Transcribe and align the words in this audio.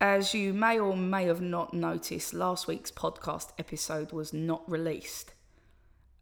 As 0.00 0.32
you 0.32 0.54
may 0.54 0.78
or 0.78 0.96
may 0.96 1.24
have 1.24 1.40
not 1.40 1.74
noticed, 1.74 2.32
last 2.32 2.68
week's 2.68 2.92
podcast 2.92 3.50
episode 3.58 4.12
was 4.12 4.32
not 4.32 4.62
released. 4.70 5.34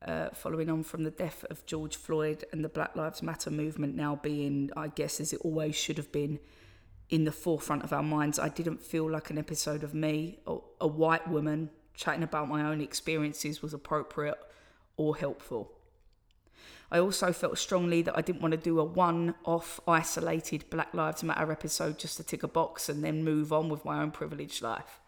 Uh, 0.00 0.30
following 0.30 0.70
on 0.70 0.82
from 0.82 1.04
the 1.04 1.10
death 1.10 1.44
of 1.50 1.66
George 1.66 1.96
Floyd 1.96 2.42
and 2.52 2.64
the 2.64 2.70
Black 2.70 2.96
Lives 2.96 3.22
Matter 3.22 3.50
movement 3.50 3.94
now 3.94 4.16
being, 4.16 4.70
I 4.78 4.88
guess, 4.88 5.20
as 5.20 5.34
it 5.34 5.42
always 5.42 5.76
should 5.76 5.98
have 5.98 6.10
been, 6.10 6.38
in 7.10 7.24
the 7.24 7.32
forefront 7.32 7.84
of 7.84 7.92
our 7.92 8.02
minds, 8.02 8.38
I 8.38 8.48
didn't 8.48 8.82
feel 8.82 9.10
like 9.10 9.28
an 9.28 9.36
episode 9.36 9.84
of 9.84 9.92
me, 9.92 10.38
a, 10.46 10.56
a 10.80 10.86
white 10.86 11.28
woman, 11.28 11.68
chatting 11.92 12.22
about 12.22 12.48
my 12.48 12.62
own 12.62 12.80
experiences 12.80 13.60
was 13.60 13.74
appropriate 13.74 14.38
or 14.96 15.16
helpful. 15.16 15.75
I 16.90 16.98
also 17.00 17.32
felt 17.32 17.58
strongly 17.58 18.02
that 18.02 18.16
I 18.16 18.22
didn't 18.22 18.42
want 18.42 18.52
to 18.52 18.58
do 18.58 18.78
a 18.78 18.84
one 18.84 19.34
off, 19.44 19.80
isolated 19.88 20.70
Black 20.70 20.94
Lives 20.94 21.24
Matter 21.24 21.50
episode 21.50 21.98
just 21.98 22.16
to 22.18 22.22
tick 22.22 22.42
a 22.42 22.48
box 22.48 22.88
and 22.88 23.02
then 23.02 23.24
move 23.24 23.52
on 23.52 23.68
with 23.68 23.84
my 23.84 24.00
own 24.00 24.12
privileged 24.12 24.62
life. 24.62 25.00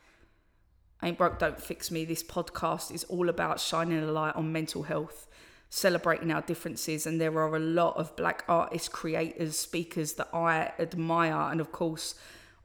Ain't 1.03 1.19
Broke, 1.19 1.39
Don't 1.39 1.61
Fix 1.61 1.93
Me, 1.93 2.05
this 2.05 2.25
podcast 2.25 2.93
is 2.93 3.05
all 3.05 3.29
about 3.29 3.61
shining 3.61 4.03
a 4.03 4.11
light 4.11 4.35
on 4.35 4.51
mental 4.51 4.83
health, 4.83 5.29
celebrating 5.71 6.33
our 6.33 6.43
differences, 6.43 7.07
and 7.07 7.21
there 7.21 7.39
are 7.39 7.55
a 7.55 7.61
lot 7.61 7.97
of 7.97 8.17
black 8.17 8.43
artists, 8.49 8.89
creators, 8.89 9.57
speakers 9.57 10.15
that 10.15 10.29
I 10.33 10.73
admire, 10.81 11.53
and 11.53 11.61
of 11.61 11.71
course, 11.71 12.17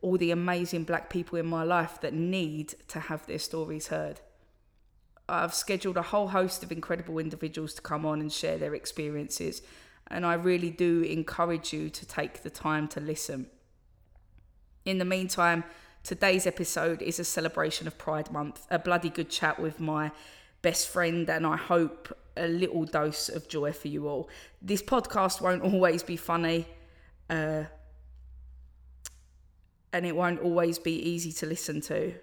all 0.01 0.17
the 0.17 0.31
amazing 0.31 0.85
black 0.85 1.11
people 1.11 1.37
in 1.37 1.45
my 1.45 1.63
life 1.63 2.01
that 2.01 2.15
need 2.15 2.73
to 2.87 2.99
have 2.99 3.27
their 3.27 3.37
stories 3.37 3.87
heard. 3.87 4.19
I've 5.29 5.53
scheduled 5.53 5.97
a 5.97 6.01
whole 6.01 6.27
host 6.27 6.63
of 6.63 6.71
incredible 6.71 7.17
individuals 7.17 7.73
to 7.75 7.81
come 7.81 8.05
on 8.05 8.19
and 8.19 8.31
share 8.31 8.57
their 8.57 8.75
experiences, 8.75 9.61
and 10.07 10.25
I 10.25 10.33
really 10.33 10.69
do 10.69 11.01
encourage 11.01 11.71
you 11.71 11.89
to 11.89 12.05
take 12.05 12.43
the 12.43 12.49
time 12.49 12.87
to 12.89 12.99
listen. 12.99 13.47
In 14.85 14.97
the 14.97 15.05
meantime, 15.05 15.63
today's 16.03 16.45
episode 16.45 17.01
is 17.01 17.19
a 17.19 17.23
celebration 17.23 17.87
of 17.87 17.97
Pride 17.97 18.31
Month, 18.31 18.67
a 18.69 18.77
bloody 18.77 19.09
good 19.09 19.29
chat 19.29 19.59
with 19.59 19.79
my 19.79 20.11
best 20.61 20.89
friend, 20.89 21.29
and 21.29 21.47
I 21.47 21.55
hope 21.55 22.17
a 22.35 22.47
little 22.47 22.83
dose 22.83 23.29
of 23.29 23.47
joy 23.47 23.71
for 23.71 23.87
you 23.87 24.07
all. 24.07 24.29
This 24.61 24.81
podcast 24.81 25.39
won't 25.39 25.61
always 25.63 26.03
be 26.03 26.17
funny, 26.17 26.67
uh, 27.29 27.63
and 29.93 30.05
it 30.05 30.15
won't 30.15 30.41
always 30.41 30.79
be 30.79 30.95
easy 30.95 31.31
to 31.31 31.45
listen 31.45 31.79
to 31.81 32.13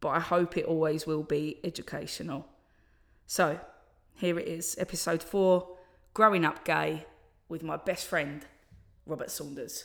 but 0.00 0.08
I 0.08 0.20
hope 0.20 0.56
it 0.56 0.64
always 0.64 1.06
will 1.06 1.22
be 1.22 1.58
educational. 1.64 2.46
So, 3.26 3.60
here 4.14 4.38
it 4.38 4.48
is, 4.48 4.76
episode 4.78 5.22
four 5.22 5.76
Growing 6.14 6.44
Up 6.44 6.64
Gay 6.64 7.06
with 7.48 7.62
my 7.62 7.76
best 7.76 8.06
friend, 8.06 8.44
Robert 9.06 9.30
Saunders. 9.30 9.84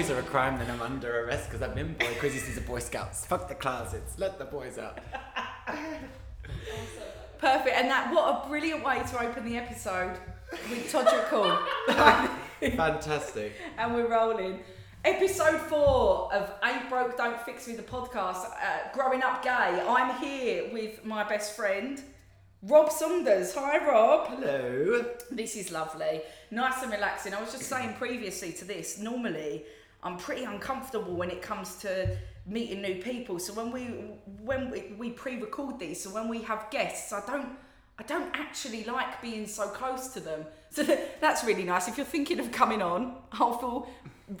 Boys 0.00 0.10
are 0.10 0.18
a 0.18 0.22
crime, 0.22 0.58
then 0.58 0.70
I'm 0.70 0.80
under 0.80 1.26
arrest 1.26 1.50
because 1.50 1.60
I'm 1.60 1.76
in 1.76 1.92
boy 1.92 2.06
is 2.22 2.56
a 2.56 2.62
Boy 2.62 2.78
Scouts. 2.78 3.26
Fuck 3.26 3.48
the 3.48 3.54
closets. 3.54 4.18
Let 4.18 4.38
the 4.38 4.46
boys 4.46 4.78
out. 4.78 4.98
Perfect, 7.38 7.76
and 7.76 7.90
that 7.90 8.10
what 8.10 8.46
a 8.46 8.48
brilliant 8.48 8.82
way 8.82 9.02
to 9.10 9.20
open 9.22 9.44
the 9.44 9.58
episode 9.58 10.16
with 10.70 10.90
Todrick 10.90 11.28
Hall. 11.28 11.54
Fantastic. 12.60 13.52
and 13.76 13.94
we're 13.94 14.08
rolling. 14.08 14.60
Episode 15.04 15.60
four 15.60 16.32
of 16.32 16.50
Ain't 16.64 16.88
Broke, 16.88 17.18
Don't 17.18 17.38
Fix 17.42 17.68
Me, 17.68 17.74
the 17.74 17.82
podcast, 17.82 18.46
uh, 18.46 18.94
Growing 18.94 19.22
Up 19.22 19.42
Gay. 19.42 19.50
I'm 19.50 20.18
here 20.18 20.72
with 20.72 21.04
my 21.04 21.24
best 21.24 21.54
friend, 21.54 22.02
Rob 22.62 22.90
Saunders. 22.90 23.54
Hi, 23.54 23.86
Rob. 23.86 24.28
Hello. 24.28 25.04
This 25.30 25.56
is 25.56 25.70
lovely. 25.70 26.22
Nice 26.50 26.82
and 26.82 26.90
relaxing. 26.90 27.34
I 27.34 27.40
was 27.42 27.52
just 27.52 27.64
saying 27.68 27.96
previously 27.98 28.52
to 28.52 28.64
this, 28.64 28.98
normally 28.98 29.66
I'm 30.02 30.16
pretty 30.16 30.44
uncomfortable 30.44 31.14
when 31.14 31.30
it 31.30 31.42
comes 31.42 31.76
to 31.76 32.16
meeting 32.46 32.82
new 32.82 32.96
people. 32.96 33.38
So 33.38 33.52
when 33.52 33.70
we 33.70 33.82
when 34.42 34.70
we, 34.98 35.10
pre-record 35.10 35.78
these, 35.78 36.02
so 36.02 36.10
when 36.10 36.28
we 36.28 36.42
have 36.42 36.70
guests, 36.70 37.12
I 37.12 37.22
don't 37.26 37.50
I 37.98 38.02
don't 38.04 38.34
actually 38.34 38.84
like 38.84 39.20
being 39.20 39.46
so 39.46 39.68
close 39.68 40.08
to 40.14 40.20
them. 40.20 40.46
So 40.70 40.82
that's 41.20 41.44
really 41.44 41.64
nice. 41.64 41.86
If 41.88 41.98
you're 41.98 42.06
thinking 42.06 42.40
of 42.40 42.50
coming 42.50 42.80
on, 42.80 43.16
I'll 43.32 43.58
feel 43.58 43.90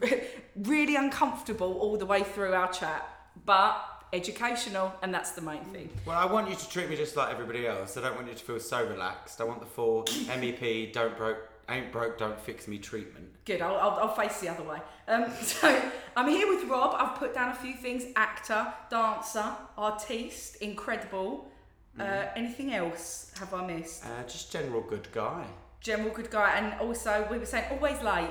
really 0.56 0.96
uncomfortable 0.96 1.74
all 1.74 1.96
the 1.96 2.06
way 2.06 2.22
through 2.22 2.54
our 2.54 2.72
chat, 2.72 3.06
but 3.44 4.00
educational, 4.12 4.92
and 5.02 5.12
that's 5.14 5.32
the 5.32 5.42
main 5.42 5.64
thing. 5.66 5.90
Well, 6.04 6.18
I 6.18 6.24
want 6.24 6.48
you 6.48 6.56
to 6.56 6.68
treat 6.68 6.88
me 6.88 6.96
just 6.96 7.16
like 7.16 7.30
everybody 7.30 7.66
else. 7.66 7.96
I 7.96 8.00
don't 8.00 8.16
want 8.16 8.28
you 8.28 8.34
to 8.34 8.44
feel 8.44 8.60
so 8.60 8.84
relaxed. 8.86 9.40
I 9.40 9.44
want 9.44 9.60
the 9.60 9.66
full 9.66 10.04
MEP, 10.04 10.92
don't 10.92 11.16
broke, 11.16 11.49
ain't 11.70 11.92
broke, 11.92 12.18
don't 12.18 12.38
fix 12.40 12.68
me 12.68 12.78
treatment. 12.78 13.28
Good, 13.44 13.62
I'll, 13.62 13.76
I'll, 13.76 13.98
I'll 14.00 14.14
face 14.14 14.40
the 14.40 14.48
other 14.48 14.62
way. 14.62 14.78
Um, 15.08 15.30
so 15.42 15.82
I'm 16.16 16.28
here 16.28 16.48
with 16.48 16.68
Rob. 16.68 16.94
I've 16.96 17.16
put 17.16 17.34
down 17.34 17.50
a 17.50 17.54
few 17.54 17.74
things 17.74 18.04
actor, 18.16 18.72
dancer, 18.90 19.44
artiste, 19.76 20.56
incredible. 20.56 21.50
Uh, 21.98 22.26
anything 22.34 22.72
else 22.72 23.32
have 23.38 23.52
I 23.52 23.66
missed? 23.66 24.06
Uh, 24.06 24.22
just 24.22 24.50
general 24.50 24.80
good 24.80 25.08
guy. 25.12 25.44
General 25.80 26.10
good 26.10 26.30
guy, 26.30 26.56
and 26.56 26.80
also 26.80 27.26
we 27.30 27.38
were 27.38 27.46
saying 27.46 27.64
always 27.70 28.00
late. 28.02 28.30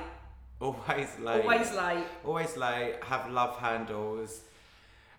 Always 0.62 1.20
late. 1.20 1.42
Always 1.42 1.72
late. 1.72 2.06
Always 2.26 2.58
late. 2.58 2.96
Have 3.04 3.30
love 3.30 3.58
handles. 3.58 4.42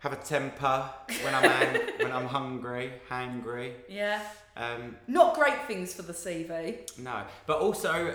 Have 0.00 0.12
a 0.14 0.16
temper 0.16 0.88
when 1.22 1.34
I'm 1.34 1.44
ang- 1.44 1.80
when 1.98 2.12
I'm 2.12 2.26
hungry, 2.26 2.90
hangry. 3.10 3.72
Yeah. 3.88 4.22
Um, 4.56 4.96
Not 5.06 5.34
great 5.34 5.62
things 5.66 5.92
for 5.94 6.02
the 6.02 6.12
CV. 6.14 6.98
no, 6.98 7.22
but 7.46 7.58
also 7.60 8.14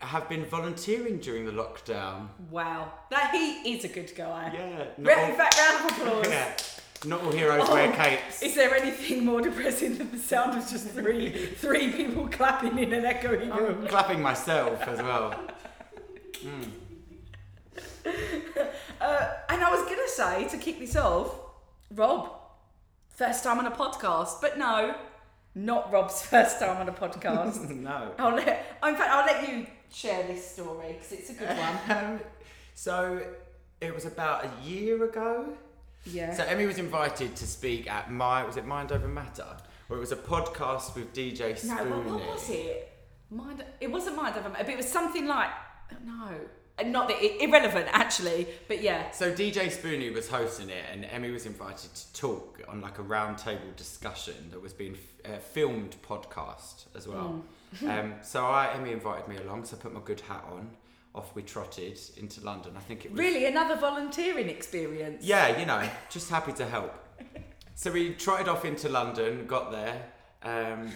have 0.00 0.28
been 0.28 0.44
volunteering 0.44 1.18
during 1.18 1.44
the 1.46 1.52
lockdown. 1.52 2.28
Wow. 2.50 2.92
That 3.10 3.30
he 3.32 3.74
is 3.76 3.84
a 3.84 3.88
good 3.88 4.12
guy. 4.16 4.50
Yeah. 4.52 4.84
Not 4.98 5.18
all, 5.18 5.32
fact, 5.36 5.58
round 5.58 5.90
of 5.90 5.98
applause. 5.98 6.26
yeah. 6.28 6.56
Not 7.04 7.22
all 7.24 7.32
heroes 7.32 7.68
wear 7.68 7.90
capes. 7.92 8.42
Is 8.42 8.54
there 8.54 8.74
anything 8.74 9.24
more 9.24 9.40
depressing 9.40 9.96
than 9.98 10.10
the 10.12 10.18
sound 10.18 10.56
of 10.58 10.68
just 10.68 10.88
three 10.88 11.30
three 11.56 11.92
people 11.92 12.28
clapping 12.28 12.78
in 12.78 12.92
an 12.92 13.04
echoing 13.04 13.50
room? 13.50 13.86
Clapping 13.88 14.20
myself 14.20 14.82
as 14.86 14.98
well. 15.00 15.34
Uh, 19.02 19.32
and 19.48 19.62
I 19.62 19.70
was 19.70 19.82
gonna 19.82 20.08
say 20.08 20.48
to 20.48 20.56
kick 20.56 20.78
this 20.78 20.96
off, 20.96 21.34
Rob, 21.90 22.30
first 23.08 23.42
time 23.44 23.58
on 23.58 23.66
a 23.66 23.70
podcast, 23.70 24.40
but 24.40 24.58
no, 24.58 24.94
not 25.54 25.92
Rob's 25.92 26.22
first 26.32 26.58
time 26.58 26.76
on 26.76 26.88
a 26.88 26.92
podcast. 26.92 27.68
no. 27.76 28.12
I'll 28.18 28.34
let, 28.34 28.78
in 28.86 28.94
fact, 28.96 29.10
I'll 29.10 29.26
let 29.26 29.48
you 29.48 29.66
share 29.92 30.26
this 30.26 30.48
story 30.52 30.92
because 30.94 31.12
it's 31.12 31.30
a 31.30 31.34
good 31.34 31.48
one. 31.58 31.98
Um, 31.98 32.20
so 32.74 33.22
it 33.80 33.94
was 33.94 34.04
about 34.06 34.44
a 34.46 34.50
year 34.66 35.02
ago. 35.04 35.52
Yeah. 36.04 36.32
So 36.34 36.44
Emmy 36.44 36.66
was 36.66 36.78
invited 36.78 37.36
to 37.36 37.46
speak 37.46 37.90
at 37.90 38.10
my 38.10 38.44
was 38.44 38.56
it 38.56 38.66
Mind 38.66 38.92
Over 38.92 39.08
Matter, 39.08 39.46
where 39.88 39.98
it 39.98 40.00
was 40.00 40.12
a 40.12 40.16
podcast 40.16 40.94
with 40.94 41.12
DJ 41.12 41.52
Spoonie. 41.52 41.88
no, 41.90 41.96
what, 41.98 42.20
what 42.20 42.34
was 42.34 42.50
it? 42.50 42.88
Mind. 43.30 43.64
It 43.80 43.90
wasn't 43.90 44.16
mind 44.16 44.36
over 44.36 44.48
matter, 44.48 44.64
but 44.64 44.72
it 44.72 44.76
was 44.76 44.88
something 44.88 45.26
like 45.26 45.50
no, 46.04 46.28
Not 46.86 47.08
that 47.08 47.22
it, 47.22 47.40
irrelevant 47.40 47.88
actually, 47.92 48.46
but 48.68 48.82
yeah. 48.82 49.10
So 49.10 49.32
DJ 49.32 49.66
Spoonie 49.66 50.12
was 50.12 50.28
hosting 50.28 50.70
it, 50.70 50.84
and 50.92 51.04
Emmy 51.04 51.30
was 51.30 51.46
invited 51.46 51.94
to 51.94 52.12
talk 52.12 52.60
on 52.68 52.80
like 52.80 52.98
a 52.98 53.02
roundtable 53.02 53.74
discussion 53.76 54.34
that 54.50 54.60
was 54.60 54.72
being 54.72 54.96
uh, 55.24 55.38
filmed 55.38 55.96
podcast 56.06 56.86
as 56.96 57.06
well. 57.06 57.44
um, 57.86 58.14
so 58.22 58.44
I 58.44 58.72
Emmy 58.74 58.92
invited 58.92 59.28
me 59.28 59.36
along, 59.36 59.64
so 59.64 59.76
I 59.76 59.80
put 59.80 59.92
my 59.92 60.00
good 60.04 60.20
hat 60.20 60.44
on. 60.50 60.70
Off 61.14 61.34
we 61.34 61.42
trotted 61.42 62.00
into 62.16 62.42
London. 62.42 62.72
I 62.74 62.80
think 62.80 63.04
it 63.04 63.10
was 63.12 63.20
Really, 63.20 63.44
another 63.44 63.76
volunteering 63.76 64.48
experience. 64.48 65.22
Yeah, 65.22 65.58
you 65.58 65.66
know, 65.66 65.86
just 66.08 66.30
happy 66.30 66.52
to 66.54 66.64
help. 66.66 66.94
So 67.74 67.90
we 67.90 68.12
trotted 68.14 68.48
off 68.48 68.64
into 68.64 68.88
London, 68.90 69.46
got 69.46 69.72
there, 69.72 70.02
um, 70.42 70.90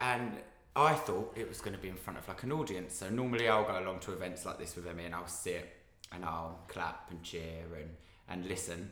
and 0.00 0.32
I 0.76 0.94
thought 0.94 1.32
it 1.36 1.48
was 1.48 1.60
going 1.60 1.74
to 1.74 1.82
be 1.82 1.88
in 1.88 1.96
front 1.96 2.18
of 2.18 2.28
like 2.28 2.42
an 2.42 2.52
audience. 2.52 2.94
So 2.94 3.08
normally 3.10 3.48
I'll 3.48 3.64
go 3.64 3.78
along 3.78 4.00
to 4.00 4.12
events 4.12 4.46
like 4.46 4.58
this 4.58 4.76
with 4.76 4.86
Emmy 4.86 5.04
and 5.04 5.14
I'll 5.14 5.26
sit 5.26 5.68
and 6.12 6.24
I'll 6.24 6.60
clap 6.68 7.10
and 7.10 7.22
cheer 7.22 7.64
and, 7.76 7.90
and 8.28 8.46
listen 8.46 8.90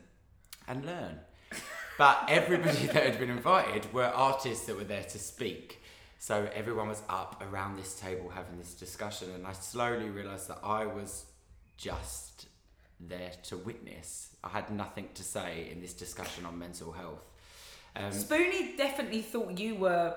and 0.68 0.84
learn. 0.84 1.20
But 1.98 2.24
everybody 2.28 2.86
that 2.92 3.02
had 3.02 3.18
been 3.18 3.30
invited 3.30 3.92
were 3.92 4.04
artists 4.04 4.66
that 4.66 4.76
were 4.76 4.84
there 4.84 5.04
to 5.04 5.18
speak. 5.18 5.82
So 6.18 6.48
everyone 6.54 6.88
was 6.88 7.02
up 7.08 7.42
around 7.46 7.76
this 7.76 7.98
table 7.98 8.30
having 8.30 8.58
this 8.58 8.74
discussion, 8.74 9.30
and 9.34 9.46
I 9.46 9.52
slowly 9.52 10.08
realised 10.08 10.48
that 10.48 10.58
I 10.62 10.86
was 10.86 11.26
just 11.76 12.46
there 12.98 13.32
to 13.44 13.56
witness. 13.56 14.34
I 14.42 14.48
had 14.48 14.70
nothing 14.70 15.08
to 15.14 15.22
say 15.22 15.68
in 15.70 15.80
this 15.80 15.92
discussion 15.92 16.46
on 16.46 16.58
mental 16.58 16.92
health. 16.92 17.24
Um, 17.94 18.10
Spoonie 18.10 18.76
definitely 18.76 19.22
thought 19.22 19.58
you 19.58 19.76
were 19.76 20.14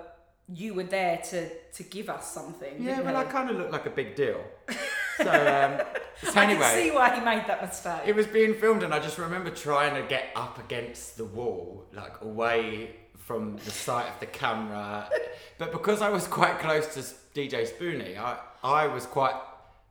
you 0.53 0.73
were 0.73 0.83
there 0.83 1.17
to 1.17 1.49
to 1.49 1.83
give 1.83 2.09
us 2.09 2.33
something. 2.33 2.81
yeah, 2.81 3.01
well, 3.01 3.15
I 3.15 3.23
kind 3.25 3.49
of 3.49 3.57
looked 3.57 3.71
like 3.71 3.85
a 3.85 3.91
big 3.91 4.15
deal. 4.15 4.43
So, 5.19 5.25
um, 5.25 5.85
so 6.31 6.39
I 6.39 6.45
anyway, 6.45 6.61
can 6.61 6.81
see 6.81 6.91
why 6.91 7.13
he 7.13 7.19
made 7.19 7.43
that 7.47 7.61
mistake. 7.61 8.03
It 8.05 8.15
was 8.15 8.25
being 8.25 8.53
filmed, 8.53 8.83
and 8.83 8.93
I 8.93 8.99
just 8.99 9.17
remember 9.17 9.49
trying 9.49 10.01
to 10.01 10.07
get 10.07 10.27
up 10.33 10.57
against 10.59 11.17
the 11.17 11.25
wall, 11.25 11.85
like 11.93 12.21
away 12.21 12.95
from 13.17 13.57
the 13.57 13.69
sight 13.69 14.07
of 14.07 14.17
the 14.21 14.27
camera. 14.27 15.09
but 15.57 15.73
because 15.73 16.01
I 16.01 16.07
was 16.07 16.25
quite 16.25 16.59
close 16.59 16.93
to 16.93 17.01
DJ 17.37 17.67
Spoonie, 17.67 18.17
I, 18.17 18.37
I 18.63 18.87
was 18.87 19.05
quite 19.05 19.35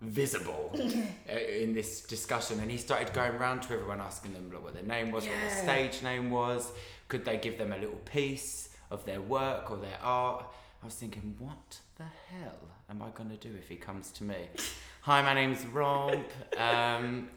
visible 0.01 0.71
in 1.29 1.75
this 1.75 2.01
discussion. 2.01 2.61
And 2.61 2.71
he 2.71 2.79
started 2.79 3.13
going 3.13 3.33
around 3.33 3.63
to 3.65 3.75
everyone 3.75 4.01
asking 4.01 4.33
them 4.33 4.51
like, 4.51 4.63
what 4.63 4.75
their 4.75 4.83
name 4.83 5.11
was, 5.11 5.25
what 5.25 5.35
their 5.41 5.63
stage 5.63 6.03
name 6.03 6.31
was, 6.31 6.73
could 7.09 7.25
they 7.25 7.37
give 7.37 7.59
them 7.59 7.73
a 7.73 7.79
little 7.79 8.01
piece 8.07 8.68
of 8.91 9.05
their 9.05 9.21
work 9.21 9.71
or 9.71 9.77
their 9.77 9.99
art. 10.03 10.45
I 10.83 10.87
was 10.87 10.95
thinking, 10.95 11.35
what 11.39 11.79
the 11.97 12.05
hell 12.05 12.59
am 12.91 13.03
I 13.03 13.09
going 13.11 13.31
to 13.31 13.37
do 13.37 13.55
if 13.57 13.69
he 13.69 13.77
comes 13.77 14.11
to 14.13 14.25
me? 14.25 14.37
Hi, 15.03 15.23
my 15.23 15.35
name's 15.35 15.65
Rob. 15.67 16.15
Um, 16.57 17.29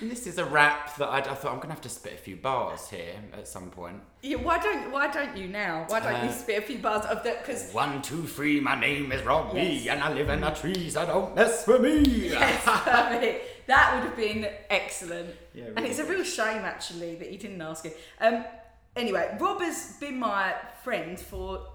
and 0.00 0.10
this 0.10 0.26
is 0.26 0.38
a 0.38 0.44
rap 0.44 0.96
that 0.96 1.06
I, 1.08 1.18
I 1.18 1.22
thought 1.34 1.52
I'm 1.52 1.56
going 1.58 1.68
to 1.68 1.74
have 1.74 1.80
to 1.82 1.88
spit 1.88 2.14
a 2.14 2.16
few 2.16 2.36
bars 2.36 2.88
here 2.88 3.14
at 3.32 3.46
some 3.46 3.70
point. 3.70 4.00
yeah, 4.22 4.36
why 4.36 4.58
don't 4.58 4.90
why 4.90 5.06
don't 5.08 5.36
you 5.36 5.46
now? 5.46 5.84
Why 5.88 6.00
don't 6.00 6.24
you 6.24 6.30
Uh, 6.30 6.32
spit 6.32 6.58
a 6.58 6.62
few 6.62 6.78
bars 6.78 7.04
of 7.06 7.22
that? 7.22 7.44
Because 7.46 7.72
One, 7.72 8.02
two, 8.02 8.26
three, 8.26 8.58
my 8.58 8.78
name 8.78 9.12
is 9.12 9.22
Robbie, 9.24 9.60
Yes. 9.60 9.86
and 9.94 10.02
I 10.02 10.12
live 10.12 10.30
in 10.30 10.42
a 10.42 10.52
tree, 10.54 10.90
so 10.90 11.06
don't 11.06 11.34
mess 11.36 11.64
with 11.66 11.82
me. 11.82 12.28
yes, 12.30 12.62
perfect. 12.64 13.66
That 13.68 13.94
would 13.94 14.04
have 14.08 14.16
been 14.16 14.48
excellent. 14.70 15.30
Yeah, 15.54 15.66
and 15.76 15.86
it's 15.86 15.98
a 16.00 16.04
real 16.04 16.24
shame 16.24 16.62
actually 16.64 17.14
that 17.16 17.30
you 17.30 17.38
didn't 17.38 17.60
ask 17.62 17.84
it. 17.84 17.96
Um, 18.20 18.44
anyway, 18.98 19.36
Rob 19.40 19.60
has 19.60 19.96
been 20.00 20.18
my 20.18 20.54
friend 20.82 21.18
for 21.18 21.66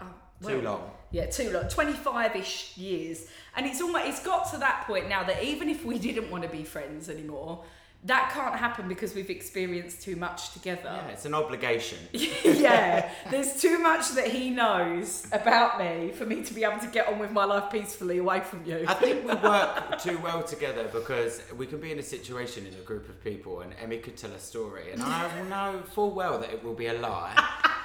oh, 0.00 0.14
Too 0.44 0.62
long. 0.62 0.90
Yeah, 1.10 1.26
too 1.26 1.50
long. 1.50 1.68
Twenty-five-ish 1.68 2.76
years, 2.78 3.26
and 3.56 3.66
it's 3.66 3.80
almost 3.80 4.06
it's 4.06 4.24
got 4.24 4.50
to 4.52 4.58
that 4.58 4.84
point 4.86 5.08
now 5.08 5.24
that 5.24 5.42
even 5.42 5.68
if 5.68 5.84
we 5.84 5.98
didn't 5.98 6.30
want 6.30 6.44
to 6.44 6.48
be 6.48 6.64
friends 6.64 7.08
anymore, 7.08 7.64
that 8.04 8.30
can't 8.32 8.54
happen 8.56 8.88
because 8.88 9.14
we've 9.14 9.28
experienced 9.28 10.00
too 10.02 10.16
much 10.16 10.52
together. 10.52 10.82
Yeah, 10.84 11.08
it's 11.08 11.26
an 11.26 11.34
obligation. 11.34 11.98
yeah, 12.12 13.10
there's 13.30 13.60
too 13.60 13.78
much 13.78 14.12
that 14.12 14.28
he 14.28 14.48
knows 14.48 15.26
about 15.32 15.78
me 15.78 16.10
for 16.12 16.24
me 16.24 16.42
to 16.42 16.54
be 16.54 16.64
able 16.64 16.78
to 16.78 16.86
get 16.86 17.08
on 17.08 17.18
with 17.18 17.30
my 17.30 17.44
life 17.44 17.70
peacefully 17.70 18.16
away 18.16 18.40
from 18.40 18.64
you. 18.64 18.84
I 18.88 18.94
think 18.94 19.26
we 19.26 19.34
work 19.34 19.98
too 20.00 20.18
well 20.18 20.42
together 20.42 20.88
because 20.92 21.42
we 21.58 21.66
can 21.66 21.78
be 21.78 21.92
in 21.92 21.98
a 21.98 22.02
situation 22.02 22.66
in 22.66 22.72
a 22.72 22.82
group 22.84 23.06
of 23.10 23.22
people 23.22 23.60
and 23.60 23.74
Emmy 23.82 23.98
could 23.98 24.16
tell 24.16 24.32
a 24.32 24.38
story 24.40 24.92
and 24.92 25.02
I 25.02 25.36
will 25.36 25.44
know 25.46 25.82
full 25.92 26.12
well 26.12 26.38
that 26.38 26.50
it 26.50 26.64
will 26.64 26.74
be 26.74 26.86
a 26.86 26.94
lie. 26.94 27.34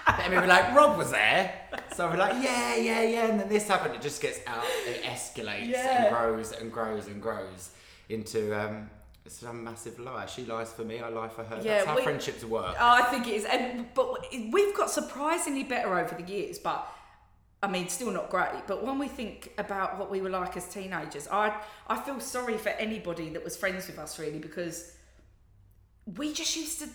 But 0.06 0.20
Emmy 0.20 0.36
will 0.36 0.44
be 0.44 0.48
like, 0.48 0.74
Rob 0.74 0.98
was 0.98 1.12
there. 1.12 1.52
So 1.94 2.08
we're 2.10 2.16
like, 2.18 2.42
yeah, 2.42 2.76
yeah, 2.78 3.02
yeah. 3.02 3.28
And 3.28 3.40
then 3.40 3.50
this 3.50 3.68
happened. 3.68 3.96
It 3.96 4.02
just 4.02 4.22
gets 4.22 4.40
out, 4.48 4.64
it 4.88 5.04
escalates 5.04 5.68
Yeah. 5.70 6.06
and 6.06 6.16
grows 6.16 6.52
and 6.54 6.72
grows 6.72 7.08
and 7.08 7.22
grows 7.22 7.72
into 8.08 8.54
um, 8.58 8.90
some 9.28 9.64
massive 9.64 10.00
lie. 10.00 10.26
She 10.28 10.46
lies 10.46 10.72
for 10.72 10.84
me, 10.84 11.00
I 11.00 11.10
lie 11.10 11.30
for 11.30 11.44
her. 11.44 11.58
Yeah, 11.58 11.76
That's 11.78 11.86
how 11.88 11.96
we- 11.96 12.04
friendships 12.04 12.44
work. 12.44 12.76
Oh, 12.80 12.94
I 12.94 13.04
think 13.04 13.28
it 13.28 13.34
is, 13.34 13.46
and 13.46 13.88
but 13.94 14.32
we've 14.52 14.76
got 14.76 14.90
surprisingly 14.90 15.64
better 15.64 15.98
over 15.98 16.16
the 16.16 16.24
years. 16.32 16.60
But 16.60 16.88
I 17.64 17.68
mean, 17.68 17.88
still 17.88 18.12
not 18.12 18.30
great. 18.30 18.68
But 18.68 18.84
when 18.86 19.00
we 19.00 19.08
think 19.08 19.52
about 19.58 19.98
what 19.98 20.12
we 20.12 20.22
were 20.22 20.30
like 20.30 20.56
as 20.58 20.68
teenagers, 20.68 21.28
I 21.32 21.56
I 21.88 22.00
feel 22.00 22.20
sorry 22.20 22.58
for 22.58 22.70
anybody 22.70 23.30
that 23.30 23.44
was 23.44 23.58
friends 23.58 23.88
with 23.88 23.98
us 23.98 24.20
really 24.20 24.40
because 24.40 24.96
we 26.16 26.34
just 26.34 26.56
used 26.56 26.80
to 26.82 26.90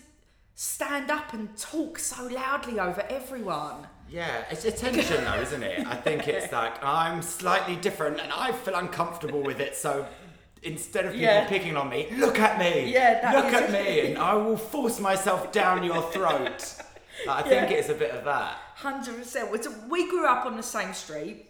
stand 0.55 1.09
up 1.11 1.33
and 1.33 1.57
talk 1.57 1.99
so 1.99 2.27
loudly 2.27 2.79
over 2.79 3.01
everyone. 3.09 3.87
Yeah, 4.09 4.43
it's 4.49 4.65
attention 4.65 5.23
though, 5.23 5.41
isn't 5.41 5.63
it? 5.63 5.85
I 5.87 5.95
think 5.95 6.27
it's 6.27 6.51
like 6.59 6.81
I'm 6.83 7.21
slightly 7.21 7.75
different 7.77 8.19
and 8.19 8.31
I 8.31 8.51
feel 8.51 8.75
uncomfortable 8.75 9.41
with 9.41 9.59
it, 9.59 9.75
so 9.75 10.05
instead 10.63 11.05
of 11.05 11.11
people 11.13 11.25
Yeah. 11.27 11.47
picking 11.47 11.75
on 11.75 11.89
me, 11.89 12.07
look 12.17 12.39
at 12.39 12.59
me. 12.59 12.91
Yeah, 12.91 13.31
look 13.35 13.53
at 13.53 13.71
me, 13.71 14.07
and 14.07 14.17
I 14.17 14.33
will 14.35 14.57
force 14.57 14.99
myself 14.99 15.51
down 15.51 15.83
your 15.83 16.01
throat. 16.13 16.75
Like, 17.25 17.45
I 17.45 17.49
think 17.49 17.71
Yeah. 17.71 17.77
it's 17.77 17.89
a 17.89 17.93
bit 17.95 18.11
of 18.11 18.23
that. 18.25 18.57
Hundred 18.75 19.17
percent. 19.17 19.51
We 19.89 20.09
grew 20.09 20.25
up 20.25 20.45
on 20.45 20.57
the 20.57 20.63
same 20.63 20.93
street. 20.93 21.45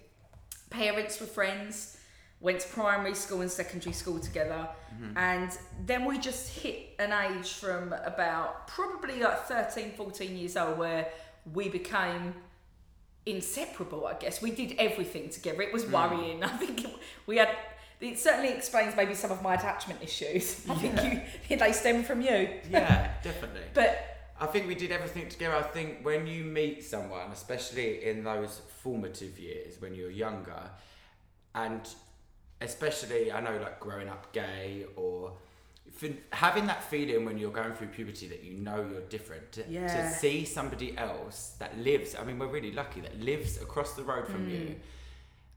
Parents 0.70 1.20
were 1.20 1.28
friends. 1.28 1.98
Went 2.40 2.60
to 2.62 2.68
primary 2.70 3.14
school 3.14 3.42
and 3.42 3.52
secondary 3.52 3.94
school 3.94 4.20
together, 4.20 4.68
mm-hmm. 4.96 5.16
and 5.16 5.56
then 5.86 6.06
we 6.06 6.18
just 6.18 6.50
hit 6.50 6.96
an 6.98 7.12
age 7.14 7.54
from 7.54 7.94
about 8.04 8.68
probably 8.68 9.20
like 9.20 9.44
13, 9.44 9.92
14 9.92 10.36
years 10.36 10.58
old 10.58 10.76
where 10.80 11.10
we 11.54 11.70
became 11.70 12.34
inseparable. 13.28 14.08
I 14.08 14.14
guess 14.16 14.42
we 14.42 14.50
did 14.50 14.74
everything 14.80 15.30
together. 15.30 15.62
It 15.62 15.72
was 15.72 15.86
mm. 15.86 15.92
worrying. 15.92 16.44
I 16.52 16.58
think 16.58 16.84
it- 16.86 16.96
we 17.28 17.38
had. 17.38 17.56
It 18.02 18.18
certainly 18.20 18.50
explains 18.50 18.96
maybe 18.96 19.14
some 19.14 19.32
of 19.32 19.42
my 19.42 19.54
attachment 19.54 20.02
issues. 20.02 20.66
I 20.70 20.76
think 20.76 21.22
you 21.50 21.58
they 21.58 21.72
stem 21.72 22.04
from 22.04 22.22
you. 22.22 22.50
Yeah, 22.70 23.12
definitely. 23.24 23.62
But 23.74 24.08
I 24.40 24.48
think 24.48 24.68
we 24.68 24.74
did 24.76 24.92
everything 24.92 25.30
together. 25.30 25.56
I 25.56 25.62
think 25.62 26.04
when 26.04 26.26
you 26.26 26.44
meet 26.44 26.84
someone, 26.84 27.30
especially 27.32 28.04
in 28.06 28.24
those 28.24 28.62
formative 28.82 29.38
years 29.38 29.80
when 29.80 29.94
you're 29.94 30.10
younger, 30.10 30.72
and 31.54 31.88
especially 32.60 33.32
I 33.32 33.40
know 33.42 33.58
like 33.58 33.80
growing 33.80 34.10
up 34.10 34.32
gay 34.34 34.86
or 34.96 35.34
having 36.32 36.66
that 36.68 36.84
feeling 36.84 37.26
when 37.26 37.38
you're 37.38 37.52
going 37.52 37.74
through 37.74 37.88
puberty 37.88 38.28
that 38.28 38.44
you 38.44 38.54
know 38.54 38.78
you're 38.90 39.02
different 39.02 39.52
to, 39.52 39.64
Yeah. 39.70 39.88
to 39.88 40.10
see 40.16 40.46
somebody 40.46 40.98
else 40.98 41.54
that 41.60 41.78
lives 41.78 42.16
I 42.16 42.24
mean 42.24 42.40
we're 42.40 42.48
really 42.48 42.72
lucky 42.72 43.02
that 43.02 43.20
lives 43.20 43.62
across 43.62 43.94
the 43.94 44.04
road 44.04 44.28
from 44.28 44.48
Mm. 44.48 44.52
you 44.52 44.76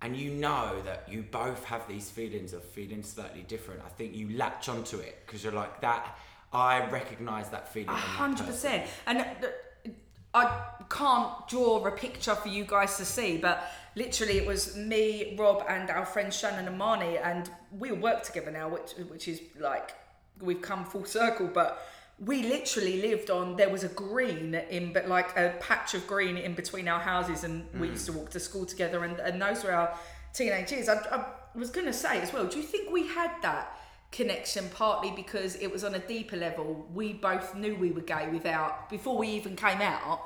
and 0.04 0.16
you 0.16 0.30
know 0.30 0.80
that 0.84 1.08
you 1.10 1.22
both 1.22 1.64
have 1.64 1.88
these 1.88 2.10
feelings 2.10 2.52
of 2.52 2.62
feeling 2.62 3.02
slightly 3.02 3.42
different 3.48 3.80
I 3.84 3.88
think 3.88 4.14
you 4.14 4.36
latch 4.36 4.68
onto 4.68 4.98
it 4.98 5.22
because 5.26 5.42
you're 5.42 5.52
like 5.52 5.80
that 5.80 6.16
I 6.54 6.88
recognize 6.88 7.48
that 7.50 7.72
feeling 7.72 7.88
hundred 7.88 8.46
percent. 8.46 8.86
And 9.06 9.18
uh, 9.18 9.90
I 10.32 10.64
can't 10.88 11.48
draw 11.48 11.84
a 11.84 11.90
picture 11.90 12.34
for 12.34 12.48
you 12.48 12.64
guys 12.64 12.96
to 12.98 13.04
see, 13.04 13.38
but 13.38 13.70
literally 13.96 14.38
it 14.38 14.46
was 14.46 14.76
me, 14.76 15.34
Rob, 15.36 15.64
and 15.68 15.90
our 15.90 16.06
friend 16.06 16.32
Shannon 16.32 16.68
and 16.68 16.80
Marnie, 16.80 17.20
and 17.22 17.50
we 17.76 17.90
work 17.90 18.22
together 18.22 18.52
now, 18.52 18.68
which 18.68 18.92
which 19.08 19.26
is 19.26 19.40
like 19.58 19.94
we've 20.40 20.62
come 20.62 20.84
full 20.84 21.04
circle. 21.04 21.48
But 21.52 21.84
we 22.18 22.42
literally 22.42 23.00
lived 23.00 23.30
on. 23.30 23.56
There 23.56 23.70
was 23.70 23.84
a 23.84 23.88
green 23.88 24.54
in, 24.54 24.92
but 24.92 25.08
like 25.08 25.36
a 25.36 25.54
patch 25.60 25.94
of 25.94 26.06
green 26.06 26.36
in 26.36 26.54
between 26.54 26.88
our 26.88 27.00
houses, 27.00 27.44
and 27.44 27.66
we 27.78 27.88
used 27.88 28.06
to 28.06 28.12
mm. 28.12 28.16
walk 28.16 28.30
to 28.30 28.40
school 28.40 28.64
together, 28.64 29.04
and, 29.04 29.18
and 29.20 29.40
those 29.40 29.64
were 29.64 29.72
our 29.72 29.96
teenage 30.32 30.72
years. 30.72 30.88
I, 30.88 30.94
I 30.94 31.26
was 31.58 31.70
going 31.70 31.86
to 31.86 31.92
say 31.92 32.20
as 32.20 32.32
well. 32.32 32.46
Do 32.46 32.58
you 32.58 32.64
think 32.64 32.90
we 32.90 33.06
had 33.08 33.30
that? 33.42 33.78
connection 34.12 34.68
partly 34.72 35.10
because 35.10 35.56
it 35.56 35.68
was 35.72 35.82
on 35.82 35.96
a 35.96 35.98
deeper 35.98 36.36
level 36.36 36.86
we 36.94 37.12
both 37.12 37.56
knew 37.56 37.74
we 37.74 37.90
were 37.90 38.00
gay 38.00 38.28
without 38.28 38.88
before 38.88 39.18
we 39.18 39.26
even 39.26 39.56
came 39.56 39.80
out 39.80 40.20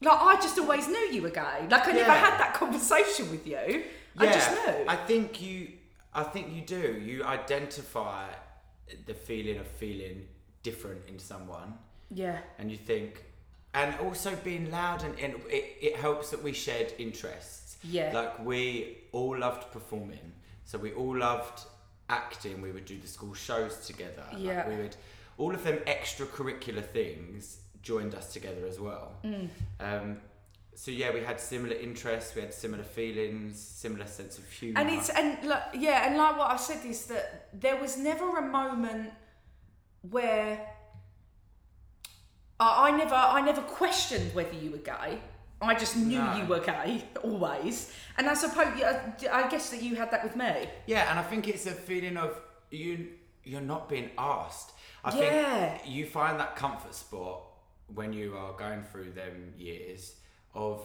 like 0.00 0.18
i 0.22 0.34
just 0.36 0.58
always 0.58 0.88
knew 0.88 1.10
you 1.12 1.20
were 1.20 1.28
gay 1.28 1.66
like 1.70 1.86
i 1.86 1.92
never 1.92 2.10
had 2.10 2.38
that 2.38 2.54
conversation 2.54 3.30
with 3.30 3.46
you 3.46 3.58
yeah. 3.58 3.82
i 4.20 4.24
just 4.32 4.50
knew 4.52 4.86
I 4.88 4.96
think 4.96 5.42
you 5.42 5.68
I 6.18 6.24
think 6.24 6.52
you 6.52 6.62
do. 6.62 7.00
You 7.00 7.24
identify 7.24 8.28
the 9.06 9.14
feeling 9.14 9.58
of 9.58 9.66
feeling 9.66 10.26
different 10.68 11.00
in 11.12 11.18
someone 11.32 11.70
yeah 12.24 12.38
and 12.58 12.66
you 12.72 12.78
think 12.92 13.10
and 13.74 13.90
also 14.06 14.30
being 14.50 14.64
loud 14.70 15.00
and, 15.06 15.14
and 15.24 15.32
it, 15.58 15.64
it 15.88 15.94
helps 15.96 16.26
that 16.32 16.42
we 16.42 16.52
shared 16.66 16.90
interests. 16.98 17.76
Yeah. 17.84 18.10
Like 18.18 18.32
we 18.50 18.58
all 19.12 19.36
loved 19.46 19.70
performing. 19.76 20.32
So 20.64 20.74
we 20.86 20.90
all 21.00 21.16
loved 21.28 21.58
acting. 22.08 22.54
We 22.66 22.70
would 22.72 22.86
do 22.86 22.98
the 22.98 23.06
school 23.16 23.34
shows 23.34 23.74
together. 23.90 24.24
Like, 24.32 24.42
Yeah. 24.42 24.68
we 24.70 24.76
would 24.82 24.96
all 25.42 25.52
of 25.58 25.62
them 25.66 25.78
extracurricular 25.96 26.84
things 26.98 27.58
joined 27.90 28.14
us 28.20 28.26
together 28.36 28.64
as 28.72 28.78
well. 28.80 29.06
Mm. 29.24 29.48
Um, 29.88 30.06
so 30.74 30.90
yeah, 30.90 31.10
we 31.12 31.20
had 31.30 31.38
similar 31.40 31.76
interests, 31.88 32.34
we 32.36 32.40
had 32.46 32.54
similar 32.64 32.86
feelings, 32.98 33.58
similar 33.84 34.06
sense 34.06 34.34
of 34.38 34.44
humour. 34.58 34.80
and 34.80 34.88
it's 34.96 35.10
and 35.10 35.30
like 35.52 35.62
yeah 35.74 36.06
and 36.06 36.16
like 36.22 36.34
what 36.40 36.50
i 36.56 36.56
said 36.68 36.82
is 36.94 37.00
that 37.06 37.24
there 37.64 37.78
was 37.84 37.92
never 38.10 38.26
a 38.38 38.46
moment 38.60 39.10
where 40.02 40.60
I, 42.60 42.88
I 42.88 42.96
never 42.96 43.14
i 43.14 43.40
never 43.40 43.60
questioned 43.62 44.34
whether 44.34 44.54
you 44.54 44.70
were 44.70 44.78
gay 44.78 45.18
i 45.60 45.74
just 45.74 45.96
knew 45.96 46.18
No. 46.18 46.36
you 46.36 46.44
were 46.46 46.60
gay 46.60 47.04
always 47.22 47.92
and 48.16 48.28
i 48.28 48.34
suppose 48.34 48.68
i 49.30 49.48
guess 49.48 49.70
that 49.70 49.82
you 49.82 49.96
had 49.96 50.10
that 50.10 50.22
with 50.24 50.36
me 50.36 50.68
Yeah, 50.86 51.10
and 51.10 51.18
I 51.18 51.22
think 51.22 51.48
it's 51.48 51.66
a 51.66 51.72
feeling 51.72 52.16
of 52.16 52.40
you 52.70 53.08
you're 53.44 53.60
not 53.62 53.88
being 53.88 54.10
asked. 54.18 54.72
I 55.02 55.16
Yeah. 55.18 55.78
think 55.78 55.88
you 55.94 56.04
find 56.04 56.38
that 56.38 56.54
comfort 56.54 56.94
spot 56.94 57.40
when 57.94 58.12
you 58.12 58.36
are 58.36 58.52
going 58.52 58.82
through 58.82 59.12
them 59.12 59.54
years 59.56 60.16
of 60.54 60.82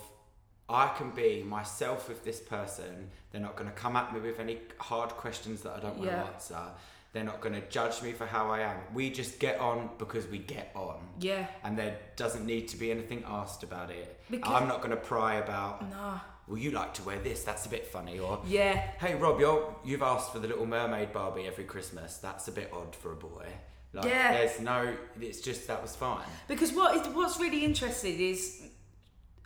I 0.70 0.88
can 0.98 1.10
be 1.12 1.44
myself 1.44 2.08
with 2.08 2.24
this 2.24 2.40
person. 2.40 3.10
They're 3.32 3.42
not 3.42 3.58
going 3.58 3.70
to 3.70 3.76
come 3.76 3.98
at 3.98 4.14
me 4.14 4.22
with 4.22 4.40
any 4.40 4.60
hard 4.80 5.10
questions 5.10 5.62
that 5.64 5.74
I 5.76 5.80
don't 5.82 5.98
want 5.98 6.10
Yeah. 6.10 6.24
to 6.24 6.30
answer. 6.34 6.66
They're 7.14 7.24
not 7.24 7.42
going 7.42 7.54
to 7.54 7.62
judge 7.70 8.02
me 8.02 8.12
for 8.12 8.26
how 8.26 8.50
I 8.50 8.62
am. 8.62 8.76
We 8.94 9.12
just 9.12 9.38
get 9.40 9.60
on 9.60 9.92
because 10.00 10.28
we 10.28 10.40
get 10.40 10.72
on. 10.76 10.98
Yeah. 11.20 11.46
And 11.64 11.78
there 11.78 11.96
doesn't 12.16 12.44
need 12.46 12.68
to 12.70 12.78
be 12.78 12.90
anything 12.90 13.24
asked 13.28 13.62
about 13.64 13.92
it. 13.92 14.20
Because- 14.32 14.52
I'm 14.52 14.68
not 14.68 14.80
going 14.80 14.90
to 14.92 14.98
pry 14.98 15.36
about, 15.36 15.88
Nah. 15.92 16.20
well, 16.48 16.58
you 16.58 16.72
like 16.72 16.94
to 16.96 17.04
wear 17.04 17.20
this, 17.20 17.44
that's 17.44 17.68
a 17.68 17.70
bit 17.70 17.86
funny. 17.86 18.18
Or, 18.20 18.42
Yeah. 18.48 18.74
hey, 19.00 19.14
Rob, 19.14 19.40
you're, 19.40 19.76
you've 19.86 20.02
asked 20.02 20.32
for 20.34 20.40
the 20.40 20.48
Little 20.48 20.66
Mermaid 20.66 21.14
Barbie 21.14 21.46
every 21.46 21.66
Christmas. 21.66 22.18
That's 22.18 22.48
a 22.48 22.52
bit 22.52 22.72
odd 22.74 22.96
for 22.96 23.12
a 23.12 23.16
boy. 23.16 23.46
Like, 23.94 24.06
Yeah. 24.06 24.34
There's 24.34 24.60
no, 24.60 24.96
it's 25.22 25.40
just, 25.40 25.68
that 25.68 25.84
was 25.84 25.96
fine. 25.96 26.26
Because 26.48 26.74
what 26.74 26.96
is, 26.98 27.08
what's 27.14 27.40
really 27.40 27.64
interesting 27.64 28.20
is 28.20 28.64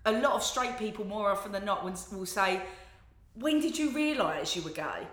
a 0.06 0.12
lot 0.14 0.36
of 0.36 0.44
straight 0.44 0.78
people, 0.80 1.04
more 1.04 1.30
often 1.30 1.52
than 1.52 1.66
not, 1.66 1.84
will, 1.84 1.98
will 2.18 2.26
say, 2.26 2.62
"When 3.34 3.60
did 3.60 3.78
you 3.78 3.90
realise 3.92 4.56
you 4.56 4.62
were 4.62 4.70
gay?" 4.70 5.06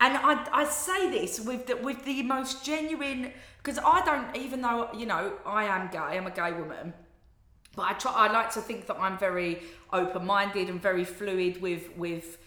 And 0.00 0.16
I, 0.16 0.46
I 0.52 0.64
say 0.64 1.10
this 1.10 1.40
with 1.40 1.66
the, 1.66 1.76
with 1.76 2.04
the 2.04 2.22
most 2.22 2.64
genuine, 2.64 3.32
because 3.58 3.78
I 3.78 4.04
don't, 4.04 4.36
even 4.36 4.60
though 4.60 4.90
you 4.96 5.06
know 5.06 5.34
I 5.46 5.64
am 5.64 5.88
gay, 5.90 6.18
I'm 6.18 6.26
a 6.26 6.30
gay 6.30 6.52
woman, 6.52 6.92
but 7.76 7.82
I 7.82 7.92
try. 7.94 8.12
I 8.12 8.32
like 8.32 8.52
to 8.54 8.60
think 8.60 8.86
that 8.86 8.98
I'm 8.98 9.18
very 9.18 9.62
open 9.92 10.26
minded 10.26 10.68
and 10.68 10.80
very 10.80 11.04
fluid 11.04 11.62
with 11.62 11.96
with 11.96 12.38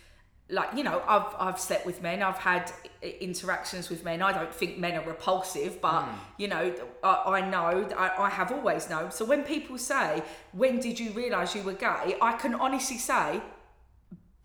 like 0.50 0.70
you 0.76 0.84
know 0.84 1.02
I've 1.08 1.36
I've 1.40 1.60
slept 1.60 1.86
with 1.86 2.02
men 2.02 2.24
I've 2.24 2.38
had 2.38 2.72
interactions 3.02 3.90
with 3.90 4.06
men 4.06 4.22
I 4.22 4.32
don't 4.32 4.54
think 4.54 4.78
men 4.78 4.96
are 4.96 5.06
repulsive 5.06 5.82
but 5.82 6.04
hmm. 6.04 6.16
you 6.38 6.48
know 6.48 6.74
I, 7.04 7.24
I 7.26 7.50
know 7.50 7.90
I, 7.98 8.24
I 8.26 8.30
have 8.30 8.52
always 8.52 8.90
known 8.90 9.12
so 9.12 9.26
when 9.26 9.44
people 9.44 9.78
say 9.78 10.24
when 10.54 10.80
did 10.80 11.00
you 11.00 11.12
realise 11.12 11.54
you 11.54 11.64
were 11.64 11.74
gay 11.74 12.16
I 12.22 12.38
can 12.40 12.56
honestly 12.56 12.98
say 12.98 13.42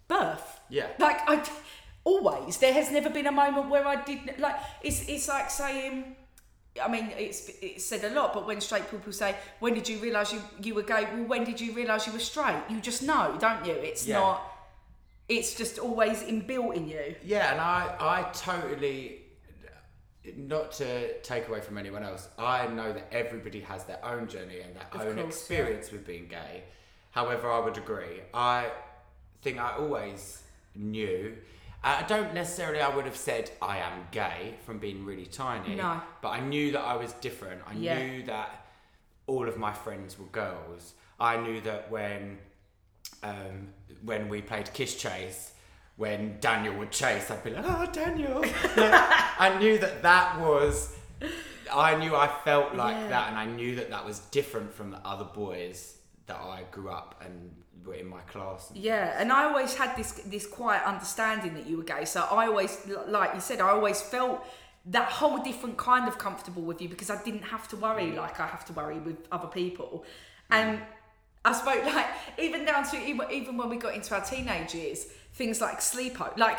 birth 0.09 0.61
Yeah. 0.69 0.89
like 0.99 1.21
I 1.29 1.49
always 2.05 2.57
there 2.59 2.73
has 2.73 2.91
never 2.91 3.11
been 3.11 3.27
a 3.27 3.33
moment 3.33 3.69
where 3.69 3.87
I 3.87 4.03
didn't 4.03 4.39
like 4.39 4.57
it's 4.83 5.09
it's 5.09 5.29
like 5.29 5.51
saying 5.51 6.17
I 6.83 6.89
mean 6.89 7.13
it's 7.17 7.51
it's 7.61 7.85
said 7.85 8.03
a 8.05 8.11
lot 8.15 8.33
but 8.35 8.47
when 8.47 8.61
straight 8.61 8.91
people 8.91 9.13
say 9.13 9.37
when 9.61 9.75
did 9.75 9.89
you 9.89 9.99
realise 9.99 10.33
you 10.33 10.41
you 10.63 10.75
were 10.75 10.83
gay 10.83 11.05
well 11.15 11.25
when 11.25 11.45
did 11.45 11.61
you 11.61 11.73
realise 11.73 12.07
you 12.07 12.13
were 12.13 12.19
straight 12.19 12.63
you 12.69 12.81
just 12.81 13.03
know 13.03 13.37
don't 13.39 13.65
you 13.65 13.75
it's 13.75 14.07
Yeah. 14.07 14.19
not 14.21 14.43
it's 15.29 15.55
just 15.55 15.79
always 15.79 16.23
inbuilt 16.23 16.75
in 16.75 16.89
you 16.89 17.15
Yeah, 17.25 17.53
and 17.53 17.61
I, 17.61 17.95
I 18.01 18.31
totally, 18.33 19.23
not 20.37 20.73
to 20.73 21.19
take 21.21 21.49
away 21.49 21.61
from 21.61 21.79
anyone 21.79 22.03
else, 22.03 22.29
I 22.39 22.67
know 22.67 22.93
that 22.93 23.07
everybody 23.13 23.61
has 23.61 23.85
their 23.85 24.05
own 24.05 24.27
journey 24.29 24.61
and 24.61 24.75
their 24.75 24.83
Of 24.93 25.01
own 25.07 25.15
course, 25.23 25.27
experience 25.37 25.91
with 25.91 26.07
being 26.07 26.27
gay. 26.27 26.65
However, 27.13 27.51
I 27.51 27.61
would 27.61 27.79
agree. 27.79 28.21
I 28.35 28.71
think 29.43 29.59
I 29.59 29.77
always 29.77 30.43
knew. 30.75 31.35
I 31.85 32.03
don't 32.03 32.33
necessarily, 32.33 32.81
I 32.81 32.95
would 32.95 33.07
have 33.07 33.17
said 33.17 33.51
I 33.61 33.79
am 33.79 34.07
gay 34.13 34.55
from 34.65 34.79
being 34.79 35.05
really 35.05 35.27
tiny. 35.27 35.75
No. 35.75 36.01
But 36.21 36.29
I 36.31 36.41
knew 36.41 36.71
that 36.73 36.81
I 36.83 36.97
was 36.97 37.13
different. 37.15 37.63
I 37.67 37.73
Yeah. 37.75 37.99
knew 37.99 38.23
that 38.25 38.67
all 39.27 39.49
of 39.49 39.57
my 39.57 39.73
friends 39.73 40.19
were 40.19 40.27
girls. 40.27 40.95
I 41.19 41.37
knew 41.39 41.61
that 41.63 41.91
when 41.91 42.39
um, 43.25 43.69
when 44.05 44.29
we 44.29 44.43
played 44.43 44.73
Kiss 44.73 44.97
Chase, 44.97 45.53
when 45.97 46.39
Daniel 46.41 46.75
would 46.79 46.91
chase, 46.91 47.31
I'd 47.31 47.45
be 47.45 47.51
like, 47.51 47.65
"Oh, 47.67 47.87
Daniel!" 47.93 48.41
Like, 48.77 49.41
I 49.41 49.57
knew 49.61 49.79
that 49.79 50.03
that 50.03 50.41
was. 50.41 50.97
I 51.73 51.95
knew 51.97 52.17
I 52.17 52.27
felt 52.45 52.75
like 52.75 52.97
Yeah. 52.97 53.09
that, 53.09 53.29
and 53.29 53.39
I 53.39 53.47
knew 53.47 53.77
that 53.77 53.91
that 53.91 54.05
was 54.05 54.19
different 54.31 54.75
from 54.75 54.91
the 54.91 54.99
other 55.07 55.25
boys 55.25 55.99
that 56.27 56.37
I 56.37 56.65
grew 56.73 56.91
up 56.91 57.23
and 57.25 57.55
were 57.85 57.95
in 57.95 58.09
my 58.09 58.21
class. 58.21 58.71
and 58.71 58.79
Yeah, 58.79 59.15
and 59.19 59.33
I 59.33 59.45
always 59.45 59.75
had 59.75 59.97
this 59.97 60.13
this 60.27 60.47
quiet 60.47 60.83
understanding 60.85 61.55
that 61.55 61.67
you 61.67 61.79
were 61.79 61.85
gay. 61.85 62.05
So 62.05 62.21
I 62.31 62.47
always, 62.47 62.79
like 63.09 63.35
you 63.35 63.41
said, 63.41 63.61
I 63.61 63.71
always 63.71 64.01
felt 64.01 64.45
that 64.87 65.09
whole 65.11 65.39
different 65.39 65.77
kind 65.77 66.09
of 66.09 66.19
comfortable 66.19 66.63
with 66.63 66.83
you 66.83 66.89
because 66.89 67.11
I 67.11 67.23
didn't 67.23 67.43
have 67.43 67.69
to 67.69 67.77
worry 67.77 68.13
like 68.13 68.41
I 68.41 68.47
have 68.47 68.65
to 68.67 68.73
worry 68.73 68.99
with 68.99 69.17
other 69.31 69.49
people. 69.49 70.05
And 70.51 70.81
I 71.45 71.53
spoke 71.53 71.85
like 71.95 72.07
even 72.39 72.65
down 72.65 72.89
to 72.91 72.97
even 72.97 73.27
even 73.31 73.57
when 73.57 73.69
we 73.69 73.77
got 73.77 73.95
into 73.95 74.15
our 74.15 74.25
teenage 74.25 74.75
years, 74.75 75.07
things 75.35 75.61
like 75.61 75.79
sleepo. 75.81 76.37
Like 76.37 76.59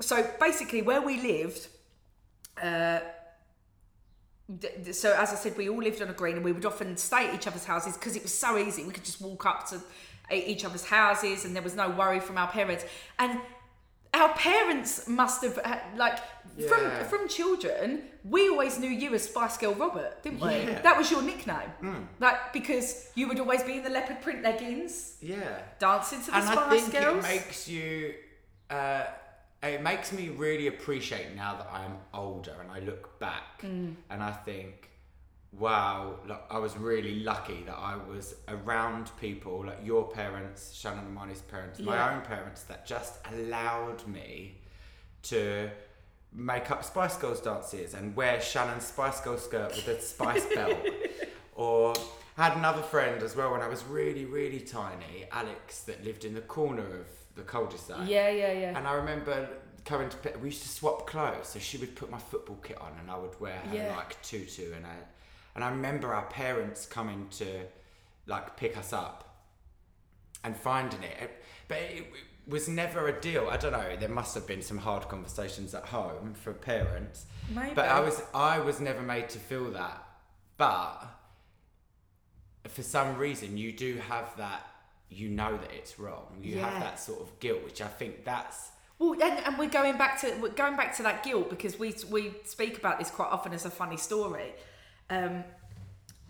so, 0.00 0.28
basically, 0.40 0.82
where 0.82 1.02
we 1.02 1.20
lived. 1.20 1.68
Uh, 2.62 3.00
so 4.92 5.14
as 5.14 5.30
I 5.30 5.34
said, 5.34 5.56
we 5.58 5.68
all 5.68 5.82
lived 5.82 6.00
on 6.00 6.08
a 6.08 6.12
green, 6.14 6.36
and 6.36 6.44
we 6.44 6.52
would 6.52 6.64
often 6.64 6.96
stay 6.96 7.28
at 7.28 7.34
each 7.34 7.46
other's 7.46 7.64
houses 7.64 7.96
because 7.96 8.16
it 8.16 8.22
was 8.22 8.32
so 8.32 8.56
easy. 8.56 8.84
We 8.84 8.92
could 8.92 9.04
just 9.04 9.20
walk 9.20 9.44
up 9.44 9.68
to 9.70 9.80
each 10.30 10.64
other's 10.64 10.84
houses, 10.84 11.44
and 11.44 11.54
there 11.54 11.62
was 11.62 11.74
no 11.74 11.88
worry 11.90 12.20
from 12.20 12.36
our 12.38 12.48
parents. 12.48 12.84
And 13.18 13.40
our 14.14 14.30
parents 14.34 15.06
must 15.08 15.42
have 15.44 15.58
like 15.96 16.18
Yeah. 16.56 16.68
from 16.68 17.04
from 17.08 17.28
children. 17.28 18.02
We 18.24 18.48
always 18.48 18.78
knew 18.78 18.88
you 18.90 19.14
as 19.14 19.24
Spice 19.24 19.56
Girl 19.58 19.74
Robert, 19.74 20.22
didn't 20.22 20.40
we? 20.40 20.48
Yeah. 20.48 20.80
That 20.82 20.96
was 20.98 21.10
your 21.10 21.22
nickname, 21.22 22.08
like 22.18 22.52
because 22.52 23.10
you 23.14 23.28
would 23.28 23.38
always 23.38 23.62
be 23.62 23.74
in 23.78 23.82
the 23.84 23.90
leopard 23.90 24.20
print 24.22 24.42
leggings, 24.42 25.16
Yeah. 25.20 25.60
dancing 25.78 26.20
to 26.22 26.30
the 26.30 26.36
and 26.36 26.44
Spice 26.44 26.58
I 26.58 26.70
think 26.80 26.92
Girls. 26.92 27.24
it 27.24 27.28
makes 27.28 27.68
you. 27.68 28.14
Uh, 28.70 29.04
it 29.62 29.82
makes 29.82 30.12
me 30.12 30.28
really 30.28 30.66
appreciate 30.68 31.34
now 31.34 31.56
that 31.56 31.68
I'm 31.72 31.98
older 32.14 32.54
and 32.60 32.70
I 32.70 32.78
look 32.80 33.18
back 33.18 33.62
Mm. 33.62 33.96
and 34.10 34.22
I 34.22 34.32
think, 34.32 34.87
wow, 35.58 36.16
look, 36.26 36.42
I 36.50 36.58
was 36.58 36.76
really 36.76 37.20
lucky 37.20 37.62
that 37.66 37.76
I 37.76 37.96
was 37.96 38.34
around 38.48 39.10
people 39.20 39.64
like 39.66 39.84
your 39.84 40.08
parents, 40.08 40.72
Shannon 40.74 41.04
and 41.06 41.16
Marnie's 41.16 41.42
parents, 41.42 41.78
my 41.80 42.14
own 42.14 42.22
parents, 42.22 42.62
that 42.64 42.86
just 42.86 43.18
allowed 43.32 44.06
me 44.06 44.56
to 45.24 45.70
make 46.32 46.70
up 46.70 46.84
Spice 46.84 47.16
Girls 47.16 47.40
dances 47.40 47.94
and 47.94 48.14
wear 48.14 48.40
Shannon's 48.40 48.84
Spice 48.84 49.20
Girl 49.20 49.38
skirt 49.38 49.74
with 49.74 49.88
a 49.88 50.00
spice 50.00 50.46
belt. 50.54 50.76
Or 51.56 51.94
I 52.36 52.44
had 52.48 52.56
another 52.56 52.82
friend 52.82 53.22
as 53.22 53.34
well 53.34 53.50
when 53.52 53.62
I 53.62 53.68
was 53.68 53.84
really, 53.84 54.24
really 54.26 54.60
tiny, 54.60 55.26
Alex, 55.32 55.80
that 55.84 56.04
lived 56.04 56.24
in 56.24 56.34
the 56.34 56.40
corner 56.42 56.82
of 56.86 57.06
the 57.34 57.42
cul-de-sac. 57.42 58.08
yeah, 58.08 58.30
yeah, 58.30 58.52
yeah. 58.52 58.78
And 58.78 58.86
I 58.86 58.92
remember 58.94 59.48
coming 59.84 60.08
to 60.10 60.16
we 60.40 60.48
used 60.48 60.62
to 60.62 60.68
swap 60.68 61.06
clothes. 61.06 61.48
So 61.48 61.58
she 61.58 61.78
would 61.78 61.96
put 61.96 62.10
my 62.10 62.18
football 62.18 62.56
kit 62.62 62.78
on 62.80 62.92
and 63.00 63.10
I 63.10 63.16
would 63.18 63.38
wear 63.40 63.54
her 63.56 63.74
Yeah. 63.74 63.96
like 63.96 64.20
tutu 64.22 64.72
and 64.76 64.84
I, 64.86 64.94
and 65.58 65.64
I 65.64 65.70
remember 65.70 66.14
our 66.14 66.26
parents 66.26 66.86
coming 66.86 67.26
to 67.32 67.46
like 68.26 68.56
pick 68.56 68.76
us 68.78 68.92
up 68.92 69.42
and 70.44 70.56
finding 70.56 71.02
it. 71.02 71.16
It- 71.20 71.42
But 71.66 71.78
it, 71.78 71.96
it 71.96 72.06
was 72.46 72.68
never 72.68 73.08
a 73.08 73.20
deal. 73.20 73.48
I 73.50 73.56
don't 73.56 73.72
know. 73.72 73.96
There 73.98 74.08
must 74.08 74.36
have 74.36 74.46
been 74.46 74.62
some 74.62 74.78
hard 74.78 75.08
conversations 75.08 75.74
at 75.74 75.86
home 75.86 76.32
for 76.42 76.52
parents. 76.52 77.26
Maybe. 77.52 77.74
But 77.74 77.88
I 77.88 77.98
was 78.00 78.22
I 78.32 78.60
was 78.60 78.78
never 78.80 79.02
made 79.02 79.28
to 79.30 79.40
feel 79.40 79.64
that. 79.72 79.98
But 80.56 80.96
for 82.68 82.82
some 82.82 83.16
reason 83.16 83.56
you 83.58 83.72
do 83.72 83.96
have 84.12 84.28
that 84.36 84.64
you 85.10 85.28
know 85.28 85.56
that 85.56 85.72
it's 85.72 85.98
wrong. 85.98 86.38
You 86.40 86.56
Yeah. 86.56 86.70
have 86.70 86.80
that 86.82 87.00
sort 87.00 87.20
of 87.20 87.40
guilt, 87.40 87.64
which 87.64 87.80
I 87.82 87.88
think 87.88 88.24
that's 88.24 88.70
Well, 89.00 89.12
and, 89.14 89.44
and 89.46 89.58
we're 89.58 89.70
going 89.80 89.96
back 89.98 90.20
to 90.20 90.28
we're 90.40 90.50
going 90.64 90.76
back 90.76 90.94
to 90.98 91.02
that 91.02 91.24
guilt 91.24 91.50
because 91.50 91.78
we 91.82 91.88
we 92.16 92.32
speak 92.44 92.78
about 92.78 92.98
this 93.00 93.10
quite 93.10 93.30
often 93.36 93.52
as 93.52 93.64
a 93.64 93.70
funny 93.70 93.96
story. 93.96 94.52
Um, 95.10 95.44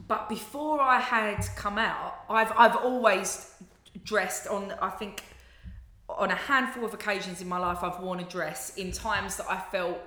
but 0.06 0.28
before 0.28 0.80
I 0.80 1.00
had 1.00 1.46
come 1.56 1.78
out, 1.78 2.14
I've 2.30 2.52
I've 2.56 2.76
always 2.76 3.54
dressed 4.04 4.46
on. 4.46 4.72
I 4.80 4.90
think 4.90 5.22
on 6.08 6.30
a 6.30 6.34
handful 6.34 6.84
of 6.84 6.94
occasions 6.94 7.42
in 7.42 7.48
my 7.48 7.58
life, 7.58 7.78
I've 7.82 8.00
worn 8.00 8.20
a 8.20 8.24
dress 8.24 8.76
in 8.76 8.92
times 8.92 9.36
that 9.36 9.46
I 9.50 9.58
felt 9.58 9.98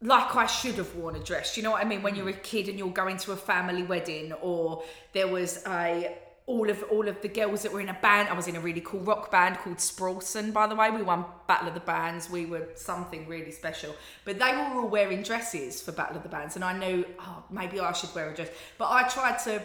like 0.00 0.34
I 0.36 0.46
should 0.46 0.76
have 0.76 0.94
worn 0.94 1.16
a 1.16 1.22
dress. 1.22 1.56
You 1.56 1.62
know 1.62 1.72
what 1.72 1.84
I 1.84 1.88
mean? 1.88 2.02
When 2.02 2.14
you're 2.14 2.28
a 2.28 2.32
kid 2.32 2.68
and 2.68 2.78
you're 2.78 2.88
going 2.88 3.16
to 3.18 3.32
a 3.32 3.36
family 3.36 3.82
wedding, 3.82 4.32
or 4.34 4.82
there 5.12 5.28
was 5.28 5.62
a 5.66 6.16
all 6.46 6.70
of 6.70 6.82
all 6.84 7.08
of 7.08 7.20
the 7.22 7.28
girls 7.28 7.62
that 7.62 7.72
were 7.72 7.80
in 7.80 7.88
a 7.88 7.98
band. 8.00 8.28
I 8.28 8.32
was 8.34 8.46
in 8.46 8.54
a 8.54 8.60
really 8.60 8.80
cool 8.80 9.00
rock 9.00 9.30
band 9.32 9.58
called 9.58 9.80
Sprawlson, 9.80 10.52
by 10.52 10.68
the 10.68 10.76
way. 10.76 10.90
We 10.90 11.02
won 11.02 11.24
Battle 11.48 11.68
of 11.68 11.74
the 11.74 11.80
Bands. 11.80 12.30
We 12.30 12.46
were 12.46 12.68
something 12.76 13.26
really 13.26 13.50
special. 13.50 13.94
But 14.24 14.38
they 14.38 14.52
were 14.52 14.80
all 14.80 14.88
wearing 14.88 15.22
dresses 15.22 15.82
for 15.82 15.90
Battle 15.90 16.16
of 16.16 16.22
the 16.22 16.28
Bands, 16.28 16.54
and 16.54 16.64
I 16.64 16.78
knew, 16.78 17.04
oh, 17.18 17.42
maybe 17.50 17.80
I 17.80 17.92
should 17.92 18.14
wear 18.14 18.30
a 18.30 18.34
dress. 18.34 18.50
But 18.78 18.90
I 18.90 19.08
tried 19.08 19.38
to 19.40 19.60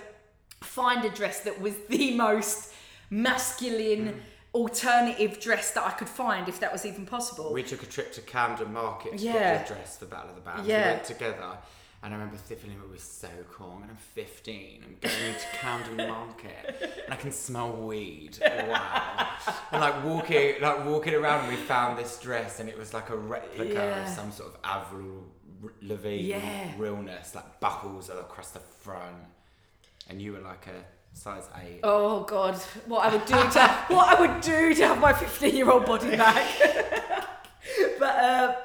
find 0.61 1.05
a 1.05 1.09
dress 1.09 1.41
that 1.41 1.61
was 1.61 1.75
the 1.89 2.15
most 2.15 2.73
masculine 3.11 4.07
hmm. 4.07 4.19
alternative 4.55 5.39
dress 5.39 5.71
that 5.71 5.85
I 5.85 5.91
could 5.91 6.09
find, 6.09 6.49
if 6.49 6.59
that 6.61 6.73
was 6.73 6.85
even 6.85 7.05
possible. 7.05 7.53
we 7.53 7.61
took 7.61 7.83
a 7.83 7.87
trip 7.87 8.11
to 8.13 8.21
Camden 8.21 8.73
Market 8.73 9.17
to 9.19 9.23
Yeah. 9.23 9.33
get 9.33 9.67
the 9.67 9.73
dress 9.75 9.97
for 9.97 10.05
Battle 10.05 10.29
of 10.29 10.35
the 10.35 10.41
Bands. 10.41 10.67
Yeah. 10.67 10.87
We 10.87 10.93
went 10.93 11.03
together. 11.05 11.57
And 12.03 12.13
I 12.13 12.17
remember 12.17 12.37
thinking 12.37 12.71
it 12.71 12.91
was 12.91 13.03
so 13.03 13.27
cool. 13.51 13.77
And 13.81 13.91
I'm 13.91 13.97
15. 14.15 14.83
I'm 14.83 14.95
going 15.01 15.35
to 15.35 15.57
Camden 15.57 16.07
Market, 16.09 16.91
and 17.05 17.13
I 17.13 17.15
can 17.15 17.31
smell 17.31 17.71
weed. 17.73 18.39
Wow! 18.41 19.27
And 19.71 19.81
like 19.81 20.03
walking, 20.03 20.55
like 20.61 20.83
walking 20.85 21.13
around, 21.13 21.47
we 21.47 21.55
found 21.57 21.99
this 21.99 22.19
dress, 22.19 22.59
and 22.59 22.67
it 22.67 22.77
was 22.77 22.93
like 22.93 23.09
a 23.11 23.15
replica 23.17 23.73
Yeah. 23.73 24.03
of 24.03 24.09
some 24.09 24.31
sort 24.31 24.49
of 24.53 24.57
Avril 24.63 25.25
Lavigne 25.83 26.23
Yeah. 26.29 26.71
realness, 26.77 27.35
like 27.35 27.59
buckles 27.59 28.09
across 28.09 28.49
the 28.49 28.59
front. 28.59 29.15
And 30.09 30.19
you 30.19 30.33
were 30.33 30.39
like 30.39 30.65
a 30.67 30.83
size 31.15 31.47
eight. 31.63 31.81
Oh 31.83 32.23
God, 32.23 32.55
what 32.87 33.05
I 33.05 33.15
would 33.15 33.25
do 33.25 33.33
to 33.35 33.67
what 33.93 34.17
I 34.17 34.19
would 34.21 34.41
do 34.41 34.73
to 34.73 34.87
have 34.87 34.99
my 34.99 35.13
fifteen-year-old 35.13 35.85
body 35.85 36.17
back. 36.17 36.47
but 37.99 38.15
uh, 38.15 38.55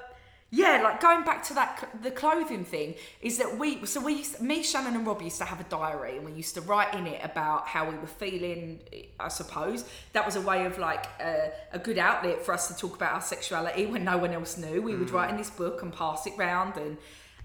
Yeah, 0.56 0.80
like 0.82 1.02
going 1.02 1.22
back 1.22 1.42
to 1.44 1.54
that 1.54 1.86
the 2.02 2.10
clothing 2.10 2.64
thing 2.64 2.94
is 3.20 3.36
that 3.36 3.58
we 3.58 3.84
so 3.84 4.00
we 4.00 4.14
used- 4.14 4.40
me 4.40 4.62
Shannon 4.62 4.94
and 4.94 5.06
Rob 5.06 5.20
used 5.20 5.36
to 5.38 5.44
have 5.44 5.60
a 5.60 5.64
diary 5.64 6.16
and 6.16 6.24
we 6.24 6.32
used 6.32 6.54
to 6.54 6.62
write 6.62 6.94
in 6.94 7.06
it 7.06 7.20
about 7.22 7.66
how 7.68 7.90
we 7.90 7.96
were 7.98 8.06
feeling. 8.06 8.80
I 9.20 9.28
suppose 9.28 9.84
that 10.14 10.24
was 10.24 10.36
a 10.36 10.40
way 10.40 10.64
of 10.64 10.78
like 10.78 11.04
uh, 11.20 11.48
a 11.72 11.78
good 11.78 11.98
outlet 11.98 12.42
for 12.42 12.54
us 12.54 12.68
to 12.68 12.74
talk 12.76 12.96
about 12.96 13.12
our 13.12 13.20
sexuality 13.20 13.84
when 13.84 14.02
no 14.04 14.16
one 14.16 14.32
else 14.32 14.56
knew. 14.56 14.80
We 14.80 14.96
would 14.96 15.10
write 15.10 15.28
in 15.28 15.36
this 15.36 15.50
book 15.50 15.82
and 15.82 15.92
pass 15.92 16.26
it 16.26 16.32
round 16.38 16.76
and 16.78 16.96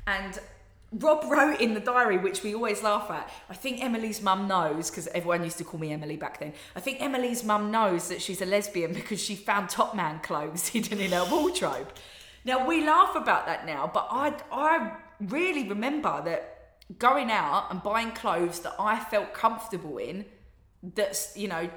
and. 0.07 0.39
Rob 0.93 1.23
wrote 1.31 1.61
in 1.61 1.73
the 1.73 1.79
diary, 1.79 2.17
which 2.17 2.43
we 2.43 2.53
always 2.53 2.83
laugh 2.83 3.09
at. 3.09 3.29
I 3.49 3.53
think 3.53 3.81
Emily's 3.81 4.21
mum 4.21 4.49
knows 4.49 4.89
because 4.89 5.07
everyone 5.07 5.41
used 5.41 5.57
to 5.59 5.63
call 5.63 5.79
me 5.79 5.93
Emily 5.93 6.17
back 6.17 6.41
then. 6.41 6.51
I 6.75 6.81
think 6.81 7.01
Emily's 7.01 7.45
mum 7.45 7.71
knows 7.71 8.09
that 8.09 8.21
she's 8.21 8.41
a 8.41 8.45
lesbian 8.45 8.91
because 8.99 9.21
she 9.21 9.35
found 9.35 9.69
Top 9.69 9.95
Man 9.95 10.19
clothes 10.19 10.67
hidden 10.75 10.99
in 10.99 11.11
her 11.11 11.25
wardrobe. 11.31 11.87
Now 12.43 12.67
we 12.67 12.85
laugh 12.85 13.15
about 13.15 13.45
that 13.45 13.65
now, 13.65 13.89
but 13.93 14.07
I 14.11 14.33
I 14.51 14.91
really 15.19 15.67
remember 15.67 16.21
that 16.25 16.75
going 16.97 17.31
out 17.31 17.67
and 17.71 17.81
buying 17.81 18.11
clothes 18.11 18.59
that 18.61 18.75
I 18.79 18.99
felt 18.99 19.33
comfortable 19.33 19.97
in, 19.97 20.25
that's 20.81 21.37
you 21.37 21.47
know, 21.47 21.69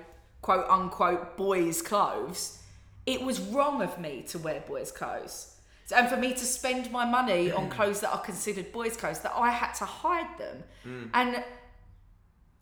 quote 0.42 0.68
unquote 0.68 1.37
boys' 1.37 1.83
clothes. 1.83 2.61
It 3.06 3.23
was 3.23 3.40
wrong 3.40 3.83
of 3.83 3.99
me 4.00 4.23
to 4.28 4.38
wear 4.38 4.62
boys' 4.66 4.90
clothes. 4.90 5.56
So, 5.87 5.97
and 5.97 6.09
for 6.09 6.16
me 6.16 6.33
to 6.33 6.44
spend 6.44 6.90
my 6.90 7.04
money 7.04 7.50
on 7.59 7.68
clothes 7.68 8.00
that 8.00 8.12
are 8.12 8.21
considered 8.21 8.73
boys' 8.73 8.97
clothes, 8.97 9.21
that 9.21 9.33
I 9.37 9.50
had 9.50 9.73
to 9.75 9.85
hide 9.85 10.38
them. 10.38 10.64
And 11.12 11.44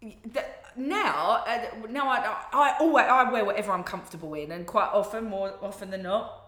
th- 0.00 0.47
now, 0.75 1.44
uh, 1.47 1.66
now 1.88 2.09
I, 2.09 2.37
I 2.52 2.76
always 2.80 3.06
I 3.06 3.30
wear 3.30 3.44
whatever 3.44 3.73
I'm 3.73 3.85
comfortable 3.85 4.35
in, 4.35 4.50
and 4.50 4.66
quite 4.66 4.90
often, 4.92 5.25
more 5.26 5.54
often 5.62 5.90
than 5.90 6.02
not, 6.02 6.42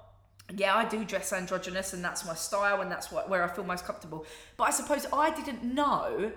yeah, 0.55 0.75
I 0.75 0.85
do 0.85 1.05
dress 1.05 1.33
androgynous, 1.33 1.93
and 1.93 2.05
that's 2.05 2.25
my 2.25 2.35
style, 2.35 2.81
and 2.81 2.91
that's 2.91 3.11
what 3.11 3.29
where 3.29 3.43
I 3.43 3.49
feel 3.49 3.65
most 3.65 3.85
comfortable. 3.85 4.27
But 4.57 4.65
I 4.65 4.71
suppose 4.71 5.07
I 5.13 5.31
didn't 5.31 5.63
know 5.63 6.33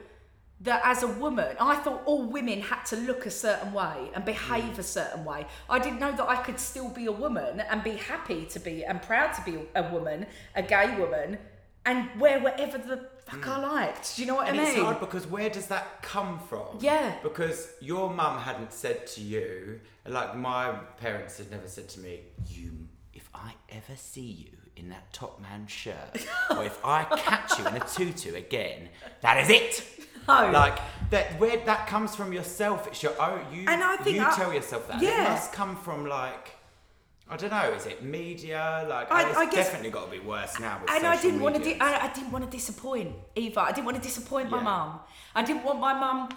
that 0.62 0.82
as 0.84 1.04
a 1.04 1.08
woman, 1.08 1.56
I 1.60 1.76
thought 1.76 2.02
all 2.06 2.24
women 2.24 2.62
had 2.62 2.84
to 2.86 2.96
look 2.96 3.26
a 3.26 3.30
certain 3.32 3.74
way 3.74 4.10
and 4.16 4.24
mm. 4.24 4.28
behave 4.28 4.80
a 4.80 4.84
certain 4.84 5.24
way. 5.24 5.46
I 5.70 5.78
didn't 5.78 6.00
know 6.00 6.12
that 6.12 6.28
I 6.28 6.38
could 6.38 6.60
still 6.60 6.90
be 6.90 7.06
a 7.06 7.12
woman 7.12 7.60
and 7.60 7.84
be 7.84 7.92
happy 7.92 8.46
to 8.46 8.60
be 8.60 8.84
and 8.84 9.02
proud 9.02 9.34
to 9.34 9.42
be 9.44 9.60
a 9.76 9.84
woman, 9.92 10.26
a 10.56 10.64
gay 10.64 10.98
woman, 10.98 11.38
and 11.86 12.10
wear 12.20 12.40
whatever 12.40 12.78
the 12.78 13.08
fuck 13.26 13.42
mm. 13.42 13.48
I 13.48 13.60
liked. 13.60 14.16
Do 14.16 14.22
you 14.24 14.28
know 14.28 14.36
what 14.36 14.48
And 14.48 14.60
I 14.60 14.64
it's 14.64 14.76
mean? 14.76 14.84
hard 14.84 15.00
because 15.00 15.28
where 15.28 15.50
does 15.50 15.68
that 15.68 16.02
come 16.02 16.40
from? 16.40 16.80
Yeah. 16.80 17.16
Because 17.22 17.70
your 17.80 18.10
mum 18.10 18.40
hadn't 18.40 18.74
said 18.74 19.06
to 19.08 19.22
you, 19.22 19.80
like 20.08 20.36
my 20.36 20.72
parents 21.00 21.38
had 21.38 21.52
never 21.52 21.68
said 21.68 21.88
to 21.90 22.00
me, 22.00 22.22
you, 22.50 22.72
I 23.44 23.54
ever 23.70 23.96
see 23.96 24.22
you 24.22 24.58
in 24.76 24.90
that 24.90 25.12
top 25.14 25.42
man 25.42 25.68
shirt, 25.68 26.26
or 26.52 26.64
if 26.64 26.84
I 26.86 27.04
catch 27.04 27.58
you 27.60 27.66
in 27.68 27.76
a 27.76 27.80
tutu 27.80 28.36
again, 28.36 28.90
that 29.22 29.38
is 29.44 29.50
it. 29.50 29.84
No. 30.28 30.52
Like 30.52 30.78
that, 31.12 31.40
where 31.40 31.58
that 31.66 31.88
comes 31.88 32.14
from 32.16 32.34
yourself. 32.34 32.86
It's 32.88 33.02
your 33.02 33.16
own. 33.22 33.40
You, 33.54 33.64
And 33.68 33.82
I 33.82 33.96
think 33.98 34.18
you 34.18 34.26
I- 34.26 34.36
tell 34.36 34.54
yourself 34.54 34.88
that. 34.90 35.02
Yeah. 35.02 35.26
It 35.26 35.30
must 35.30 35.54
come 35.54 35.76
from 35.78 36.06
like. 36.06 36.52
I 37.30 37.36
don't 37.38 37.50
know. 37.50 37.72
Is 37.74 37.86
it 37.86 38.04
media? 38.04 38.86
Like, 38.90 39.10
I- 39.12 39.30
it's 39.30 39.38
I 39.38 39.46
guess- 39.46 39.56
definitely 39.68 39.90
got 39.92 40.06
to 40.06 40.12
be 40.12 40.20
worse 40.20 40.60
now. 40.60 40.82
And 40.90 41.06
I 41.08 41.16
didn't 41.22 41.40
want 41.42 41.56
to. 41.56 41.62
Di- 41.64 41.80
I, 41.80 42.08
I 42.08 42.14
didn't 42.14 42.32
want 42.32 42.44
to 42.44 42.50
disappoint 42.50 43.16
either. 43.36 43.62
I 43.62 43.72
didn't 43.72 43.86
want 43.86 43.98
to 43.98 44.04
disappoint 44.04 44.50
my 44.50 44.58
Yeah. 44.58 44.64
mum. 44.64 45.00
I 45.34 45.44
didn't 45.44 45.64
want 45.64 45.80
my 45.80 45.94
mum. 45.94 46.30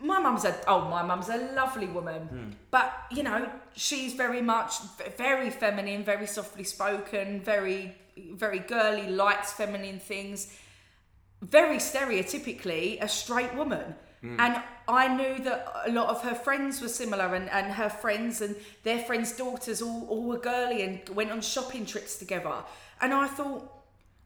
My 0.00 0.18
mum's 0.18 0.44
a 0.44 0.54
oh, 0.66 0.82
my 0.88 1.02
mum's 1.02 1.28
a 1.30 1.36
lovely 1.54 1.86
woman, 1.86 2.22
Hmm. 2.22 2.50
but 2.70 2.92
you 3.10 3.22
know 3.22 3.48
she's 3.74 4.14
very 4.14 4.42
much 4.42 4.74
very 5.16 5.50
feminine, 5.50 6.04
very 6.04 6.26
softly 6.26 6.64
spoken, 6.64 7.40
very 7.40 7.96
very 8.16 8.58
girly, 8.58 9.08
likes 9.08 9.52
feminine 9.52 9.98
things, 9.98 10.54
very 11.40 11.78
stereotypically 11.78 13.02
a 13.02 13.08
straight 13.08 13.54
woman. 13.54 13.94
Hmm. 14.20 14.38
And 14.38 14.62
I 14.86 15.08
knew 15.08 15.42
that 15.44 15.72
a 15.86 15.90
lot 15.90 16.08
of 16.08 16.22
her 16.22 16.34
friends 16.34 16.80
were 16.80 16.88
similar, 16.88 17.34
and, 17.34 17.48
and 17.50 17.72
her 17.72 17.88
friends 17.88 18.40
and 18.40 18.56
their 18.84 19.00
friends' 19.00 19.32
daughters 19.32 19.82
all, 19.82 20.06
all 20.08 20.24
were 20.24 20.38
girly 20.38 20.82
and 20.82 21.08
went 21.10 21.30
on 21.30 21.40
shopping 21.40 21.86
trips 21.86 22.16
together. 22.16 22.62
And 23.00 23.12
I 23.12 23.26
thought, 23.26 23.81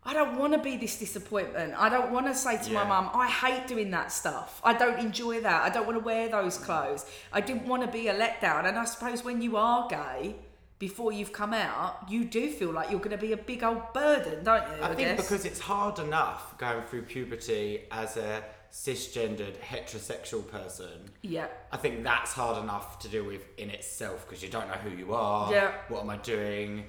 I 0.06 0.12
don't 0.12 0.38
want 0.38 0.52
to 0.52 0.60
be 0.60 0.76
this 0.76 0.98
disappointment. 0.98 1.74
I 1.76 1.88
don't 1.88 2.12
want 2.12 2.26
to 2.26 2.34
say 2.34 2.62
to 2.62 2.72
my 2.72 2.84
mum, 2.84 3.10
I 3.12 3.26
hate 3.26 3.66
doing 3.66 3.90
that 3.90 4.12
stuff. 4.12 4.60
I 4.62 4.72
don't 4.72 5.00
enjoy 5.00 5.40
that. 5.40 5.62
I 5.62 5.68
don't 5.68 5.84
want 5.84 5.98
to 5.98 6.04
wear 6.04 6.28
those 6.28 6.56
mm. 6.56 6.62
clothes. 6.62 7.04
I 7.32 7.40
didn't 7.40 7.66
want 7.66 7.82
to 7.82 7.88
be 7.88 8.06
a 8.06 8.14
letdown. 8.14 8.66
And 8.66 8.78
I 8.78 8.84
suppose 8.84 9.24
when 9.24 9.42
you 9.42 9.56
are 9.56 9.88
gay, 9.88 10.36
before 10.78 11.10
you've 11.10 11.32
come 11.32 11.52
out, 11.52 12.06
you 12.08 12.24
do 12.24 12.50
feel 12.50 12.70
like 12.70 12.90
you're 12.90 13.00
going 13.00 13.10
to 13.10 13.18
be 13.18 13.32
a 13.32 13.36
big 13.36 13.64
old 13.64 13.92
burden, 13.92 14.44
don't 14.44 14.62
you? 14.68 14.82
I, 14.82 14.90
I 14.90 14.94
think 14.94 15.16
guess? 15.16 15.22
because 15.22 15.44
it's 15.44 15.58
hard 15.58 15.98
enough 15.98 16.56
going 16.58 16.84
through 16.84 17.02
puberty 17.02 17.84
as 17.90 18.16
a 18.16 18.44
cisgendered 18.70 19.58
heterosexual 19.58 20.46
person. 20.46 21.10
yeah. 21.22 21.46
I 21.72 21.78
think 21.78 22.04
that's 22.04 22.32
hard 22.32 22.62
enough 22.62 22.98
to 23.00 23.08
deal 23.08 23.24
with 23.24 23.42
in 23.58 23.70
itself 23.70 24.26
because 24.28 24.42
you 24.42 24.50
don't 24.50 24.68
know 24.68 24.74
who 24.74 24.90
you 24.90 25.14
are. 25.14 25.50
Yeah. 25.50 25.72
What 25.88 26.02
am 26.02 26.10
I 26.10 26.18
doing? 26.18 26.84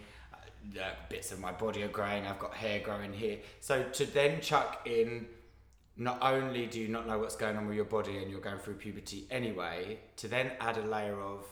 Uh, 0.75 0.89
bits 1.09 1.31
of 1.31 1.39
my 1.39 1.51
body 1.51 1.83
are 1.83 1.87
growing. 1.87 2.25
I've 2.27 2.39
got 2.39 2.53
hair 2.53 2.79
growing 2.79 3.13
here. 3.13 3.37
So 3.61 3.83
to 3.83 4.05
then 4.05 4.41
chuck 4.41 4.81
in, 4.85 5.27
not 5.95 6.17
only 6.21 6.65
do 6.65 6.79
you 6.79 6.87
not 6.87 7.07
know 7.07 7.17
what's 7.19 7.35
going 7.35 7.55
on 7.57 7.67
with 7.67 7.75
your 7.75 7.85
body 7.85 8.17
and 8.17 8.29
you're 8.29 8.41
going 8.41 8.59
through 8.59 8.75
puberty 8.75 9.27
anyway, 9.31 9.99
to 10.17 10.27
then 10.27 10.51
add 10.59 10.77
a 10.77 10.81
layer 10.85 11.19
of, 11.19 11.45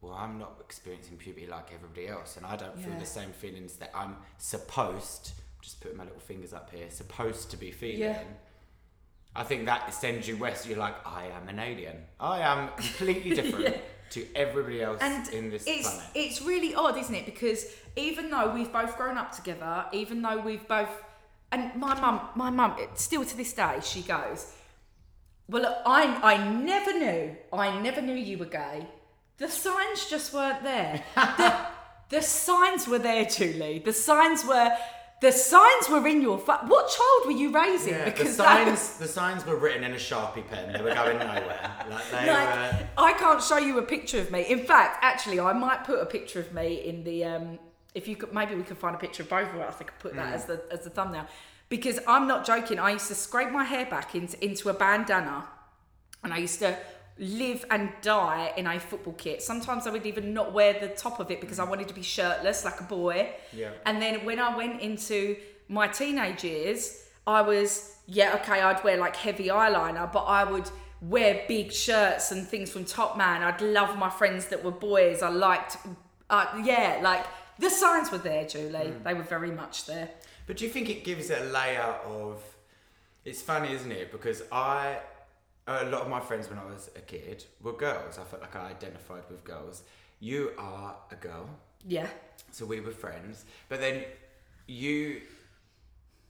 well, 0.00 0.12
I'm 0.14 0.38
not 0.38 0.58
experiencing 0.60 1.16
puberty 1.16 1.46
like 1.46 1.70
everybody 1.74 2.06
else, 2.08 2.36
and 2.36 2.46
I 2.46 2.56
don't 2.56 2.78
feel 2.78 2.92
Yeah. 2.92 2.98
the 3.00 3.06
same 3.06 3.30
feelings 3.32 3.76
that 3.76 3.90
I'm 3.94 4.16
supposed. 4.38 5.32
Just 5.60 5.80
putting 5.80 5.96
my 5.98 6.04
little 6.04 6.20
fingers 6.20 6.52
up 6.52 6.70
here. 6.72 6.88
Supposed 6.90 7.50
to 7.50 7.56
be 7.56 7.70
feeling. 7.72 7.98
Yeah. 8.00 8.22
I 9.34 9.42
think 9.42 9.66
that 9.66 9.92
sends 9.92 10.26
you 10.28 10.36
west. 10.36 10.66
You're 10.66 10.78
like, 10.78 10.94
I 11.06 11.26
am 11.26 11.48
an 11.48 11.58
alien. 11.58 11.96
I 12.20 12.40
am 12.40 12.68
completely 12.76 13.30
different 13.40 13.64
Yeah. 13.64 13.76
to 14.10 14.26
everybody 14.34 14.80
else 14.82 15.00
and 15.02 15.28
in 15.30 15.50
this 15.50 15.64
it's 15.66 15.82
planet. 15.90 16.10
it's 16.14 16.40
really 16.42 16.74
odd, 16.74 16.96
isn't 16.96 17.14
it? 17.14 17.26
Because 17.26 17.66
even 17.96 18.30
though 18.30 18.52
we've 18.54 18.72
both 18.72 18.96
grown 18.96 19.16
up 19.16 19.32
together, 19.34 19.86
even 19.92 20.22
though 20.22 20.38
we've 20.38 20.66
both, 20.68 20.90
and 21.50 21.74
my 21.74 21.98
mum, 21.98 22.20
my 22.34 22.50
mum, 22.50 22.76
still 22.94 23.24
to 23.24 23.36
this 23.36 23.52
day, 23.52 23.78
she 23.82 24.02
goes, 24.02 24.52
"Well, 25.48 25.82
I 25.86 26.34
I 26.34 26.50
never 26.50 26.92
knew, 26.98 27.36
I 27.52 27.80
never 27.80 28.02
knew 28.02 28.14
you 28.14 28.38
were 28.38 28.44
gay. 28.44 28.86
The 29.38 29.48
signs 29.48 30.08
just 30.08 30.32
weren't 30.32 30.62
there. 30.62 31.02
the, 31.14 31.56
the 32.10 32.22
signs 32.22 32.86
were 32.86 32.98
there, 32.98 33.24
Julie. 33.24 33.80
The 33.80 33.92
signs 33.92 34.44
were." 34.44 34.70
The 35.22 35.32
signs 35.32 35.88
were 35.88 36.06
in 36.06 36.20
your. 36.20 36.38
Fa- 36.38 36.60
what 36.66 36.90
child 36.90 37.22
were 37.24 37.40
you 37.40 37.50
raising? 37.50 37.94
yeah, 37.94 38.04
the 38.04 38.10
because 38.10 38.36
that- 38.36 38.66
signs, 38.66 38.98
the 38.98 39.08
signs 39.08 39.46
were 39.46 39.56
written 39.56 39.82
in 39.82 39.92
a 39.92 39.96
sharpie 39.96 40.46
pen. 40.46 40.74
They 40.74 40.82
were 40.82 40.94
going 40.94 41.18
nowhere. 41.18 41.72
Like 41.90 42.10
they 42.10 42.30
like, 42.30 42.48
were. 42.48 42.88
I 42.98 43.12
can't 43.14 43.42
show 43.42 43.56
you 43.56 43.78
a 43.78 43.82
picture 43.82 44.20
of 44.20 44.30
me. 44.30 44.42
In 44.42 44.58
fact, 44.64 44.98
actually, 45.00 45.40
I 45.40 45.54
might 45.54 45.84
put 45.84 46.00
a 46.00 46.04
picture 46.04 46.38
of 46.38 46.52
me 46.52 46.74
in 46.84 47.02
the. 47.04 47.24
Um, 47.24 47.58
if 47.96 48.06
you 48.06 48.16
could, 48.16 48.32
maybe 48.32 48.54
we 48.54 48.62
could 48.62 48.78
find 48.78 48.94
a 48.94 48.98
picture 48.98 49.22
of 49.24 49.28
both 49.28 49.52
of 49.54 49.60
us. 49.60 49.76
I 49.80 49.84
could 49.84 49.98
put 49.98 50.14
that 50.14 50.32
as 50.32 50.44
the 50.44 50.56
as 50.70 50.80
the 50.84 50.90
thumbnail, 50.90 51.26
because 51.68 51.98
I'm 52.06 52.26
not 52.32 52.46
joking. 52.46 52.78
I 52.78 52.90
used 52.98 53.08
to 53.08 53.14
scrape 53.14 53.50
my 53.50 53.64
hair 53.64 53.86
back 53.86 54.14
into 54.14 54.36
into 54.44 54.68
a 54.68 54.74
bandana, 54.74 55.48
and 56.22 56.32
I 56.32 56.38
used 56.38 56.58
to 56.60 56.76
live 57.18 57.64
and 57.70 57.90
die 58.02 58.52
in 58.58 58.66
a 58.66 58.78
football 58.78 59.14
kit. 59.14 59.42
Sometimes 59.42 59.86
I 59.86 59.90
would 59.90 60.04
even 60.04 60.34
not 60.34 60.52
wear 60.52 60.78
the 60.78 60.88
top 60.88 61.18
of 61.18 61.30
it 61.30 61.40
because 61.40 61.58
I 61.58 61.64
wanted 61.64 61.88
to 61.88 61.94
be 61.94 62.02
shirtless 62.02 62.64
like 62.64 62.78
a 62.80 62.84
boy. 62.84 63.32
Yeah. 63.52 63.70
And 63.86 64.02
then 64.02 64.24
when 64.26 64.38
I 64.38 64.54
went 64.54 64.82
into 64.82 65.36
my 65.68 65.88
teenage 65.88 66.44
years, 66.44 67.04
I 67.26 67.40
was, 67.40 67.96
yeah, 68.06 68.34
okay, 68.38 68.60
I'd 68.60 68.84
wear 68.84 68.98
like 68.98 69.16
heavy 69.16 69.48
eyeliner, 69.48 70.12
but 70.12 70.24
I 70.24 70.44
would 70.44 70.70
wear 71.00 71.42
big 71.48 71.72
shirts 71.72 72.32
and 72.32 72.46
things 72.46 72.70
from 72.70 72.84
Top 72.84 73.16
Man. 73.16 73.42
I'd 73.42 73.62
love 73.62 73.96
my 73.96 74.10
friends 74.10 74.46
that 74.48 74.62
were 74.62 74.70
boys. 74.70 75.22
I 75.22 75.30
liked, 75.30 75.78
uh, 76.28 76.46
yeah, 76.64 77.00
like 77.02 77.24
the 77.58 77.70
signs 77.70 78.10
were 78.10 78.18
there, 78.18 78.46
Julie. 78.46 78.88
Hmm. 78.88 79.02
They 79.02 79.14
were 79.14 79.22
very 79.22 79.50
much 79.50 79.86
there. 79.86 80.10
But 80.46 80.56
do 80.58 80.64
you 80.64 80.70
think 80.70 80.88
it 80.88 81.04
gives 81.04 81.30
it 81.30 81.40
a 81.42 81.44
layer 81.46 81.94
of? 82.06 82.42
It's 83.24 83.42
funny, 83.42 83.72
isn't 83.72 83.90
it? 83.90 84.12
Because 84.12 84.42
I, 84.52 84.98
a 85.66 85.84
lot 85.86 86.02
of 86.02 86.08
my 86.08 86.20
friends 86.20 86.48
when 86.48 86.58
I 86.58 86.64
was 86.64 86.88
a 86.94 87.00
kid 87.00 87.44
were 87.62 87.72
girls. 87.72 88.18
I 88.18 88.24
felt 88.24 88.42
like 88.42 88.54
I 88.54 88.70
identified 88.70 89.22
with 89.28 89.42
girls. 89.44 89.82
You 90.20 90.52
are 90.58 90.94
a 91.10 91.16
girl, 91.16 91.48
Yeah. 91.86 92.06
so 92.52 92.64
we 92.64 92.80
were 92.80 92.92
friends. 92.92 93.44
But 93.68 93.80
then 93.80 94.04
you, 94.68 95.22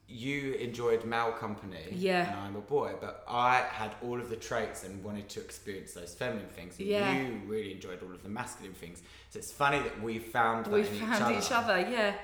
you 0.08 0.52
enjoyed 0.54 1.04
male 1.04 1.32
company, 1.32 1.84
Yeah. 1.90 2.30
and 2.30 2.40
I'm 2.40 2.56
a 2.56 2.60
boy. 2.60 2.94
But 3.00 3.24
I 3.28 3.56
had 3.72 3.94
all 4.02 4.20
of 4.20 4.28
the 4.30 4.36
traits 4.36 4.84
and 4.84 5.02
wanted 5.02 5.28
to 5.30 5.40
experience 5.40 5.94
those 5.94 6.14
feminine 6.14 6.48
things. 6.48 6.78
And 6.78 6.86
Yeah. 6.88 7.12
You 7.16 7.40
really 7.46 7.72
enjoyed 7.72 8.00
all 8.02 8.12
of 8.12 8.22
the 8.22 8.28
masculine 8.28 8.74
things. 8.74 9.02
So 9.30 9.38
it's 9.40 9.50
funny 9.50 9.80
that 9.80 10.00
we 10.00 10.18
found 10.20 10.66
that 10.66 10.72
we 10.72 10.80
in 10.80 10.86
found 10.86 11.34
each 11.36 11.44
each 11.46 11.52
other. 11.52 11.72
other. 11.74 11.90
yeah 11.90 12.14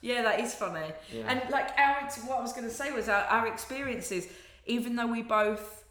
yeah 0.00 0.22
that 0.22 0.38
is 0.38 0.54
funny 0.54 0.92
Yeah. 1.12 1.24
and 1.28 1.50
like 1.50 1.70
our 1.76 2.08
what 2.28 2.38
i 2.38 2.40
was 2.40 2.52
going 2.52 2.68
to 2.68 2.72
say 2.72 2.92
was 2.92 3.08
our, 3.08 3.24
our 3.24 3.48
experiences 3.48 4.28
even 4.64 4.94
though 4.94 5.08
we 5.08 5.22
both 5.22 5.82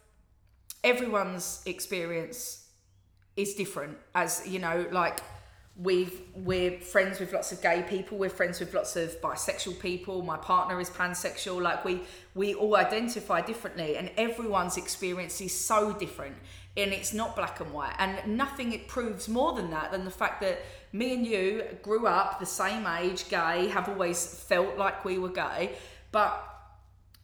everyone's 0.82 1.62
experience 1.66 2.66
is 3.36 3.54
different 3.54 3.98
as 4.14 4.46
you 4.46 4.58
know 4.58 4.86
like 4.92 5.20
we've 5.80 6.22
we're 6.34 6.78
friends 6.80 7.20
with 7.20 7.32
lots 7.32 7.52
of 7.52 7.62
gay 7.62 7.84
people 7.88 8.18
we're 8.18 8.28
friends 8.28 8.58
with 8.58 8.74
lots 8.74 8.96
of 8.96 9.20
bisexual 9.20 9.78
people 9.78 10.22
my 10.22 10.36
partner 10.36 10.80
is 10.80 10.90
pansexual 10.90 11.62
like 11.62 11.84
we 11.84 12.00
we 12.34 12.52
all 12.54 12.74
identify 12.74 13.40
differently 13.40 13.96
and 13.96 14.10
everyone's 14.16 14.76
experience 14.76 15.40
is 15.40 15.56
so 15.56 15.92
different 15.92 16.34
and 16.78 16.92
it's 16.92 17.12
not 17.12 17.34
black 17.34 17.60
and 17.60 17.72
white. 17.72 17.94
And 17.98 18.36
nothing 18.36 18.72
it 18.72 18.88
proves 18.88 19.28
more 19.28 19.52
than 19.52 19.70
that 19.70 19.90
than 19.90 20.04
the 20.04 20.10
fact 20.10 20.40
that 20.42 20.62
me 20.92 21.12
and 21.12 21.26
you 21.26 21.64
grew 21.82 22.06
up 22.06 22.38
the 22.38 22.46
same 22.46 22.86
age 22.86 23.28
gay 23.28 23.68
have 23.68 23.88
always 23.88 24.24
felt 24.24 24.78
like 24.78 25.04
we 25.04 25.18
were 25.18 25.28
gay. 25.28 25.72
But 26.12 26.44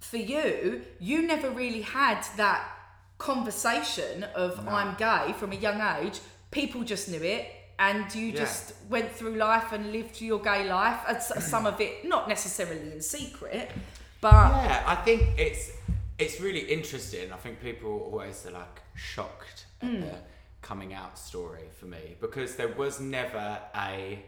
for 0.01 0.17
you 0.17 0.83
you 0.99 1.23
never 1.23 1.51
really 1.51 1.83
had 1.83 2.27
that 2.37 2.69
conversation 3.17 4.23
of 4.35 4.69
i'm 4.69 4.95
gay 4.97 5.33
from 5.39 5.53
a 5.53 5.57
young 5.57 5.81
age. 5.99 6.21
People 6.51 6.83
just 6.83 7.09
knew 7.09 7.23
it 7.23 7.47
and 7.79 8.15
you 8.15 8.27
Yeah. 8.29 8.41
just 8.41 8.75
went 8.89 9.11
through 9.13 9.35
life 9.37 9.73
and 9.73 9.93
lived 9.93 10.21
your 10.21 10.41
gay 10.41 10.69
life 10.69 11.01
and 11.09 11.21
some 11.23 11.67
of 11.67 11.81
it 11.81 12.05
not 12.05 12.29
necessarily 12.29 12.93
in 12.93 13.01
secret 13.01 13.71
but 14.21 14.33
Yeah, 14.33 14.83
I 14.87 14.95
think 14.97 15.39
it's 15.39 15.71
it's 16.17 16.41
really 16.41 16.61
interesting. 16.61 17.33
I 17.33 17.37
think 17.37 17.61
people 17.61 17.91
always 17.91 18.47
are 18.47 18.53
like 18.53 18.83
shocked 18.95 19.67
at 19.83 19.89
Mm. 19.89 20.01
the 20.03 20.19
coming 20.63 20.95
out 20.95 21.19
story 21.19 21.69
for 21.79 21.87
me 21.87 22.17
because 22.21 22.55
there 22.57 22.69
was 22.69 23.01
never 23.01 23.61
a 23.77 24.25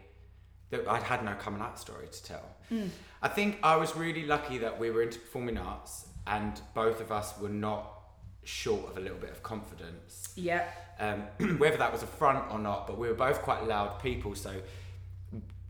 that 0.70 0.86
I'd 0.88 1.04
had 1.04 1.24
no 1.24 1.34
coming 1.34 1.62
out 1.62 1.78
story 1.78 2.08
to 2.08 2.22
tell. 2.24 2.56
Mm. 2.72 2.90
I 3.22 3.28
think 3.28 3.58
I 3.62 3.76
was 3.76 3.94
really 3.96 4.26
lucky 4.26 4.58
that 4.58 4.78
we 4.80 4.90
were 4.90 5.02
into 5.02 5.20
performing 5.20 5.56
arts 5.58 6.06
and 6.26 6.60
both 6.74 7.00
of 7.00 7.12
us 7.12 7.38
were 7.38 7.48
not 7.48 7.92
short 8.42 8.90
of 8.90 8.96
a 8.96 9.00
little 9.00 9.18
bit 9.18 9.30
of 9.30 9.42
confidence 9.42 10.32
yeah 10.36 10.64
um, 10.98 11.22
whether 11.58 11.76
that 11.76 11.92
was 11.92 12.02
a 12.02 12.06
front 12.06 12.50
or 12.50 12.58
not, 12.58 12.86
but 12.86 12.98
we 12.98 13.08
were 13.08 13.14
both 13.14 13.42
quite 13.42 13.66
loud 13.66 14.00
people. 14.02 14.34
So 14.34 14.52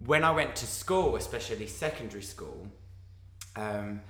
when 0.04 0.24
I 0.24 0.30
went 0.30 0.56
to 0.56 0.66
school, 0.66 1.16
especially 1.16 1.66
secondary 1.66 2.22
school, 2.22 2.66
um, 3.56 4.00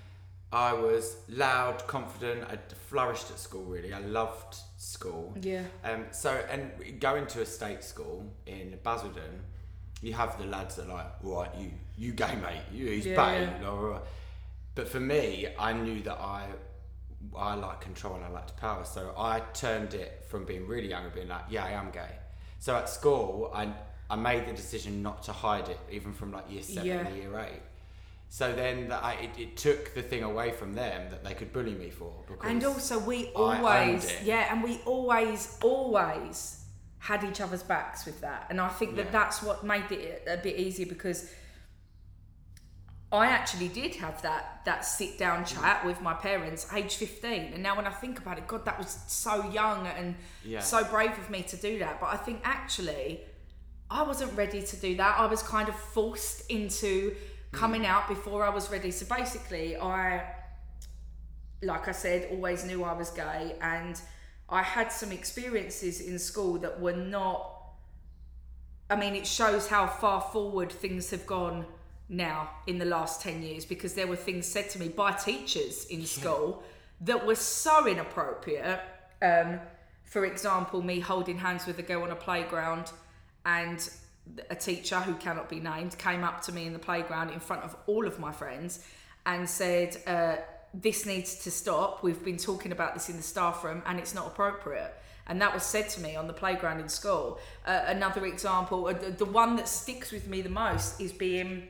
I 0.52 0.72
was 0.72 1.16
loud, 1.28 1.86
confident. 1.86 2.44
I 2.44 2.58
flourished 2.88 3.30
at 3.30 3.38
school. 3.38 3.64
Really, 3.64 3.92
I 3.92 4.00
loved 4.00 4.56
school. 4.76 5.34
yeah 5.40 5.64
Um, 5.84 6.04
so 6.12 6.30
and 6.50 7.00
going 7.00 7.26
to 7.28 7.42
a 7.42 7.46
state 7.46 7.82
school 7.82 8.24
in 8.46 8.78
Basildon, 8.84 9.40
you 10.02 10.12
have 10.12 10.38
the 10.38 10.46
lads 10.46 10.76
that 10.76 10.88
are 10.88 10.94
like, 10.94 11.06
right, 11.22 11.50
you, 11.58 11.70
you 11.96 12.12
gay 12.12 12.36
mate, 12.36 12.62
you, 12.72 12.86
he's 12.86 13.06
Yeah, 13.06 13.16
bae, 13.16 13.40
yeah. 13.40 13.58
blah, 13.58 13.70
blah, 13.70 13.88
blah. 13.88 14.00
But 14.74 14.88
for 14.88 15.00
me, 15.00 15.48
I 15.58 15.72
knew 15.72 16.02
that 16.02 16.18
I, 16.18 16.46
I 17.36 17.54
like 17.54 17.80
control 17.80 18.14
and 18.16 18.24
I 18.24 18.28
liked 18.28 18.56
power. 18.56 18.84
So 18.84 19.14
I 19.16 19.40
turned 19.54 19.94
it 19.94 20.24
from 20.28 20.44
being 20.44 20.66
really 20.66 20.88
young 20.88 21.04
and 21.04 21.14
being 21.14 21.28
like, 21.28 21.44
yeah, 21.48 21.64
I 21.64 21.70
am 21.72 21.90
gay. 21.90 22.10
So 22.58 22.74
at 22.76 22.88
school, 22.88 23.50
I, 23.54 23.72
I 24.10 24.16
made 24.16 24.46
the 24.46 24.52
decision 24.52 25.02
not 25.02 25.22
to 25.24 25.32
hide 25.32 25.68
it, 25.68 25.78
even 25.90 26.12
from 26.12 26.32
like 26.32 26.50
year 26.50 26.62
seven, 26.62 26.86
Yeah. 26.86 27.08
year 27.10 27.38
eight. 27.40 27.62
So 28.28 28.52
then 28.52 28.88
that 28.88 29.04
I, 29.04 29.12
it, 29.14 29.30
it 29.38 29.56
took 29.56 29.94
the 29.94 30.02
thing 30.02 30.22
away 30.24 30.50
from 30.50 30.74
them 30.74 31.10
that 31.10 31.22
they 31.24 31.32
could 31.34 31.52
bully 31.52 31.74
me 31.74 31.90
for. 31.90 32.12
Because 32.26 32.50
and 32.50 32.64
also 32.64 32.98
we 32.98 33.26
always 33.28 34.12
yeah 34.24 34.52
and 34.52 34.62
we 34.64 34.80
always 34.84 35.58
always 35.62 36.64
had 36.98 37.22
each 37.22 37.40
other's 37.40 37.62
backs 37.62 38.04
with 38.04 38.20
that 38.22 38.46
and 38.50 38.60
i 38.60 38.66
think 38.68 38.96
that 38.96 39.06
Yeah. 39.06 39.10
that's 39.12 39.40
what 39.42 39.62
made 39.64 39.92
it 39.92 40.26
a 40.26 40.38
bit 40.38 40.56
easier 40.58 40.86
because 40.86 41.30
i 43.12 43.26
actually 43.26 43.68
did 43.68 43.94
have 43.96 44.20
that 44.22 44.60
that 44.64 44.84
sit 44.84 45.16
down 45.18 45.44
Mm. 45.44 45.60
chat 45.60 45.84
with 45.86 46.00
my 46.02 46.12
parents 46.14 46.66
age 46.74 46.96
15 46.96 47.52
and 47.54 47.62
now 47.62 47.76
when 47.76 47.86
i 47.86 47.90
think 47.92 48.18
about 48.18 48.36
it 48.38 48.46
god 48.48 48.64
that 48.64 48.78
was 48.78 48.98
so 49.06 49.48
young 49.50 49.86
and 49.86 50.16
Yeah. 50.44 50.60
so 50.60 50.82
brave 50.84 51.16
of 51.18 51.30
me 51.30 51.42
to 51.44 51.56
do 51.56 51.78
that 51.78 52.00
but 52.00 52.08
i 52.08 52.16
think 52.16 52.40
actually 52.44 53.20
I 53.88 54.02
wasn't 54.02 54.32
ready 54.36 54.62
to 54.62 54.76
do 54.78 54.96
that. 54.96 55.16
I 55.16 55.26
was 55.26 55.44
kind 55.44 55.68
of 55.68 55.76
forced 55.76 56.50
into 56.50 57.14
coming 57.52 57.86
out 57.86 58.08
before 58.08 58.44
I 58.44 58.48
was 58.48 58.68
ready. 58.68 58.90
So 58.90 59.06
basically, 59.06 59.76
I, 59.76 60.24
like 61.62 61.86
I 61.86 61.92
said, 61.92 62.26
always 62.32 62.64
knew 62.64 62.82
I 62.82 62.94
was 62.94 63.10
gay, 63.10 63.54
and 63.60 63.94
I 64.48 64.62
had 64.62 64.90
some 64.90 65.12
experiences 65.12 66.00
in 66.00 66.18
school 66.18 66.58
that 66.58 66.80
were 66.80 66.94
not. 66.96 67.48
I 68.90 68.96
mean, 68.96 69.14
it 69.14 69.24
shows 69.24 69.68
how 69.68 69.86
far 69.86 70.20
forward 70.20 70.72
things 70.72 71.10
have 71.10 71.24
gone 71.24 71.64
now 72.08 72.50
in 72.66 72.78
the 72.78 72.84
last 72.84 73.20
10 73.20 73.42
years 73.42 73.64
because 73.64 73.94
there 73.94 74.06
were 74.06 74.16
things 74.16 74.46
said 74.46 74.70
to 74.70 74.78
me 74.78 74.88
by 74.88 75.12
teachers 75.12 75.86
in 75.86 76.04
school 76.04 76.62
that 77.00 77.26
were 77.26 77.34
so 77.34 77.86
inappropriate. 77.86 78.80
Um, 79.20 79.60
for 80.04 80.24
example, 80.24 80.82
me 80.82 81.00
holding 81.00 81.38
hands 81.38 81.66
with 81.66 81.78
a 81.78 81.82
girl 81.82 82.04
on 82.04 82.10
a 82.10 82.16
playground 82.16 82.92
and 83.44 83.88
a 84.50 84.54
teacher 84.54 84.98
who 85.00 85.14
cannot 85.14 85.48
be 85.48 85.60
named 85.60 85.96
came 85.98 86.24
up 86.24 86.42
to 86.42 86.52
me 86.52 86.66
in 86.66 86.72
the 86.72 86.78
playground 86.78 87.30
in 87.30 87.40
front 87.40 87.62
of 87.62 87.76
all 87.86 88.06
of 88.06 88.18
my 88.18 88.32
friends 88.32 88.84
and 89.24 89.48
said, 89.48 89.96
uh, 90.06 90.36
This 90.72 91.06
needs 91.06 91.36
to 91.44 91.50
stop. 91.50 92.02
We've 92.02 92.24
been 92.24 92.36
talking 92.36 92.72
about 92.72 92.94
this 92.94 93.08
in 93.08 93.16
the 93.16 93.22
staff 93.22 93.64
room 93.64 93.82
and 93.86 93.98
it's 93.98 94.14
not 94.14 94.28
appropriate. 94.28 94.94
And 95.28 95.42
that 95.42 95.52
was 95.52 95.64
said 95.64 95.88
to 95.90 96.00
me 96.00 96.14
on 96.14 96.28
the 96.28 96.32
playground 96.32 96.80
in 96.80 96.88
school. 96.88 97.40
Uh, 97.66 97.82
another 97.86 98.26
example, 98.26 98.86
uh, 98.86 98.92
the, 98.92 99.10
the 99.10 99.24
one 99.24 99.56
that 99.56 99.66
sticks 99.66 100.12
with 100.12 100.28
me 100.28 100.40
the 100.40 100.48
most 100.48 101.00
is 101.00 101.10
being 101.10 101.66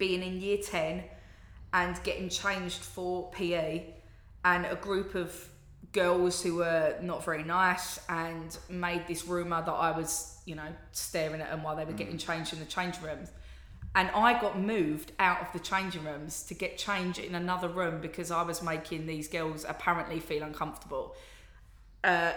being 0.00 0.24
in 0.24 0.40
year 0.40 0.56
10 0.56 1.04
and 1.72 2.02
getting 2.02 2.28
changed 2.28 2.80
for 2.80 3.30
PE 3.30 3.84
and 4.44 4.66
a 4.66 4.74
group 4.74 5.14
of 5.14 5.48
girls 5.92 6.42
who 6.42 6.56
were 6.56 6.96
not 7.02 7.24
very 7.24 7.44
nice 7.44 8.00
and 8.08 8.56
made 8.68 9.06
this 9.06 9.26
rumour 9.26 9.62
that 9.64 9.72
I 9.72 9.96
was, 9.96 10.40
you 10.46 10.56
know, 10.56 10.68
staring 10.90 11.40
at 11.40 11.50
them 11.50 11.62
while 11.62 11.76
they 11.76 11.84
were 11.84 11.92
getting 11.92 12.18
changed 12.18 12.52
in 12.52 12.58
the 12.58 12.64
changing 12.64 13.04
rooms. 13.04 13.30
And 13.94 14.08
I 14.10 14.40
got 14.40 14.58
moved 14.58 15.12
out 15.18 15.40
of 15.42 15.52
the 15.52 15.58
changing 15.58 16.04
rooms 16.04 16.44
to 16.44 16.54
get 16.54 16.78
changed 16.78 17.18
in 17.18 17.34
another 17.34 17.68
room 17.68 18.00
because 18.00 18.30
I 18.30 18.42
was 18.42 18.62
making 18.62 19.06
these 19.06 19.28
girls 19.28 19.64
apparently 19.68 20.20
feel 20.20 20.42
uncomfortable. 20.42 21.16
Uh, 22.02 22.32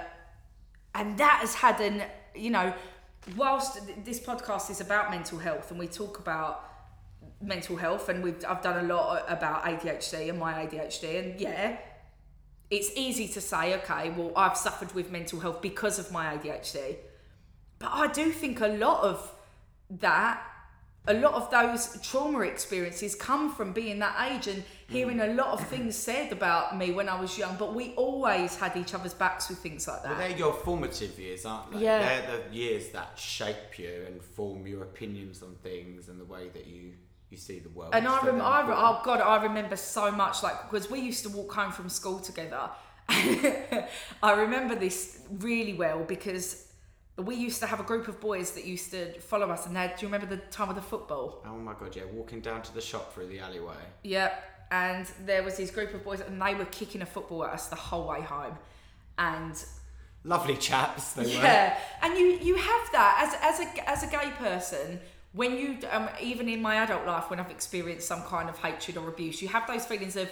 and 0.96 1.18
that 1.20 1.40
has 1.42 1.54
had 1.54 1.80
an, 1.80 2.04
you 2.36 2.50
know, 2.50 2.74
whilst 3.38 3.80
this 4.04 4.20
podcast 4.20 4.70
is 4.70 4.82
about 4.82 5.12
mental 5.12 5.38
health 5.38 5.70
and 5.72 5.80
we 5.80 5.88
talk 5.88 6.20
about 6.20 6.73
mental 7.44 7.76
health 7.76 8.10
and 8.10 8.24
we've 8.24 8.44
I've 8.48 8.62
done 8.62 8.86
a 8.86 8.88
lot 8.88 9.26
about 9.28 9.64
ADHD 9.64 10.30
and 10.30 10.40
my 10.40 10.66
ADHD 10.66 11.20
and 11.20 11.40
yeah 11.40 11.78
it's 12.70 12.92
easy 12.96 13.28
to 13.30 13.42
say 13.42 13.76
okay 13.80 14.10
well 14.12 14.32
I've 14.36 14.58
suffered 14.58 14.94
with 14.94 15.12
mental 15.12 15.40
health 15.40 15.62
because 15.62 16.00
of 16.00 16.12
my 16.12 16.38
ADHD 16.38 16.98
but 17.80 17.92
I 17.92 18.08
do 18.08 18.32
think 18.32 18.62
a 18.62 18.68
lot 18.68 19.04
of 19.04 19.32
that 19.90 20.42
a 21.06 21.14
lot 21.14 21.34
of 21.34 21.52
those 21.52 22.00
trauma 22.02 22.40
experiences 22.42 23.14
come 23.14 23.54
from 23.54 23.74
being 23.74 24.00
that 24.00 24.32
age 24.32 24.48
and 24.48 24.64
hearing 24.88 25.20
a 25.20 25.28
lot 25.28 25.48
of 25.48 25.68
things 25.68 25.98
said 25.98 26.32
about 26.32 26.78
me 26.78 26.92
when 26.92 27.10
I 27.10 27.20
was 27.20 27.38
young 27.38 27.58
but 27.58 27.76
we 27.76 27.94
always 27.96 28.56
had 28.56 28.78
each 28.78 28.94
other's 28.94 29.14
backs 29.14 29.50
with 29.50 29.58
things 29.58 29.86
like 29.88 30.04
Well, 30.04 30.16
that 30.16 30.30
they're 30.30 30.38
your 30.38 30.54
formative 30.54 31.20
years, 31.20 31.46
aren't 31.46 31.74
they? 31.74 31.80
Yeah. 31.80 32.22
They're 32.22 32.38
the 32.38 32.56
years 32.56 32.90
that 32.90 33.20
shape 33.20 33.78
you 33.78 34.06
and 34.08 34.22
form 34.24 34.66
your 34.66 34.84
opinions 34.84 35.44
on 35.44 35.56
things 35.62 36.08
and 36.08 36.20
the 36.20 36.26
way 36.26 36.48
that 36.54 36.68
you, 36.68 36.94
you 37.34 37.38
see 37.38 37.60
the 37.60 37.70
world. 37.70 37.94
And 37.94 38.08
I 38.08 38.20
remember, 38.20 38.40
they're 38.44 38.48
I, 38.48 38.62
important. 38.62 38.86
oh 38.88 39.02
god, 39.04 39.20
I 39.22 39.44
remember 39.44 39.76
so 39.76 40.12
much, 40.12 40.44
like 40.44 40.58
because 40.70 40.90
we 40.90 41.00
used 41.00 41.24
to 41.24 41.30
walk 41.30 41.52
home 41.54 41.72
from 41.72 41.90
school 41.90 42.20
together. 42.20 42.70
I 43.10 44.32
remember 44.46 44.76
this 44.76 45.20
really 45.40 45.74
well 45.74 46.04
because 46.16 46.68
we 47.18 47.36
used 47.36 47.60
to 47.60 47.68
have 47.68 47.80
a 47.80 47.84
group 47.84 48.08
of 48.08 48.20
boys 48.22 48.52
that 48.52 48.66
used 48.66 48.92
to 48.92 49.20
follow 49.20 49.50
us, 49.50 49.66
and 49.68 49.76
they 49.76 49.88
do 49.88 50.06
you 50.06 50.08
remember 50.12 50.28
the 50.36 50.42
time 50.52 50.70
of 50.70 50.76
the 50.76 50.82
football? 50.82 51.44
Oh 51.46 51.58
my 51.58 51.74
god, 51.74 51.96
yeah, 51.96 52.04
walking 52.14 52.40
down 52.40 52.62
to 52.64 52.74
the 52.74 52.82
shop 52.82 53.14
through 53.14 53.28
the 53.28 53.40
alleyway. 53.40 53.84
Yep. 54.04 54.32
And 54.72 55.06
there 55.26 55.44
was 55.44 55.58
this 55.58 55.70
group 55.70 55.94
of 55.94 56.04
boys, 56.04 56.22
and 56.22 56.42
they 56.42 56.56
were 56.56 56.66
kicking 56.66 57.02
a 57.02 57.06
football 57.06 57.44
at 57.46 57.52
us 57.54 57.68
the 57.68 57.76
whole 57.76 58.08
way 58.08 58.22
home, 58.22 58.58
and 59.18 59.56
Lovely 60.26 60.56
chaps, 60.56 61.14
they 61.14 61.24
were. 61.24 61.30
yeah, 61.30 61.78
and 62.02 62.18
you 62.18 62.28
you 62.42 62.56
have 62.56 62.92
that 62.94 63.14
as 63.26 63.60
as 63.60 63.68
a 63.68 63.90
as 63.90 64.04
a 64.04 64.08
gay 64.08 64.32
person 64.38 65.00
when 65.34 65.58
you 65.58 65.78
um, 65.92 66.10
even 66.22 66.48
in 66.48 66.62
my 66.62 66.76
adult 66.78 67.06
life 67.06 67.30
when 67.30 67.40
I've 67.40 67.52
experienced 67.52 68.08
some 68.08 68.22
kind 68.24 68.50
of 68.50 68.58
hatred 68.58 68.98
or 68.98 69.08
abuse, 69.10 69.42
you 69.42 69.48
have 69.50 69.68
those 69.68 69.86
feelings 69.86 70.16
of 70.16 70.30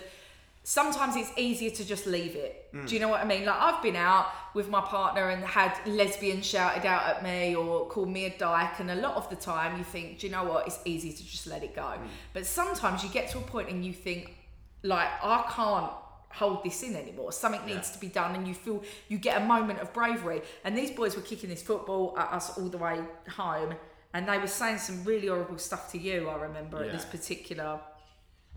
sometimes 0.64 1.16
it's 1.16 1.32
easier 1.38 1.72
to 1.72 1.84
just 1.84 2.06
leave 2.06 2.36
it. 2.36 2.68
Do 2.86 2.94
you 2.94 3.00
know 3.02 3.10
what 3.10 3.20
I 3.22 3.26
mean? 3.26 3.46
Like 3.46 3.60
I've 3.60 3.82
been 3.82 3.96
out 3.96 4.28
with 4.54 4.70
my 4.70 4.82
partner 4.82 5.30
and 5.30 5.44
had 5.44 5.74
lesbians 5.88 6.46
shouted 6.46 6.86
out 6.86 7.04
at 7.08 7.24
me 7.24 7.56
or 7.56 7.88
called 7.88 8.10
me 8.10 8.26
a 8.26 8.38
dyke, 8.38 8.80
and 8.80 8.92
a 8.92 8.96
lot 8.96 9.16
of 9.16 9.30
the 9.30 9.36
time 9.36 9.78
you 9.78 9.84
think, 9.84 10.20
do 10.20 10.28
you 10.28 10.32
know 10.32 10.44
what? 10.44 10.68
It's 10.68 10.80
easy 10.86 11.12
to 11.12 11.24
just 11.26 11.48
let 11.48 11.64
it 11.64 11.76
go. 11.76 11.94
But 12.34 12.46
sometimes 12.46 13.04
you 13.04 13.10
get 13.10 13.30
to 13.32 13.40
a 13.40 13.42
point 13.42 13.70
and 13.70 13.84
you 13.84 13.94
think, 13.94 14.36
like 14.84 15.10
I 15.24 15.44
can't 15.50 15.92
hold 16.30 16.64
this 16.64 16.82
in 16.84 16.96
anymore. 16.96 17.32
Something 17.34 17.66
needs 17.66 17.90
Yeah. 17.90 17.94
to 17.96 18.00
be 18.00 18.08
done, 18.08 18.36
and 18.36 18.48
you 18.48 18.54
feel 18.54 18.84
you 19.10 19.18
get 19.18 19.42
a 19.42 19.46
moment 19.46 19.80
of 19.80 19.92
bravery. 19.94 20.44
And 20.64 20.78
these 20.78 20.92
boys 20.92 21.16
were 21.16 21.22
kicking 21.24 21.50
this 21.50 21.64
football 21.64 22.16
at 22.18 22.32
us 22.32 22.58
all 22.58 22.70
the 22.70 22.78
way 22.78 23.02
home, 23.30 23.74
and 24.14 24.28
they 24.28 24.38
were 24.38 24.48
saying 24.48 24.78
some 24.78 25.04
really 25.04 25.28
horrible 25.28 25.58
stuff 25.58 25.92
to 25.92 25.98
you. 25.98 26.30
I 26.30 26.36
remember 26.36 26.80
at 26.80 26.88
Yeah. 26.88 26.92
this 26.94 27.06
particular. 27.06 27.80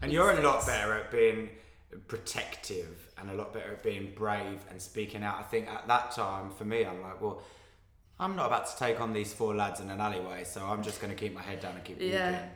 And 0.02 0.12
you're 0.12 0.30
a 0.30 0.40
lot 0.42 0.56
instance. 0.56 0.66
better 0.66 0.94
at 0.94 1.10
being 1.10 1.50
protective 2.08 3.08
and 3.18 3.30
a 3.30 3.34
lot 3.34 3.52
better 3.52 3.72
at 3.72 3.82
being 3.82 4.12
brave 4.14 4.60
and 4.70 4.80
speaking 4.80 5.22
out. 5.22 5.38
I 5.38 5.42
think 5.42 5.68
at 5.68 5.86
that 5.88 6.10
time, 6.12 6.50
for 6.50 6.64
me, 6.64 6.84
I'm 6.84 7.00
like, 7.02 7.20
well, 7.20 7.42
I'm 8.18 8.36
not 8.36 8.46
about 8.46 8.66
to 8.70 8.76
take 8.78 9.00
on 9.00 9.12
these 9.12 9.32
four 9.32 9.54
lads 9.54 9.80
in 9.80 9.90
an 9.90 10.00
alleyway, 10.00 10.44
so 10.44 10.64
I'm 10.64 10.82
just 10.82 11.00
going 11.00 11.12
to 11.14 11.18
keep 11.18 11.34
my 11.34 11.42
head 11.42 11.60
down 11.60 11.74
and 11.74 11.84
keep 11.84 12.00
Yeah. 12.00 12.32
walking. 12.32 12.50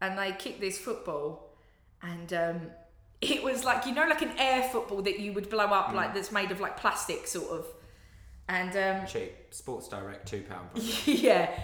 and 0.00 0.18
they 0.18 0.32
kicked 0.32 0.60
this 0.60 0.78
football 0.78 1.54
and 2.02 2.32
um, 2.32 2.60
it 3.20 3.42
was 3.44 3.64
like 3.64 3.86
you 3.86 3.94
know 3.94 4.04
like 4.08 4.20
an 4.22 4.32
air 4.36 4.64
football 4.64 5.00
that 5.02 5.20
you 5.20 5.32
would 5.32 5.48
blow 5.48 5.66
up 5.66 5.88
Mm. 5.90 5.94
like 5.94 6.12
that's 6.14 6.32
made 6.32 6.50
of 6.50 6.58
like 6.60 6.76
plastic 6.76 7.26
sort 7.28 7.50
of 7.52 7.66
and 8.48 8.76
um, 8.76 9.06
Cheap. 9.06 9.32
Sports 9.50 9.86
Direct, 9.88 10.28
£2. 10.30 10.42
yeah 11.22 11.56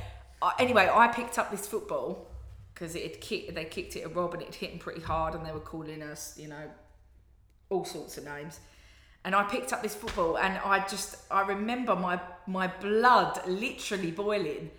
Anyway 0.59 0.89
i 0.93 1.09
picked 1.09 1.39
up 1.39 1.51
this 1.51 1.67
football 1.67 2.27
because 2.75 2.95
it 2.95 3.03
had 3.03 3.21
kicked 3.21 3.55
they 3.55 3.65
kicked 3.65 3.97
it 3.97 4.03
at 4.03 4.15
rob 4.15 4.35
and 4.35 4.43
it 4.43 4.55
hit 4.55 4.71
him 4.71 4.79
pretty 4.79 5.01
hard 5.01 5.35
and 5.35 5.45
they 5.45 5.53
were 5.53 5.59
calling 5.61 6.03
us 6.03 6.39
you 6.39 6.49
know 6.49 6.65
all 7.71 7.85
sorts 7.85 8.19
of 8.19 8.25
names. 8.25 8.61
And 9.25 9.35
I 9.35 9.43
picked 9.45 9.73
up 9.73 9.83
this 9.83 9.95
football 9.95 10.39
and 10.39 10.59
I 10.59 10.87
just 10.87 11.17
I 11.31 11.43
remember 11.43 11.95
my 11.95 12.21
my 12.47 12.67
blood 12.67 13.41
literally 13.47 14.11
boiling. 14.11 14.71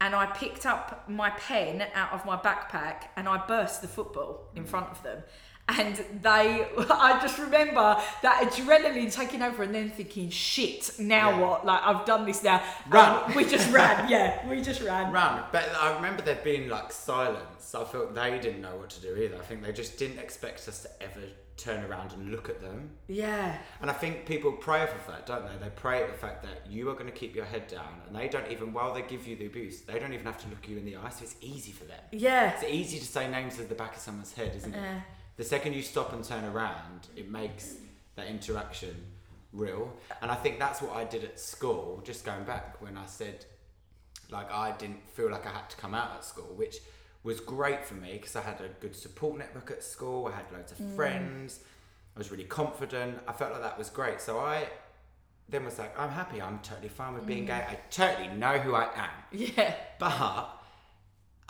And 0.00 0.14
I 0.14 0.26
picked 0.26 0.64
up 0.64 1.08
my 1.08 1.30
pen 1.30 1.84
out 1.92 2.12
of 2.12 2.24
my 2.24 2.36
backpack 2.36 3.08
and 3.16 3.28
I 3.28 3.44
burst 3.46 3.82
the 3.82 3.88
football 3.88 4.46
in 4.54 4.64
front 4.64 4.90
of 4.90 5.02
them 5.02 5.24
and 5.68 5.96
they 6.22 6.66
I 6.90 7.18
just 7.20 7.38
remember 7.38 7.96
that 8.22 8.42
adrenaline 8.50 9.12
taking 9.12 9.42
over 9.42 9.62
and 9.62 9.74
then 9.74 9.90
thinking 9.90 10.30
shit 10.30 10.90
now 10.98 11.30
Yeah. 11.30 11.38
what 11.40 11.66
like 11.66 11.82
I've 11.82 12.04
done 12.06 12.24
this 12.24 12.42
now 12.42 12.56
um, 12.56 12.90
Run. 12.90 13.22
And 13.26 13.34
we 13.34 13.44
just 13.44 13.70
ran 13.72 14.08
yeah 14.14 14.48
we 14.48 14.60
just 14.62 14.80
ran 14.82 15.12
Run. 15.12 15.42
But 15.52 15.68
I 15.80 15.94
remember 15.96 16.22
there 16.22 16.40
being 16.42 16.68
like 16.68 16.92
silence. 16.92 17.74
I 17.74 17.84
felt 17.84 18.14
they 18.14 18.38
didn't 18.38 18.62
know 18.62 18.76
what 18.76 18.90
to 18.90 19.00
do 19.00 19.14
either. 19.16 19.36
I 19.36 19.40
think 19.40 19.62
they 19.62 19.72
just 19.72 19.98
didn't 19.98 20.18
expect 20.18 20.66
us 20.68 20.82
to 20.84 21.02
ever 21.02 21.20
turn 21.58 21.82
around 21.84 22.12
and 22.12 22.30
look 22.30 22.48
at 22.48 22.60
them. 22.62 22.88
yeah 23.08 23.58
And 23.82 23.90
I 23.90 23.92
think 23.92 24.24
people 24.26 24.52
pray 24.52 24.86
for 24.86 25.10
that, 25.10 25.26
don't 25.26 25.44
they? 25.44 25.64
They 25.64 25.70
pray 25.74 26.02
at 26.02 26.08
the 26.10 26.16
fact 26.16 26.44
that 26.44 26.70
you 26.70 26.88
are 26.88 26.94
going 26.94 27.06
to 27.06 27.12
keep 27.12 27.34
your 27.34 27.44
head 27.44 27.66
down, 27.66 28.00
and 28.06 28.14
they 28.14 28.28
don't 28.28 28.48
even, 28.50 28.72
while 28.72 28.94
they 28.94 29.02
give 29.02 29.26
you 29.26 29.34
the 29.34 29.46
abuse, 29.46 29.80
they 29.80 29.98
don't 29.98 30.12
even 30.12 30.24
have 30.24 30.38
to 30.42 30.48
look 30.48 30.68
you 30.68 30.76
in 30.78 30.84
the 30.84 30.96
eye. 30.96 31.08
So 31.10 31.24
it's 31.24 31.34
easy 31.40 31.72
for 31.72 31.82
them. 31.84 31.98
yeah 32.12 32.52
It's 32.54 32.62
easy 32.62 33.00
to 33.00 33.04
say 33.04 33.28
names 33.28 33.58
at 33.58 33.68
the 33.68 33.74
back 33.74 33.96
of 33.96 34.00
someone's 34.00 34.32
head, 34.32 34.52
isn't 34.56 34.72
it? 34.72 34.76
Yeah. 34.78 35.00
The 35.38 35.44
second 35.44 35.74
you 35.74 35.82
stop 35.82 36.12
and 36.12 36.22
turn 36.22 36.44
around, 36.44 37.06
it 37.16 37.30
makes 37.30 37.76
that 38.16 38.26
interaction 38.26 38.94
real. 39.52 39.96
And 40.20 40.30
I 40.30 40.34
think 40.34 40.58
that's 40.58 40.82
what 40.82 40.94
I 40.96 41.04
did 41.04 41.24
at 41.24 41.38
school, 41.40 42.02
just 42.04 42.24
going 42.24 42.42
back 42.42 42.82
when 42.82 42.98
I 42.98 43.06
said, 43.06 43.46
like, 44.30 44.52
I 44.52 44.72
didn't 44.72 45.08
feel 45.08 45.30
like 45.30 45.46
I 45.46 45.50
had 45.50 45.70
to 45.70 45.76
come 45.76 45.94
out 45.94 46.10
at 46.16 46.24
school, 46.24 46.52
which 46.56 46.78
was 47.22 47.38
great 47.38 47.84
for 47.84 47.94
me 47.94 48.14
because 48.14 48.34
I 48.34 48.42
had 48.42 48.60
a 48.60 48.68
good 48.80 48.96
support 48.96 49.38
network 49.38 49.70
at 49.70 49.82
school, 49.82 50.26
I 50.26 50.32
had 50.32 50.44
loads 50.52 50.72
of 50.72 50.78
mm. 50.78 50.96
friends, 50.96 51.60
I 52.16 52.18
was 52.18 52.32
really 52.32 52.44
confident. 52.44 53.18
I 53.28 53.32
felt 53.32 53.52
like 53.52 53.62
that 53.62 53.78
was 53.78 53.90
great. 53.90 54.20
So 54.20 54.40
I 54.40 54.66
then 55.48 55.64
was 55.64 55.78
like, 55.78 55.98
I'm 55.98 56.10
happy, 56.10 56.42
I'm 56.42 56.58
totally 56.58 56.88
fine 56.88 57.14
with 57.14 57.26
being 57.26 57.44
mm. 57.44 57.48
gay, 57.48 57.64
I 57.68 57.78
totally 57.90 58.28
know 58.36 58.58
who 58.58 58.74
I 58.74 58.88
am. 58.96 59.10
yeah 59.30 59.74
But 60.00 60.57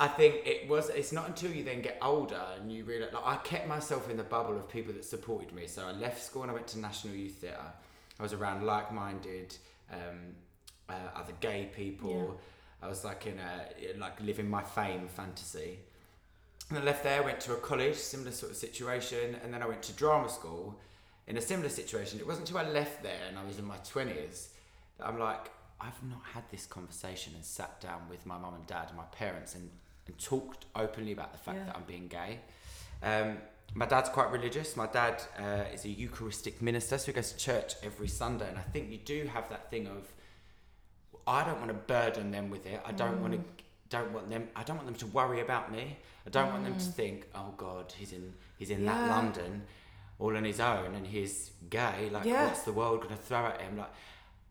I 0.01 0.07
think 0.07 0.47
it 0.47 0.69
was. 0.69 0.91
It's 0.91 1.13
not 1.13 1.27
until 1.27 1.51
you 1.51 1.65
then 1.65 1.83
get 1.83 1.99
older 2.01 2.41
and 2.61 2.71
you 2.71 2.85
realize. 2.85 3.13
Like 3.13 3.27
I 3.27 3.37
kept 3.37 3.67
myself 3.67 4.09
in 4.09 4.17
the 4.17 4.23
bubble 4.23 4.57
of 4.57 4.69
people 4.69 4.93
that 4.95 5.05
supported 5.05 5.53
me. 5.53 5.67
So 5.67 5.87
I 5.87 5.93
left 5.93 6.23
school 6.23 6.43
and 6.43 6.51
I 6.51 6.55
went 6.55 6.69
to 6.69 6.79
National 6.79 7.15
Youth 7.15 7.37
Theatre. 7.37 7.73
I 8.19 8.23
was 8.23 8.33
around 8.33 8.65
like-minded, 8.65 9.57
um, 9.93 10.35
uh, 10.89 10.93
other 11.17 11.33
gay 11.41 11.71
people. 11.75 12.41
I 12.81 12.87
was 12.89 13.05
like 13.05 13.27
in 13.27 13.39
a 13.39 13.99
like 13.99 14.21
living 14.21 14.49
my 14.49 14.63
fame 14.63 15.09
fantasy. 15.09 15.81
And 16.71 16.79
I 16.79 16.83
left 16.83 17.03
there, 17.03 17.23
went 17.23 17.41
to 17.41 17.55
a 17.55 17.57
college, 17.57 17.97
similar 17.97 18.31
sort 18.31 18.53
of 18.53 18.59
situation, 18.59 19.37
and 19.43 19.53
then 19.53 19.63
I 19.63 19.67
went 19.67 19.83
to 19.85 19.93
drama 19.95 20.29
school 20.29 20.79
in 21.27 21.37
a 21.37 21.41
similar 21.41 21.71
situation. 21.71 22.21
It 22.21 22.27
wasn't 22.27 22.49
until 22.49 22.67
I 22.67 22.71
left 22.71 23.03
there 23.03 23.25
and 23.29 23.39
I 23.39 23.45
was 23.45 23.59
in 23.59 23.65
my 23.65 23.79
twenties 23.79 24.51
that 24.99 25.09
I'm 25.09 25.19
like, 25.19 25.51
I've 25.81 26.03
not 26.09 26.23
had 26.35 26.45
this 26.51 26.67
conversation 26.67 27.33
and 27.35 27.45
sat 27.45 27.81
down 27.81 28.03
with 28.09 28.27
my 28.27 28.39
mum 28.39 28.55
and 28.55 28.67
dad 28.67 28.87
and 28.89 28.97
my 28.97 29.05
parents 29.05 29.55
and, 29.55 29.71
and 30.09 30.19
talked 30.19 30.65
openly 30.75 31.13
about 31.13 31.33
the 31.33 31.39
fact 31.39 31.59
Yeah. 31.59 31.65
that 31.67 31.77
I'm 31.77 31.85
being 31.85 32.09
gay. 32.09 32.41
Um, 33.03 33.39
my 33.75 33.87
dad's 33.87 34.09
quite 34.09 34.31
religious. 34.33 34.77
My 34.77 34.87
dad 34.87 35.23
uh, 35.39 35.65
is 35.73 35.85
a 35.85 35.89
Eucharistic 35.91 36.61
minister, 36.63 36.99
so 36.99 37.07
he 37.07 37.13
goes 37.13 37.33
to 37.33 37.39
church 37.39 37.75
every 37.83 38.09
Sunday. 38.09 38.49
And 38.49 38.59
I 38.59 38.63
think 38.63 38.91
you 38.91 38.99
do 38.99 39.27
have 39.33 39.49
that 39.51 39.71
thing 39.71 39.87
of, 39.87 40.09
I 41.27 41.45
don't 41.45 41.59
want 41.59 41.69
to 41.69 41.75
burden 41.75 42.31
them 42.31 42.49
with 42.51 42.67
it. 42.67 42.81
I 42.87 42.93
don't 42.93 43.21
want 43.21 43.35
to, 43.35 43.41
don't 43.91 44.13
want 44.13 44.31
them. 44.31 44.49
I 44.57 44.63
don't 44.63 44.77
want 44.77 44.87
them 44.87 44.97
to 44.97 45.07
worry 45.09 45.41
about 45.41 45.71
me. 45.71 45.99
I 46.27 46.31
don't 46.31 46.51
want 46.51 46.65
them 46.65 46.75
to 46.79 46.85
think, 46.85 47.27
oh 47.35 47.53
God, 47.57 47.93
he's 47.97 48.13
in, 48.13 48.33
he's 48.59 48.71
in 48.71 48.85
that 48.87 49.09
London, 49.11 49.63
all 50.19 50.35
on 50.37 50.45
his 50.45 50.61
own, 50.61 50.95
and 50.95 51.07
he's 51.07 51.51
gay. 51.69 52.09
Like, 52.11 52.25
Yeah. 52.25 52.47
what's 52.47 52.63
the 52.63 52.73
world 52.73 53.03
going 53.03 53.15
to 53.15 53.23
throw 53.23 53.47
at 53.47 53.61
him? 53.61 53.77
Like, 53.79 53.91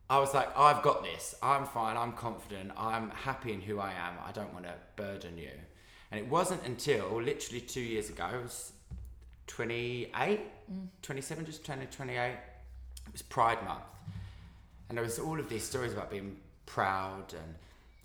I 0.10 0.20
was 0.20 0.34
like, 0.34 0.58
I've 0.58 0.82
got 0.84 1.04
this. 1.04 1.36
I'm 1.44 1.66
fine. 1.66 1.98
I'm 1.98 2.14
confident. 2.14 2.72
I'm 2.78 3.10
happy 3.10 3.52
in 3.52 3.62
who 3.62 3.80
I 3.80 3.92
am. 3.92 4.14
I 4.26 4.32
don't 4.32 4.54
want 4.54 4.66
to 4.66 4.74
burden 4.96 5.38
you. 5.38 5.52
And 6.12 6.20
it 6.20 6.28
wasn't 6.28 6.66
until 6.66 7.22
literally 7.22 7.60
two 7.60 7.82
years 7.82 8.10
ago, 8.10 8.24
I 8.24 8.38
was 8.38 8.72
28, 9.48 10.40
27, 11.02 11.46
just 11.46 11.66
turning 11.66 11.88
28. 11.88 12.18
It 12.32 12.38
was 13.12 13.22
Pride 13.22 13.62
Month. 13.66 13.84
And 14.88 14.98
there 14.98 15.04
was 15.04 15.20
all 15.20 15.40
of 15.40 15.50
these 15.50 15.64
stories 15.64 15.92
about 15.92 16.10
being 16.10 16.38
proud 16.66 17.34
and 17.34 17.56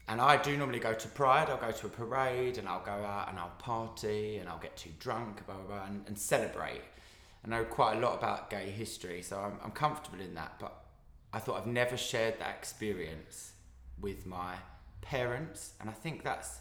and 0.08 0.20
I 0.20 0.36
do 0.36 0.56
normally 0.56 0.80
go 0.80 0.92
to 0.92 1.08
Pride. 1.08 1.48
I'll 1.48 1.56
go 1.56 1.70
to 1.70 1.86
a 1.86 1.88
parade 1.88 2.58
and 2.58 2.68
I'll 2.68 2.84
go 2.84 2.92
out 2.92 3.30
and 3.30 3.38
I'll 3.38 3.52
party 3.58 4.38
and 4.38 4.48
I'll 4.48 4.58
get 4.58 4.76
too 4.76 4.90
drunk, 4.98 5.46
blah, 5.46 5.54
blah, 5.54 5.76
blah, 5.76 5.86
and, 5.86 6.04
and 6.06 6.18
celebrate. 6.18 6.82
I 7.44 7.48
know 7.48 7.64
quite 7.64 7.96
a 7.96 8.00
lot 8.00 8.18
about 8.18 8.50
gay 8.50 8.70
history, 8.70 9.22
so 9.22 9.38
I'm, 9.38 9.58
I'm 9.64 9.70
comfortable 9.70 10.20
in 10.20 10.34
that. 10.34 10.54
But 10.60 10.81
I 11.32 11.38
thought 11.38 11.58
I've 11.58 11.66
never 11.66 11.96
shared 11.96 12.38
that 12.40 12.54
experience 12.58 13.52
with 14.00 14.26
my 14.26 14.54
parents, 15.00 15.72
and 15.80 15.88
I 15.88 15.92
think 15.92 16.22
that's 16.22 16.58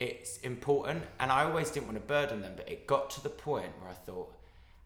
it's 0.00 0.38
important. 0.38 1.04
And 1.20 1.30
I 1.30 1.44
always 1.44 1.70
didn't 1.70 1.86
want 1.86 1.98
to 1.98 2.06
burden 2.06 2.42
them, 2.42 2.54
but 2.56 2.68
it 2.68 2.86
got 2.86 3.10
to 3.10 3.22
the 3.22 3.30
point 3.30 3.72
where 3.80 3.90
I 3.90 3.94
thought, 3.94 4.34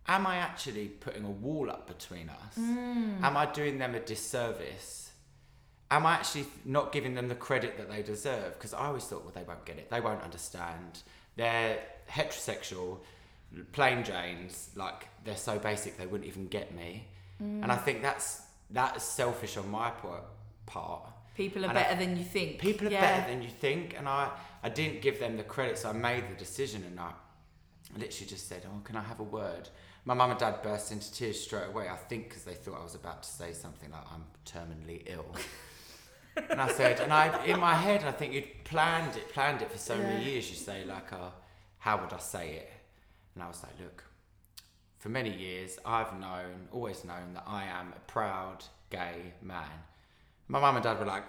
am 0.06 0.26
I 0.26 0.36
actually 0.36 0.88
putting 0.88 1.24
a 1.24 1.30
wall 1.30 1.70
up 1.70 1.86
between 1.86 2.28
us? 2.28 2.58
Mm. 2.58 3.22
Am 3.22 3.36
I 3.36 3.46
doing 3.46 3.78
them 3.78 3.94
a 3.94 4.00
disservice? 4.00 5.10
Am 5.90 6.04
I 6.04 6.14
actually 6.14 6.46
not 6.64 6.92
giving 6.92 7.14
them 7.14 7.28
the 7.28 7.34
credit 7.34 7.78
that 7.78 7.90
they 7.90 8.02
deserve? 8.02 8.54
Because 8.54 8.74
I 8.74 8.86
always 8.86 9.04
thought, 9.04 9.24
well, 9.24 9.32
they 9.34 9.42
won't 9.42 9.64
get 9.64 9.78
it. 9.78 9.90
They 9.90 10.00
won't 10.00 10.22
understand. 10.22 11.02
They're 11.36 11.78
heterosexual, 12.10 12.98
plain 13.72 14.04
Janes. 14.04 14.70
Like 14.74 15.08
they're 15.24 15.36
so 15.36 15.58
basic, 15.58 15.96
they 15.96 16.06
wouldn't 16.06 16.28
even 16.28 16.46
get 16.48 16.74
me. 16.74 17.06
Mm. 17.42 17.62
And 17.62 17.72
I 17.72 17.76
think 17.76 18.02
that's 18.02 18.42
that 18.70 18.96
is 18.96 19.02
selfish 19.02 19.56
on 19.56 19.70
my 19.70 19.90
part. 20.66 21.04
people 21.34 21.64
are 21.64 21.68
And 21.68 21.78
I- 21.78 21.82
better 21.82 21.96
than 22.04 22.16
you 22.16 22.24
think 22.24 22.58
People 22.58 22.88
are 22.88 22.90
yeah. 22.90 23.00
better 23.00 23.32
than 23.32 23.42
you 23.42 23.48
think, 23.48 23.96
and 23.96 24.08
I, 24.08 24.30
I 24.62 24.68
didn't 24.68 25.00
give 25.02 25.18
them 25.20 25.36
the 25.36 25.44
credit, 25.44 25.78
so 25.78 25.88
I 25.90 25.92
made 25.92 26.24
the 26.30 26.34
decision, 26.34 26.82
and 26.84 26.98
I, 27.00 27.12
I 27.94 27.98
literally 27.98 28.26
just 28.26 28.48
said, 28.48 28.66
"Oh, 28.66 28.80
can 28.84 28.96
I 28.96 29.02
have 29.02 29.20
a 29.20 29.24
word?" 29.24 29.68
My 30.04 30.14
mum 30.14 30.30
and 30.30 30.38
dad 30.40 30.62
burst 30.62 30.90
into 30.92 31.12
tears 31.12 31.38
straight 31.40 31.68
away. 31.68 31.88
I 31.88 31.96
think 31.96 32.28
because 32.28 32.44
they 32.44 32.54
thought 32.54 32.80
I 32.80 32.84
was 32.84 32.94
about 32.94 33.22
to 33.22 33.28
say 33.28 33.52
something 33.52 33.90
like, 33.90 34.04
"I'm 34.12 34.24
terminally 34.44 35.02
ill," 35.06 35.26
and 36.50 36.60
I 36.60 36.68
said, 36.72 37.00
and 37.00 37.12
I, 37.12 37.44
in 37.46 37.58
my 37.60 37.74
head, 37.74 38.04
I 38.04 38.12
think 38.12 38.32
you'd 38.34 38.64
planned 38.64 39.16
it, 39.16 39.28
planned 39.32 39.62
it 39.62 39.70
for 39.72 39.78
so 39.78 39.96
many 39.96 40.24
years. 40.24 40.50
You 40.50 40.56
say 40.56 40.84
like, 40.84 41.12
"Oh, 41.12 41.32
how 41.78 41.98
would 42.00 42.12
I 42.12 42.18
say 42.18 42.50
it?" 42.56 42.70
And 43.34 43.42
I 43.44 43.48
was 43.48 43.62
like, 43.62 43.72
"Look, 43.80 44.04
for 45.08 45.12
many 45.12 45.34
years, 45.34 45.78
I've 45.86 46.12
known, 46.20 46.68
always 46.70 47.02
known 47.02 47.32
that 47.32 47.44
I 47.46 47.64
am 47.64 47.94
a 47.96 48.00
proud 48.12 48.58
gay 48.90 49.32
man." 49.40 49.70
My 50.48 50.60
mum 50.60 50.76
and 50.76 50.84
dad 50.84 50.98
were 50.98 51.06
like, 51.06 51.24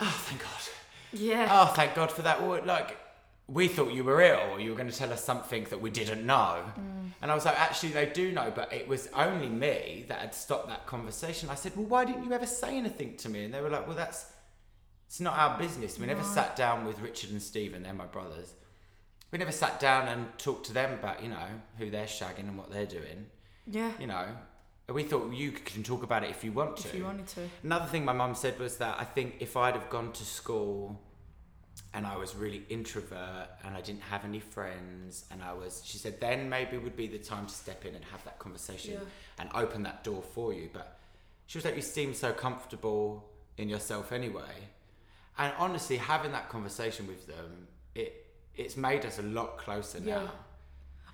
"Oh, 0.00 0.18
thank 0.26 0.40
God." 0.40 0.62
yeah 1.12 1.48
Oh, 1.50 1.66
thank 1.74 1.94
God 1.94 2.10
for 2.10 2.22
that. 2.22 2.42
Like, 2.66 2.96
we 3.46 3.68
thought 3.68 3.92
you 3.92 4.04
were 4.04 4.22
ill, 4.22 4.52
or 4.52 4.60
you 4.60 4.70
were 4.70 4.76
going 4.76 4.90
to 4.90 4.96
tell 4.96 5.12
us 5.12 5.22
something 5.22 5.64
that 5.64 5.82
we 5.82 5.90
didn't 5.90 6.24
know. 6.24 6.62
Mm. 6.64 7.10
And 7.20 7.30
I 7.30 7.34
was 7.34 7.44
like, 7.44 7.60
actually, 7.60 7.92
they 7.92 8.06
do 8.06 8.32
know, 8.32 8.50
but 8.54 8.72
it 8.72 8.88
was 8.88 9.08
only 9.14 9.48
me 9.48 10.06
that 10.08 10.20
had 10.20 10.34
stopped 10.34 10.68
that 10.68 10.86
conversation. 10.86 11.50
I 11.50 11.56
said, 11.56 11.76
well, 11.76 11.86
why 11.86 12.04
didn't 12.06 12.24
you 12.24 12.32
ever 12.32 12.46
say 12.46 12.76
anything 12.76 13.16
to 13.18 13.28
me? 13.28 13.44
And 13.44 13.52
they 13.54 13.60
were 13.60 13.70
like, 13.70 13.86
well, 13.86 13.96
that's 13.96 14.26
it's 15.06 15.20
not 15.20 15.38
our 15.38 15.58
business. 15.58 15.98
We 15.98 16.06
never 16.06 16.22
sat 16.22 16.56
down 16.56 16.86
with 16.86 17.00
Richard 17.00 17.30
and 17.30 17.42
Stephen, 17.42 17.82
they're 17.82 17.94
my 17.94 18.06
brothers. 18.06 18.52
We 19.30 19.38
never 19.38 19.52
sat 19.52 19.78
down 19.78 20.08
and 20.08 20.26
talked 20.38 20.66
to 20.66 20.72
them 20.72 20.92
about, 20.94 21.22
you 21.22 21.28
know, 21.28 21.46
who 21.78 21.90
they're 21.90 22.06
shagging 22.06 22.48
and 22.48 22.56
what 22.56 22.70
they're 22.70 22.86
doing. 22.86 23.26
yeah 23.66 23.92
You 24.00 24.06
know, 24.06 24.26
we 24.88 25.02
thought 25.02 25.32
you 25.32 25.52
can 25.52 25.82
talk 25.82 26.02
about 26.02 26.24
it 26.24 26.30
if 26.30 26.42
you 26.44 26.52
want 26.52 26.76
to. 26.78 26.88
if 26.88 26.94
you 26.94 27.04
wanted 27.04 27.26
to 27.28 27.42
Another 27.62 27.86
thing 27.86 28.04
my 28.04 28.12
mum 28.14 28.34
said 28.34 28.58
was 28.58 28.78
that 28.78 28.96
I 28.98 29.04
think 29.04 29.36
if 29.40 29.56
I'd 29.56 29.74
have 29.74 29.90
gone 29.90 30.12
to 30.12 30.24
school 30.24 30.98
and 31.94 32.06
I 32.06 32.16
was 32.16 32.34
really 32.34 32.64
introvert 32.70 33.48
and 33.64 33.76
I 33.76 33.80
didn't 33.82 34.02
have 34.02 34.24
any 34.24 34.40
friends 34.40 35.24
and 35.30 35.42
I 35.42 35.52
was, 35.52 35.82
she 35.84 35.98
said, 35.98 36.20
then 36.20 36.48
maybe 36.48 36.78
would 36.78 36.96
be 36.96 37.06
the 37.06 37.18
time 37.18 37.46
to 37.46 37.54
step 37.54 37.84
in 37.84 37.94
and 37.94 38.04
have 38.06 38.24
that 38.24 38.38
conversation 38.38 38.94
Yeah. 38.94 39.00
and 39.38 39.50
open 39.54 39.82
that 39.82 40.04
door 40.04 40.22
for 40.22 40.52
you. 40.54 40.70
But 40.72 40.98
she 41.46 41.58
was 41.58 41.64
like, 41.66 41.76
you 41.76 41.82
seem 41.82 42.14
so 42.14 42.32
comfortable 42.32 43.28
in 43.58 43.68
yourself 43.68 44.10
anyway. 44.12 44.68
And 45.36 45.52
honestly, 45.58 45.98
having 45.98 46.32
that 46.32 46.48
conversation 46.48 47.06
with 47.06 47.26
them, 47.26 47.68
it 47.94 48.26
it's 48.58 48.76
made 48.76 49.06
us 49.06 49.18
a 49.18 49.22
lot 49.22 49.58
closer 49.58 49.98
Yeah. 49.98 50.18
now. 50.24 50.30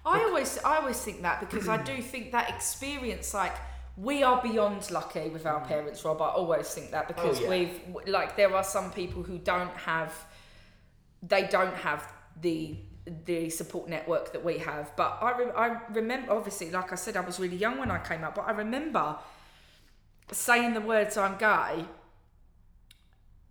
I 0.07 0.19
always 0.25 0.59
I 0.59 0.77
always 0.81 1.01
think 1.01 1.23
that 1.23 1.41
because 1.41 1.67
I 1.69 1.79
do 1.83 1.97
think 2.03 2.33
that 2.33 2.51
experience 2.51 3.33
like 3.43 3.57
we 3.97 4.23
are 4.25 4.43
beyond 4.43 4.91
lucky 4.91 5.29
with 5.31 5.47
our 5.47 5.61
parents, 5.61 6.05
Rob. 6.05 6.21
I 6.21 6.29
always 6.41 6.69
think 6.75 6.91
that 6.91 7.07
because 7.09 7.39
Mm. 7.39 7.41
Oh, 7.41 7.45
yeah. 7.45 7.49
we've 7.95 8.07
like 8.19 8.37
there 8.37 8.53
are 8.55 8.65
some 8.65 8.91
people 9.01 9.23
who 9.23 9.39
don't 9.39 9.75
have 9.93 10.13
they 11.23 11.45
don't 11.57 11.77
have 11.89 12.01
the 12.41 12.77
the 13.27 13.51
support 13.51 13.89
network 13.89 14.33
that 14.33 14.43
we 14.45 14.59
have. 14.59 14.87
But 14.97 15.19
I 15.23 15.31
re- 15.39 15.53
I 15.65 15.67
remember 16.01 16.33
obviously, 16.33 16.71
like 16.71 16.91
I 16.93 16.97
said, 16.97 17.17
I 17.17 17.21
was 17.21 17.39
really 17.39 17.57
young 17.57 17.77
when 17.79 17.91
I 17.91 17.99
came 17.99 18.25
out, 18.25 18.35
but 18.35 18.47
I 18.49 18.53
remember 18.53 19.17
saying 20.33 20.75
the 20.75 20.81
words 20.81 21.17
"I'm 21.17 21.37
gay." 21.39 21.85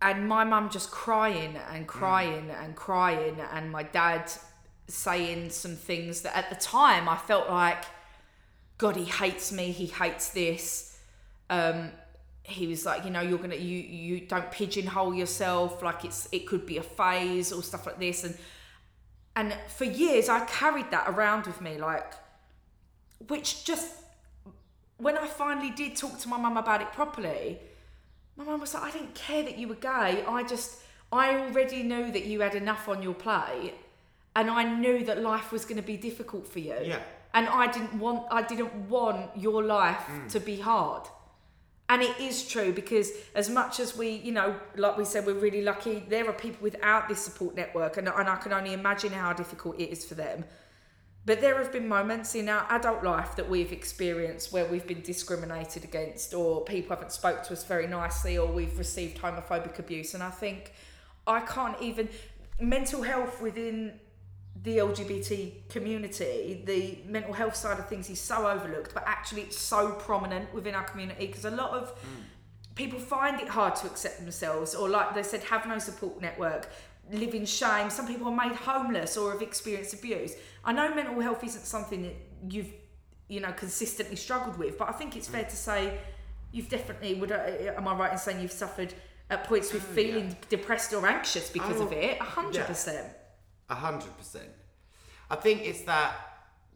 And 0.05 0.27
my 0.27 0.43
mum 0.43 0.69
just 0.69 0.91
crying 0.91 1.57
and 1.71 1.87
crying 1.87 2.49
and 2.49 2.75
crying, 2.75 3.39
and 3.53 3.71
my 3.71 3.83
dad 3.83 4.29
saying 4.87 5.49
some 5.49 5.77
things 5.77 6.21
that 6.23 6.35
at 6.35 6.49
the 6.49 6.57
time 6.57 7.07
I 7.07 7.15
felt 7.15 7.49
like, 7.49 7.85
God, 8.77 8.97
he 8.97 9.05
hates 9.05 9.53
me. 9.53 9.71
He 9.71 9.85
hates 9.85 10.29
this. 10.31 10.99
Um, 11.49 11.91
he 12.43 12.67
was 12.67 12.85
like, 12.85 13.05
you 13.05 13.11
know, 13.11 13.21
you're 13.21 13.37
gonna 13.37 13.55
you 13.55 13.79
you 13.79 14.19
don't 14.27 14.51
pigeonhole 14.51 15.15
yourself. 15.15 15.81
Like 15.81 16.03
it's 16.03 16.27
it 16.31 16.47
could 16.47 16.65
be 16.65 16.77
a 16.77 16.83
phase 16.83 17.53
or 17.53 17.63
stuff 17.63 17.85
like 17.85 17.99
this. 17.99 18.25
And 18.25 18.37
and 19.35 19.55
for 19.69 19.85
years 19.85 20.27
I 20.27 20.45
carried 20.45 20.91
that 20.91 21.07
around 21.07 21.47
with 21.47 21.61
me, 21.61 21.77
like, 21.77 22.13
which 23.27 23.63
just 23.63 23.95
when 24.97 25.17
I 25.17 25.27
finally 25.27 25.69
did 25.71 25.95
talk 25.95 26.19
to 26.19 26.27
my 26.27 26.37
mum 26.37 26.57
about 26.57 26.81
it 26.81 26.91
properly, 26.91 27.59
my 28.35 28.43
mum 28.43 28.61
was 28.61 28.73
like, 28.73 28.83
I 28.83 28.91
didn't 28.91 29.15
care 29.15 29.43
that 29.43 29.57
you 29.57 29.67
were 29.67 29.75
gay. 29.75 30.23
I 30.27 30.43
just 30.43 30.81
I 31.11 31.35
already 31.35 31.83
knew 31.83 32.11
that 32.11 32.25
you 32.25 32.41
had 32.41 32.55
enough 32.55 32.89
on 32.89 33.03
your 33.03 33.13
plate, 33.13 33.75
and 34.35 34.49
I 34.49 34.63
knew 34.63 35.05
that 35.05 35.21
life 35.21 35.51
was 35.51 35.63
going 35.65 35.77
to 35.77 35.83
be 35.83 35.97
difficult 35.97 36.47
for 36.47 36.59
you 36.59 36.75
Yeah. 36.83 36.99
and 37.33 37.47
I 37.47 37.71
didn't 37.71 37.99
want 37.99 38.25
I 38.31 38.41
didn't 38.41 38.73
want 38.89 39.29
your 39.37 39.63
life 39.63 40.05
mm. 40.09 40.29
to 40.29 40.39
be 40.39 40.59
hard. 40.59 41.03
And 41.89 42.01
it 42.01 42.17
is 42.19 42.47
true 42.47 42.73
because 42.73 43.11
as 43.35 43.49
much 43.49 43.79
as 43.79 43.95
we, 43.95 44.09
you 44.09 44.31
know, 44.31 44.55
like 44.77 44.97
we 44.97 45.05
said, 45.05 45.25
we're 45.27 45.33
really 45.33 45.61
lucky. 45.61 46.03
There 46.07 46.27
are 46.27 46.33
people 46.33 46.63
without 46.63 47.07
this 47.09 47.19
support 47.19 47.55
network, 47.55 47.97
and, 47.97 48.07
and 48.07 48.29
I 48.29 48.37
can 48.37 48.53
only 48.53 48.73
imagine 48.73 49.11
how 49.11 49.33
difficult 49.33 49.79
it 49.79 49.89
is 49.91 50.03
for 50.05 50.15
them. 50.15 50.45
But 51.25 51.39
there 51.39 51.57
have 51.57 51.71
been 51.71 51.87
moments 51.87 52.35
in 52.35 52.49
our 52.49 52.65
adult 52.69 53.03
life 53.03 53.37
that 53.37 53.49
we've 53.49 53.71
experienced 53.71 54.51
where 54.51 54.65
we've 54.65 54.85
been 54.85 55.01
discriminated 55.01 55.85
against, 55.85 56.33
or 56.33 56.65
people 56.65 56.95
haven't 56.95 57.13
spoke 57.13 57.43
to 57.43 57.53
us 57.53 57.63
very 57.63 57.87
nicely, 57.87 58.37
or 58.37 58.51
we've 58.51 58.77
received 58.77 59.19
homophobic 59.19 59.79
abuse. 59.79 60.13
And 60.13 60.21
I 60.21 60.29
think 60.29 60.73
I 61.25 61.39
can't 61.39 61.81
even 61.81 62.09
mental 62.59 63.03
health 63.03 63.41
within 63.41 63.99
the 64.61 64.77
LGBT 64.77 65.69
community, 65.69 66.61
the 66.65 66.99
mental 67.09 67.33
health 67.33 67.55
side 67.55 67.79
of 67.79 67.87
things 67.87 68.09
is 68.09 68.19
so 68.19 68.47
overlooked, 68.47 68.93
but 68.93 69.03
actually 69.05 69.41
it's 69.41 69.57
so 69.57 69.91
prominent 69.93 70.53
within 70.53 70.75
our 70.75 70.83
community 70.83 71.27
because 71.27 71.45
a 71.45 71.51
lot 71.51 71.71
of 71.71 71.89
hmm. 71.89 72.21
people 72.75 72.99
find 72.99 73.41
it 73.41 73.47
hard 73.47 73.75
to 73.77 73.87
accept 73.87 74.19
themselves, 74.19 74.75
or 74.75 74.89
like 74.89 75.15
they 75.15 75.23
said, 75.23 75.41
have 75.43 75.65
no 75.67 75.79
support 75.79 76.21
network, 76.21 76.69
live 77.11 77.33
in 77.33 77.45
shame. 77.45 77.89
Some 77.89 78.07
people 78.07 78.27
are 78.27 78.47
made 78.47 78.55
homeless 78.55 79.17
or 79.17 79.31
have 79.31 79.41
experienced 79.41 79.93
abuse. 79.93 80.33
I 80.65 80.71
know 80.73 80.93
mental 80.93 81.19
health 81.19 81.43
isn't 81.43 81.65
something 81.65 82.03
that 82.03 82.15
you've, 82.49 82.71
you 83.27 83.39
know, 83.39 83.51
consistently 83.51 84.15
struggled 84.15 84.57
with, 84.57 84.77
but 84.77 84.89
I 84.89 84.93
think 84.93 85.15
it's 85.17 85.27
fair 85.27 85.43
to 85.43 85.55
say 85.55 85.99
you've 86.51 86.69
definitely 86.69 87.15
would. 87.15 87.31
I- 87.31 87.35
eh, 87.35 87.73
Am 87.75 87.87
I 87.87 87.95
right 87.95 88.11
in 88.11 88.17
saying 88.17 88.41
you've 88.41 88.51
suffered 88.51 88.93
at 89.29 89.43
points 89.45 89.73
with 89.73 89.83
mm, 89.83 89.95
feeling 89.95 90.37
depressed 90.49 90.93
or 90.93 91.05
anxious 91.05 91.49
because 91.49 91.79
of 91.79 91.91
Oh, 91.91 91.95
it? 91.97 92.17
A 92.19 92.23
hundred 92.23 92.65
percent. 92.65 93.07
A 93.69 93.75
hundred 93.75 94.15
percent. 94.17 94.49
I 95.29 95.35
think 95.35 95.61
it's 95.63 95.81
that 95.83 96.13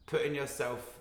putting 0.06 0.36
yourself. 0.36 1.00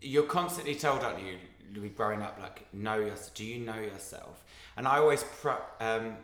You're 0.00 0.24
constantly 0.24 0.74
told, 0.74 1.00
aren't 1.02 1.20
you, 1.22 1.88
growing 1.90 2.22
up, 2.22 2.38
like, 2.40 2.72
know 2.74 2.96
yourself. 2.98 3.34
Do 3.34 3.44
you 3.44 3.58
know 3.64 3.80
yourself? 3.80 4.44
And 4.76 4.86
I 4.86 4.98
always 4.98 5.24
pr- 5.24 5.64
um, 5.80 6.16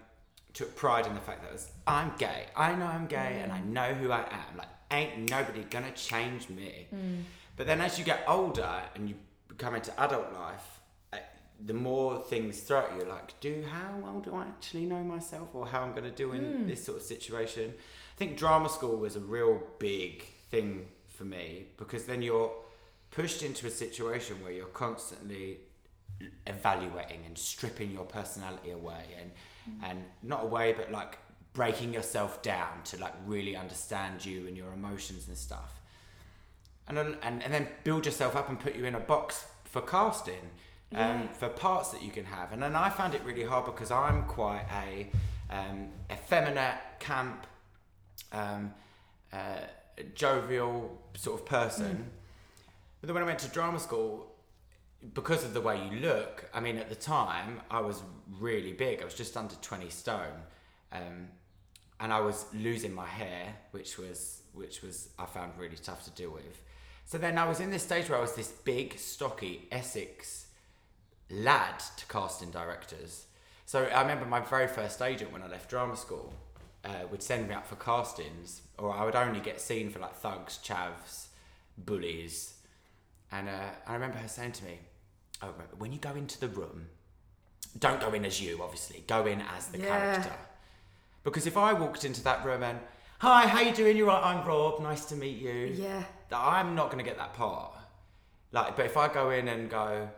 took 0.53 0.77
pride 0.77 1.07
in 1.07 1.15
the 1.15 1.21
fact 1.21 1.43
that 1.43 1.49
it 1.49 1.53
was, 1.55 1.71
I'm 1.87 2.13
gay. 2.19 2.47
I 2.57 2.75
know 2.75 2.85
I'm 2.87 3.07
gay, 3.07 3.41
and 3.43 3.51
I 3.51 3.59
mm. 3.61 3.67
know 3.69 3.95
who 3.95 4.13
I 4.13 4.21
am. 4.21 4.59
Like, 4.59 4.69
ain't 4.91 5.31
nobody 5.31 5.65
gonna 5.71 5.93
change 5.93 6.49
me. 6.49 6.87
Mm. 6.95 7.23
But 7.57 7.67
then 7.67 7.81
as 7.81 7.99
you 7.99 8.05
get 8.05 8.25
older 8.27 8.83
and 8.95 9.09
you 9.09 9.15
come 9.59 9.75
into 9.75 9.99
adult 10.01 10.33
life, 10.33 10.81
uh, 11.13 11.19
the 11.65 11.75
more 11.75 12.19
things 12.19 12.61
throw 12.61 12.81
at 12.81 12.97
you, 12.97 13.05
like, 13.05 13.39
do 13.41 13.65
how 13.71 13.99
well 14.01 14.21
do 14.21 14.35
I 14.35 14.43
actually 14.43 14.87
know 14.87 15.03
myself, 15.03 15.49
or 15.55 15.67
how 15.67 15.83
I'm 15.83 15.93
to 15.95 16.11
do 16.11 16.33
in 16.33 16.43
mm. 16.43 16.69
this 16.69 16.85
sort 16.85 16.99
of 16.99 17.05
situation? 17.05 17.73
I 17.77 18.19
think 18.19 18.37
drama 18.37 18.69
school 18.69 18.97
was 18.97 19.17
a 19.17 19.21
real 19.21 19.63
big 19.79 20.25
thing 20.51 20.87
for 21.09 21.25
me 21.25 21.67
because 21.77 22.05
then 22.05 22.23
you're 22.23 22.53
pushed 23.11 23.43
into 23.43 23.67
a 23.67 23.71
situation 23.71 24.43
where 24.43 24.53
you're 24.53 24.67
constantly 24.67 25.59
evaluating 26.47 27.21
and 27.27 27.37
stripping 27.37 27.91
your 27.93 28.05
personality 28.05 28.71
away 28.71 29.05
and 29.21 29.31
mm. 29.69 29.91
and 29.91 30.05
not 30.23 30.45
away 30.45 30.73
but 30.73 30.91
like 30.93 31.19
breaking 31.53 31.93
yourself 31.93 32.43
down 32.43 32.83
to 32.85 32.97
like 32.99 33.15
really 33.27 33.57
understand 33.57 34.25
you 34.25 34.47
and 34.47 34.57
your 34.57 34.73
emotions 34.73 35.29
and 35.29 35.37
stuff. 35.37 35.81
And 36.89 36.97
then, 36.97 37.17
and, 37.23 37.43
and 37.43 37.53
then 37.53 37.69
build 37.85 38.07
yourself 38.07 38.37
up 38.37 38.49
and 38.49 38.59
put 38.59 38.77
you 38.77 38.85
in 38.85 38.95
a 38.95 39.01
box 39.01 39.47
for 39.65 39.81
casting 39.81 40.51
um, 40.95 41.29
for 41.33 41.49
parts 41.49 41.91
that 41.91 42.03
you 42.03 42.11
can 42.11 42.25
have. 42.25 42.53
And 42.53 42.63
then 42.63 42.75
I 42.75 42.91
found 42.91 43.15
it 43.15 43.23
really 43.25 43.45
hard 43.45 43.67
because 43.67 43.91
I'm 43.91 44.25
quite 44.25 44.65
a 44.73 45.09
um, 45.51 45.89
effeminate 46.11 46.79
camp 46.99 47.47
um, 48.33 48.73
uh, 49.33 49.59
jovial 50.15 51.01
sort 51.15 51.41
of 51.41 51.47
person. 51.47 52.11
But 53.01 53.07
then 53.07 53.15
when 53.15 53.23
I 53.23 53.27
went 53.27 53.39
to 53.41 53.49
drama 53.49 53.79
school 53.79 54.27
because 55.15 55.45
of 55.45 55.55
the 55.55 55.61
way 55.61 55.81
you 55.91 56.01
look, 56.01 56.49
I 56.53 56.61
mean, 56.61 56.77
at 56.77 56.89
the 56.89 56.95
time, 56.95 57.61
I 57.71 57.81
was 57.81 58.03
really 58.39 58.73
big. 58.73 59.01
I 59.01 59.05
was 59.05 59.15
just 59.15 59.37
under 59.37 59.55
20 59.57 59.89
stone. 59.89 60.43
Um, 60.93 61.29
and 62.01 62.13
I 62.13 62.21
was 62.21 62.47
losing 62.55 62.95
my 62.95 63.07
hair, 63.07 63.55
which 63.73 63.99
was, 63.99 64.43
which 64.55 64.83
was, 64.83 65.11
I 65.19 65.27
found 65.27 65.53
really 65.59 65.77
tough 65.77 66.05
to 66.05 66.11
deal 66.11 66.31
with. 66.31 66.63
So 67.05 67.19
then 67.19 67.37
I 67.39 67.47
was 67.49 67.61
in 67.61 67.71
this 67.71 67.83
stage 67.83 68.09
where 68.09 68.19
I 68.19 68.23
was 68.23 68.35
this 68.35 68.49
big, 68.49 68.99
stocky 68.99 69.69
Essex 69.71 70.47
lad 71.31 71.79
to 71.97 72.07
casting 72.07 72.51
directors. 72.51 73.27
So 73.67 73.85
I 73.85 74.01
remember 74.03 74.25
my 74.27 74.41
very 74.41 74.67
first 74.67 75.01
agent 75.03 75.33
when 75.33 75.43
I 75.43 75.49
left 75.49 75.69
drama 75.71 75.97
school 75.97 76.33
uh, 76.85 77.07
would 77.11 77.23
send 77.23 77.49
me 77.49 77.55
out 77.55 77.67
for 77.67 77.77
castings, 77.77 78.63
or 78.79 78.93
I 78.93 79.05
would 79.05 79.15
only 79.15 79.41
get 79.41 79.61
seen 79.61 79.91
for 79.91 79.99
like 79.99 80.15
thugs, 80.17 80.59
chavs, 80.65 81.27
bullies. 81.77 82.55
And 83.31 83.49
uh, 83.49 83.69
I 83.87 83.95
remember 83.95 84.17
her 84.19 84.27
saying 84.29 84.53
to 84.53 84.65
me, 84.65 84.79
"Oh, 85.43 85.53
when 85.79 85.93
you 85.93 85.99
go 85.99 86.15
into 86.15 86.41
the 86.41 86.49
room, 86.49 86.87
don't 87.79 88.01
go 88.01 88.13
in 88.13 88.25
as 88.25 88.41
you. 88.41 88.61
Obviously, 88.63 89.05
go 89.07 89.27
in 89.27 89.41
as 89.41 89.69
the 89.69 89.79
Yeah. 89.79 89.87
character. 89.87 90.33
Because 91.23 91.47
if 91.47 91.57
I 91.57 91.73
walked 91.73 92.05
into 92.05 92.23
that 92.25 92.45
room 92.45 92.63
and, 92.63 92.79
hi, 93.19 93.47
how 93.47 93.61
you 93.61 93.75
doing? 93.75 93.97
You're 93.97 94.07
right. 94.07 94.23
I'm 94.25 94.47
Rob. 94.47 94.81
Nice 94.81 95.05
to 95.07 95.17
meet 95.17 95.39
you. 95.39 95.73
Yeah. 95.75 96.03
That 96.31 96.39
I'm 96.41 96.75
not 96.75 96.87
going 96.91 96.99
to 97.05 97.09
get 97.09 97.19
that 97.19 97.35
part. 97.35 97.73
Like, 98.53 98.77
but 98.77 98.87
if 98.87 98.97
I 98.97 99.13
go 99.13 99.31
in 99.31 99.49
and 99.49 99.69
go, 99.71 100.09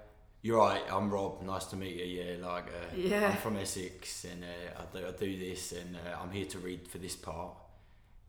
you're 0.42 0.58
right. 0.58 0.82
I'm 0.90 1.10
Rob. 1.10 1.42
Nice 1.42 1.66
to 1.66 1.76
meet 1.76 1.96
you. 1.96 2.04
Yeah, 2.22 2.46
like, 2.46 2.66
uh, 2.68 2.94
Yeah. 2.96 3.30
I'm 3.30 3.36
from 3.38 3.56
Essex 3.56 4.24
and 4.24 4.44
uh, 4.44 4.80
I, 4.80 4.98
do, 5.00 5.06
I 5.06 5.10
do 5.12 5.38
this 5.38 5.72
and 5.72 5.96
uh, 5.96 6.18
I'm 6.22 6.30
here 6.30 6.46
to 6.46 6.58
read 6.58 6.86
for 6.88 6.98
this 6.98 7.16
part. 7.16 7.54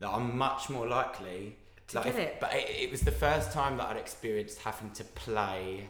That 0.00 0.10
I'm 0.10 0.36
much 0.36 0.68
more 0.70 0.86
likely 0.88 1.56
To 1.88 1.96
like, 1.96 2.04
get 2.06 2.14
if- 2.14 2.20
it. 2.20 2.36
But 2.40 2.54
it, 2.54 2.68
it 2.84 2.90
was 2.90 3.02
the 3.02 3.12
first 3.12 3.52
time 3.52 3.76
that 3.76 3.88
I'd 3.88 3.96
experienced 3.96 4.58
having 4.58 4.90
to 4.92 5.04
play 5.04 5.88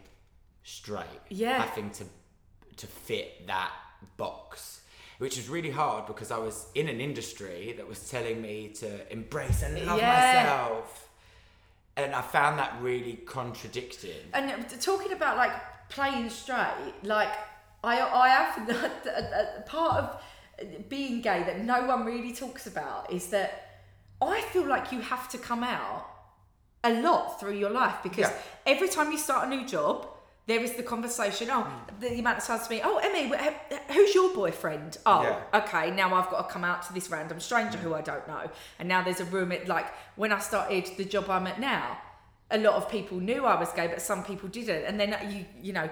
straight. 0.63 1.07
Yeah. 1.31 1.63
Having 1.65 1.91
to 1.93 2.05
to 2.79 2.87
fit 2.89 3.47
that 3.47 3.71
box. 4.17 4.81
Which 5.19 5.37
was 5.37 5.49
really 5.49 5.71
hard 5.71 6.07
because 6.07 6.31
I 6.31 6.39
was 6.39 6.67
in 6.75 6.89
an 6.89 7.01
industry 7.01 7.75
that 7.77 7.89
was 7.89 8.11
telling 8.11 8.43
me 8.43 8.69
to 8.81 9.13
embrace 9.13 9.63
and 9.63 9.87
love 9.87 9.99
Yeah. 9.99 10.09
myself. 10.09 11.09
And 11.97 12.15
I 12.15 12.23
found 12.23 12.59
that 12.59 12.77
really 12.81 13.15
contradicting. 13.25 14.11
And 14.33 14.69
talking 14.81 15.13
about 15.13 15.37
like 15.37 15.53
playing 15.89 16.31
straight, 16.31 16.93
like 17.05 17.31
I, 17.85 18.01
I 18.01 18.29
have 18.29 18.69
a, 19.07 19.59
a 19.59 19.63
part 19.63 20.03
of 20.03 20.89
being 20.89 21.21
gay 21.21 21.45
that 21.45 21.61
no 21.61 21.85
one 21.87 22.05
really 22.05 22.33
talks 22.35 22.67
about 22.67 23.13
is 23.13 23.29
that 23.29 23.83
I 24.21 24.41
feel 24.53 24.67
like 24.67 24.91
you 24.91 25.01
have 25.01 25.29
to 25.31 25.39
come 25.39 25.63
out 25.63 26.07
a 26.83 27.01
lot 27.01 27.39
through 27.41 27.55
your 27.57 27.71
life 27.71 27.97
because 28.03 28.29
Yeah. 28.31 28.33
every 28.67 28.89
time 28.89 29.13
you 29.13 29.19
start 29.19 29.47
a 29.47 29.51
new 29.51 29.67
job, 29.67 30.09
there 30.47 30.61
is 30.61 30.75
the 30.75 30.83
conversation. 30.83 31.49
Oh, 31.51 31.63
hmm. 31.63 32.01
the 32.01 32.19
amount 32.19 32.39
of 32.39 32.45
times 32.45 32.67
to 32.67 32.71
me. 32.71 32.81
Oh, 32.85 32.99
Emmy, 32.99 33.33
who's 33.93 34.15
your 34.15 34.35
boyfriend? 34.35 34.99
Oh, 35.07 35.23
Yeah. 35.23 35.61
okay. 35.61 35.91
Now 35.91 36.15
I've 36.15 36.31
got 36.31 36.47
to 36.49 36.53
come 36.53 36.65
out 36.65 36.83
to 36.87 36.93
this 36.93 37.11
random 37.11 37.41
stranger 37.41 37.79
hmm. 37.79 37.85
who 37.85 37.95
I 37.95 38.03
don't 38.03 38.27
know. 38.29 38.51
And 38.79 38.89
now 38.89 39.03
there's 39.03 39.21
a 39.21 39.25
room. 39.25 39.53
At 39.53 39.69
like 39.69 39.87
when 40.17 40.33
I 40.33 40.39
started 40.41 40.87
the 40.97 41.05
job 41.05 41.31
I'm 41.31 41.47
at 41.47 41.59
now, 41.61 41.99
a 42.51 42.59
lot 42.59 42.75
of 42.75 42.91
people 42.91 43.19
knew 43.21 43.45
I 43.47 43.59
was 43.59 43.73
gay, 43.73 43.87
but 43.87 44.03
some 44.03 44.23
people 44.23 44.49
didn't. 44.49 44.85
And 44.85 45.01
then 45.01 45.15
uh, 45.15 45.27
you, 45.31 45.47
you 45.63 45.73
know, 45.73 45.89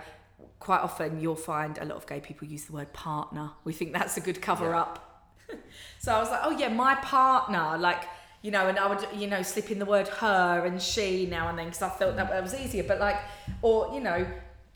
quite 0.59 0.81
often 0.81 1.19
you'll 1.21 1.35
find 1.35 1.79
a 1.79 1.85
lot 1.85 1.97
of 1.97 2.07
gay 2.07 2.21
people 2.21 2.47
use 2.47 2.65
the 2.67 2.73
word 2.73 2.93
partner. 2.93 3.51
We 3.65 3.73
think 3.73 3.93
that's 3.95 4.17
a 4.17 4.21
good 4.21 4.43
cover 4.43 4.71
Yeah. 4.71 4.81
up. 4.83 5.25
so 5.99 6.13
I 6.15 6.19
was 6.21 6.31
like, 6.31 6.41
oh 6.45 6.51
yeah, 6.51 6.69
my 6.69 6.95
partner, 6.97 7.79
like. 7.79 8.05
You 8.43 8.51
know, 8.51 8.67
and 8.67 8.79
I 8.79 8.87
would, 8.89 9.07
you 9.15 9.29
know, 9.29 9.43
slip 9.43 9.71
in 9.71 9.79
the 9.79 9.87
word 9.87 10.09
her 10.09 10.65
and 10.67 10.83
she 10.83 11.27
now 11.27 11.49
and 11.49 11.59
then 11.59 11.67
because 11.67 11.83
I 11.83 11.91
felt 11.91 12.17
that 12.17 12.43
was 12.43 12.55
easier. 12.55 12.83
But 12.83 12.99
like, 12.99 13.17
or 13.63 13.95
you 13.95 14.01
know, 14.01 14.27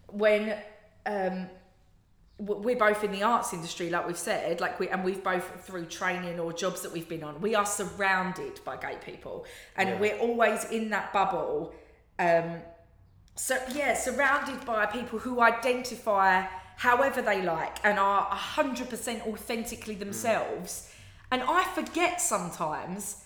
when 0.09 0.57
um, 1.05 1.49
we're 2.39 2.77
both 2.77 3.03
in 3.03 3.13
the 3.13 3.23
arts 3.23 3.53
industry, 3.53 3.91
like 3.91 4.07
we've 4.07 4.19
said, 4.19 4.61
like 4.61 4.79
we 4.79 4.89
and 4.89 5.03
we've 5.05 5.25
both 5.25 5.65
through 5.65 5.87
training 5.87 6.39
or 6.39 6.53
jobs 6.53 6.83
that 6.83 6.93
we've 6.93 7.09
been 7.09 7.25
on, 7.25 7.41
we 7.41 7.55
are 7.55 7.67
surrounded 7.67 8.61
by 8.65 8.77
gay 8.77 8.99
people, 9.05 9.47
and 9.77 9.89
Yeah. 9.89 10.01
we're 10.01 10.19
always 10.19 10.65
in 10.71 10.91
that 10.91 11.13
bubble. 11.13 11.75
Um, 12.19 12.59
so 13.35 13.59
yeah, 13.75 13.95
surrounded 13.95 14.65
by 14.65 14.87
people 14.87 15.19
who 15.19 15.41
identify 15.41 16.45
however 16.77 17.23
they 17.23 17.43
like 17.43 17.79
and 17.85 17.99
are 17.99 18.23
hundred 18.25 18.91
percent 18.91 19.27
authentically 19.27 19.95
themselves. 19.95 20.93
And 21.33 21.43
I 21.43 21.65
forget 21.75 22.21
sometimes 22.21 23.25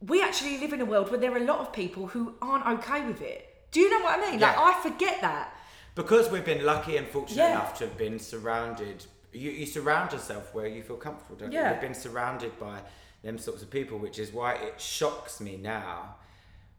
we 0.00 0.22
actually 0.22 0.58
live 0.58 0.72
in 0.72 0.80
a 0.80 0.84
world 0.84 1.10
where 1.10 1.18
there 1.18 1.32
are 1.32 1.38
a 1.38 1.44
lot 1.44 1.58
of 1.60 1.72
people 1.72 2.06
who 2.06 2.34
aren't 2.40 2.66
okay 2.80 3.04
with 3.06 3.20
it. 3.20 3.46
Do 3.70 3.80
you 3.80 3.90
know 3.90 4.04
what 4.04 4.18
I 4.18 4.30
mean? 4.30 4.40
Like 4.40 4.56
I 4.56 4.80
forget 4.82 5.20
that. 5.20 5.54
because 5.94 6.30
we've 6.30 6.44
been 6.44 6.64
lucky 6.64 6.96
and 6.96 7.06
fortunate 7.08 7.42
Yeah. 7.42 7.50
enough 7.52 7.76
to 7.78 7.86
have 7.88 7.98
been 7.98 8.18
surrounded 8.20 9.04
you, 9.32 9.50
you 9.50 9.66
surround 9.66 10.12
yourself 10.12 10.54
where 10.54 10.66
you 10.68 10.82
feel 10.82 10.96
comfortable 10.96 11.34
don't 11.36 11.52
you 11.52 11.58
Yeah. 11.58 11.72
we've 11.72 11.80
been 11.80 11.94
surrounded 11.94 12.56
by 12.58 12.80
them 13.24 13.36
sorts 13.36 13.62
of 13.64 13.68
people 13.70 13.98
which 13.98 14.18
is 14.18 14.32
why 14.32 14.54
it 14.54 14.80
shocks 14.80 15.40
me 15.40 15.56
now 15.56 16.14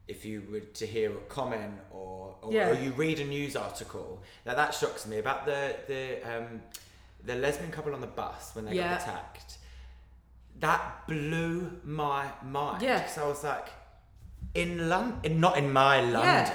if 0.07 0.24
you 0.26 0.41
were 0.49 0.61
to 0.61 0.86
hear 0.88 1.11
a 1.11 1.22
comment 1.28 1.74
or 1.91 2.36
or, 2.41 2.51
Yeah. 2.53 2.70
or 2.70 2.74
you 2.86 2.91
read 2.93 3.20
a 3.20 3.26
news 3.26 3.55
article 3.57 4.24
that 4.45 4.55
that 4.55 4.74
shocks 4.74 5.05
me 5.05 5.17
about 5.20 5.45
the 5.45 5.76
the 5.91 6.03
um, 6.32 6.61
the 7.26 7.36
lesbian 7.36 7.72
couple 7.72 7.93
on 7.93 8.01
the 8.01 8.07
bus 8.22 8.55
when 8.55 8.63
they 8.65 8.76
Yeah. 8.76 8.93
got 8.93 9.01
attacked 9.01 9.57
that 10.60 11.07
blew 11.07 11.80
my 11.84 12.26
mind 12.43 12.82
Yeah. 12.82 13.05
so 13.07 13.26
I 13.26 13.28
was 13.28 13.43
like 13.43 13.68
in 14.53 14.89
London 14.89 15.39
not 15.39 15.57
in 15.57 15.72
my 15.72 16.01
London 16.01 16.53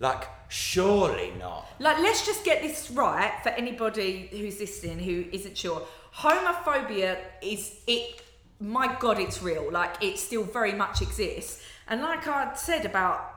like 0.00 0.28
surely 0.48 1.32
not 1.38 1.66
Like, 1.78 1.98
let's 1.98 2.26
just 2.26 2.44
get 2.44 2.60
this 2.62 2.90
right 2.90 3.32
for 3.42 3.48
anybody 3.50 4.28
who's 4.30 4.60
listening 4.60 4.98
who 4.98 5.24
isn't 5.32 5.56
sure. 5.56 5.82
Homophobia 6.14 7.16
is 7.40 7.80
it. 7.86 8.20
My 8.60 8.94
God, 9.00 9.18
it's 9.18 9.42
real. 9.42 9.72
Like, 9.72 10.02
it 10.02 10.18
still 10.18 10.44
very 10.44 10.72
much 10.72 11.00
exists. 11.02 11.64
And 11.88 12.02
like 12.02 12.26
I 12.28 12.54
said 12.54 12.84
about 12.84 13.31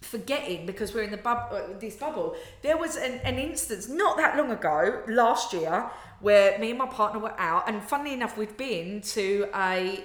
forgetting 0.00 0.66
because 0.66 0.94
we're 0.94 1.02
in 1.02 1.10
the 1.10 1.16
bub- 1.16 1.52
uh, 1.52 1.78
this 1.78 1.96
bubble, 1.96 2.36
there 2.62 2.76
was 2.76 2.96
an, 2.96 3.20
an 3.24 3.38
instance 3.38 3.88
not 3.88 4.16
that 4.16 4.36
long 4.36 4.50
ago, 4.50 5.02
last 5.08 5.52
year, 5.52 5.90
where 6.20 6.58
me 6.58 6.70
and 6.70 6.78
my 6.78 6.86
partner 6.86 7.20
were 7.20 7.38
out, 7.38 7.68
and 7.68 7.82
funnily 7.82 8.12
enough, 8.12 8.36
we'd 8.36 8.56
been 8.56 9.00
to 9.02 9.48
a 9.54 10.04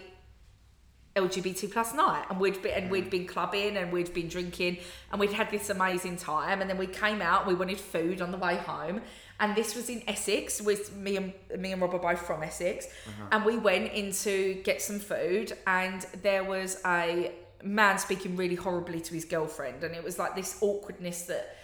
LGBT 1.15 1.71
plus 1.71 1.93
night, 1.93 2.25
and 2.29 2.39
we'd 2.39 2.61
been 2.61 2.73
and 2.73 2.91
we'd 2.91 3.09
been 3.09 3.25
clubbing 3.25 3.77
and 3.77 3.91
we'd 3.91 4.13
been 4.13 4.27
drinking 4.27 4.79
and 5.11 5.19
we'd 5.19 5.31
had 5.31 5.49
this 5.49 5.69
amazing 5.69 6.17
time, 6.17 6.59
and 6.61 6.69
then 6.69 6.77
we 6.77 6.87
came 6.87 7.21
out. 7.21 7.47
We 7.47 7.55
wanted 7.55 7.79
food 7.79 8.21
on 8.21 8.31
the 8.31 8.37
way 8.37 8.57
home, 8.57 9.01
and 9.39 9.55
this 9.55 9.75
was 9.75 9.89
in 9.89 10.03
Essex. 10.09 10.61
With 10.61 10.93
me 10.95 11.15
and 11.15 11.33
me 11.57 11.71
and 11.71 11.81
Rob 11.81 11.93
are 11.93 11.99
both 11.99 12.19
from 12.19 12.43
Essex, 12.43 12.87
and 13.31 13.45
we 13.45 13.57
went 13.57 13.93
in 13.93 14.11
to 14.11 14.55
get 14.65 14.81
some 14.81 14.99
food, 14.99 15.53
and 15.65 16.05
there 16.21 16.43
was 16.43 16.81
a 16.85 17.31
man 17.65 17.97
speaking 17.97 18.35
really 18.37 18.55
horribly 18.55 19.01
to 19.01 19.13
his 19.13 19.25
girlfriend, 19.25 19.83
and 19.83 19.95
it 19.95 20.03
was 20.03 20.19
like 20.19 20.35
this 20.35 20.57
awkwardness 20.61 21.23
that 21.23 21.57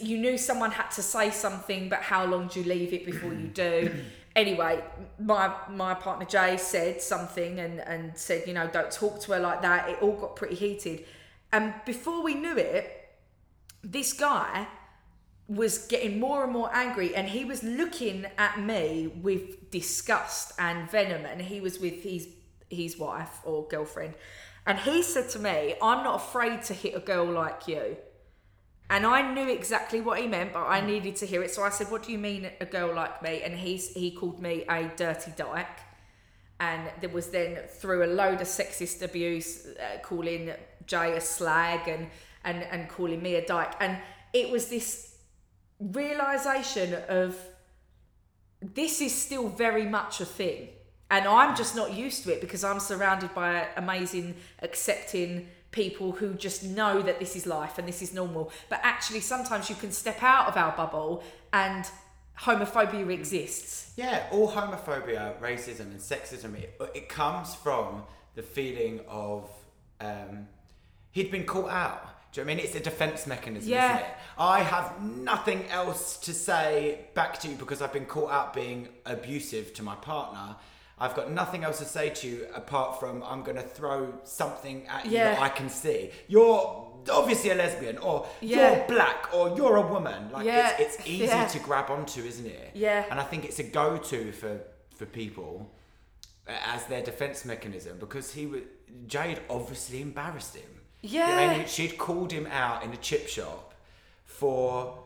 you 0.00 0.18
knew 0.18 0.38
someone 0.38 0.70
had 0.70 0.90
to 0.92 1.02
say 1.02 1.30
something, 1.30 1.88
but 1.88 2.00
how 2.00 2.24
long 2.24 2.48
do 2.48 2.60
you 2.60 2.66
leave 2.66 2.92
it 2.92 3.04
before 3.04 3.32
you 3.32 3.48
do? 3.48 3.94
anyway, 4.36 4.82
my 5.18 5.52
my 5.70 5.94
partner 5.94 6.26
Jay 6.26 6.56
said 6.56 7.00
something 7.00 7.60
and 7.60 7.80
and 7.80 8.16
said, 8.16 8.44
you 8.46 8.54
know, 8.54 8.68
don't 8.68 8.90
talk 8.90 9.20
to 9.22 9.32
her 9.32 9.40
like 9.40 9.62
that. 9.62 9.88
It 9.88 10.02
all 10.02 10.16
got 10.16 10.36
pretty 10.36 10.56
heated, 10.56 11.04
and 11.52 11.74
before 11.84 12.22
we 12.22 12.34
knew 12.34 12.56
it, 12.56 12.90
this 13.82 14.12
guy 14.12 14.66
was 15.48 15.86
getting 15.86 16.18
more 16.18 16.42
and 16.42 16.52
more 16.52 16.74
angry 16.74 17.14
and 17.14 17.28
he 17.28 17.44
was 17.44 17.62
looking 17.62 18.26
at 18.36 18.58
me 18.58 19.06
with 19.06 19.70
disgust 19.70 20.52
and 20.58 20.90
venom 20.90 21.24
and 21.24 21.40
he 21.40 21.60
was 21.60 21.78
with 21.78 22.02
his 22.02 22.26
his 22.68 22.98
wife 22.98 23.40
or 23.44 23.64
girlfriend 23.68 24.12
and 24.66 24.78
he 24.80 25.02
said 25.02 25.28
to 25.28 25.38
me 25.38 25.74
i'm 25.80 26.02
not 26.04 26.16
afraid 26.16 26.62
to 26.62 26.74
hit 26.74 26.94
a 26.94 27.00
girl 27.00 27.26
like 27.26 27.68
you 27.68 27.96
and 28.88 29.04
I 29.04 29.32
knew 29.32 29.48
exactly 29.48 30.00
what 30.00 30.20
he 30.20 30.28
meant, 30.28 30.52
but 30.52 30.64
I 30.64 30.80
needed 30.80 31.16
to 31.16 31.26
hear 31.26 31.42
it. 31.42 31.50
So 31.50 31.62
I 31.62 31.70
said, 31.70 31.90
"What 31.90 32.04
do 32.04 32.12
you 32.12 32.18
mean, 32.18 32.48
a 32.60 32.66
girl 32.66 32.94
like 32.94 33.20
me?" 33.20 33.42
And 33.42 33.56
he's 33.56 33.92
he 33.94 34.12
called 34.12 34.40
me 34.40 34.64
a 34.68 34.84
dirty 34.96 35.32
dyke, 35.36 35.80
and 36.60 36.88
there 37.00 37.10
was 37.10 37.30
then 37.30 37.58
through 37.66 38.04
a 38.04 38.10
load 38.20 38.40
of 38.40 38.46
sexist 38.46 39.02
abuse, 39.02 39.66
uh, 39.66 39.98
calling 40.02 40.52
Jay 40.86 41.16
a 41.16 41.20
slag 41.20 41.88
and 41.88 42.08
and 42.44 42.62
and 42.62 42.88
calling 42.88 43.20
me 43.20 43.34
a 43.34 43.44
dyke, 43.44 43.74
and 43.80 43.98
it 44.32 44.50
was 44.50 44.68
this 44.68 45.16
realization 45.80 46.94
of 47.08 47.36
this 48.62 49.00
is 49.00 49.12
still 49.12 49.48
very 49.48 49.86
much 49.86 50.20
a 50.20 50.24
thing. 50.24 50.68
And 51.10 51.26
I'm 51.26 51.54
just 51.56 51.76
not 51.76 51.92
used 51.94 52.24
to 52.24 52.32
it 52.32 52.40
because 52.40 52.64
I'm 52.64 52.80
surrounded 52.80 53.32
by 53.34 53.68
amazing, 53.76 54.34
accepting 54.60 55.48
people 55.70 56.12
who 56.12 56.34
just 56.34 56.64
know 56.64 57.02
that 57.02 57.20
this 57.20 57.36
is 57.36 57.46
life 57.46 57.78
and 57.78 57.86
this 57.86 58.02
is 58.02 58.12
normal. 58.12 58.50
But 58.68 58.80
actually, 58.82 59.20
sometimes 59.20 59.68
you 59.70 59.76
can 59.76 59.92
step 59.92 60.22
out 60.22 60.48
of 60.48 60.56
our 60.56 60.72
bubble 60.76 61.22
and 61.52 61.88
homophobia 62.40 63.10
exists. 63.12 63.92
Yeah, 63.96 64.26
all 64.32 64.50
homophobia, 64.50 65.38
racism, 65.40 65.80
and 65.92 66.00
sexism, 66.00 66.54
it, 66.58 66.80
it 66.94 67.08
comes 67.08 67.54
from 67.54 68.02
the 68.34 68.42
feeling 68.42 69.00
of 69.08 69.48
um, 70.00 70.48
he'd 71.12 71.30
been 71.30 71.44
caught 71.44 71.70
out. 71.70 72.32
Do 72.32 72.40
you 72.40 72.44
know 72.44 72.48
what 72.48 72.52
I 72.52 72.56
mean? 72.56 72.66
It's 72.66 72.74
a 72.76 72.80
defense 72.80 73.26
mechanism, 73.26 73.70
Yeah. 73.70 73.94
isn't 73.96 74.06
it? 74.06 74.14
I 74.38 74.60
have 74.60 75.00
nothing 75.02 75.64
else 75.70 76.18
to 76.18 76.34
say 76.34 77.06
back 77.14 77.38
to 77.40 77.48
you 77.48 77.54
because 77.56 77.80
I've 77.80 77.92
been 77.92 78.04
caught 78.04 78.30
out 78.30 78.52
being 78.52 78.88
abusive 79.06 79.72
to 79.74 79.82
my 79.82 79.94
partner. 79.94 80.56
I've 80.98 81.14
got 81.14 81.30
nothing 81.30 81.62
else 81.64 81.78
to 81.78 81.84
say 81.84 82.10
to 82.10 82.28
you 82.28 82.46
apart 82.54 82.98
from 82.98 83.22
I'm 83.22 83.42
going 83.42 83.56
to 83.56 83.62
throw 83.62 84.14
something 84.24 84.86
at 84.88 85.04
you 85.06 85.12
that 85.18 85.40
I 85.40 85.48
can 85.50 85.68
see. 85.68 86.10
You're 86.26 86.84
obviously 87.10 87.50
a 87.50 87.54
lesbian, 87.54 87.98
or 87.98 88.26
Yeah. 88.40 88.76
you're 88.78 88.86
black, 88.88 89.28
or 89.34 89.54
you're 89.56 89.76
a 89.76 89.86
woman. 89.86 90.30
Like 90.32 90.46
Yeah. 90.46 90.74
it's, 90.78 90.96
it's 90.96 91.06
easy 91.06 91.24
Yeah. 91.26 91.46
to 91.48 91.58
grab 91.58 91.90
onto, 91.90 92.22
isn't 92.24 92.46
it? 92.46 92.70
Yeah. 92.74 93.04
And 93.10 93.20
I 93.20 93.24
think 93.24 93.44
it's 93.44 93.58
a 93.58 93.62
go-to 93.64 94.32
for 94.32 94.60
for 94.96 95.04
people 95.04 95.70
as 96.48 96.86
their 96.86 97.02
defense 97.02 97.44
mechanism 97.44 97.98
because 97.98 98.32
he 98.32 98.46
was 98.46 98.62
Jade 99.06 99.40
obviously 99.50 100.00
embarrassed 100.00 100.56
him. 100.56 100.80
Yeah. 101.02 101.26
I 101.26 101.58
mean, 101.58 101.66
she'd 101.66 101.98
called 101.98 102.32
him 102.32 102.46
out 102.46 102.82
in 102.82 102.92
a 102.92 102.96
chip 102.96 103.28
shop 103.28 103.74
for 104.24 104.98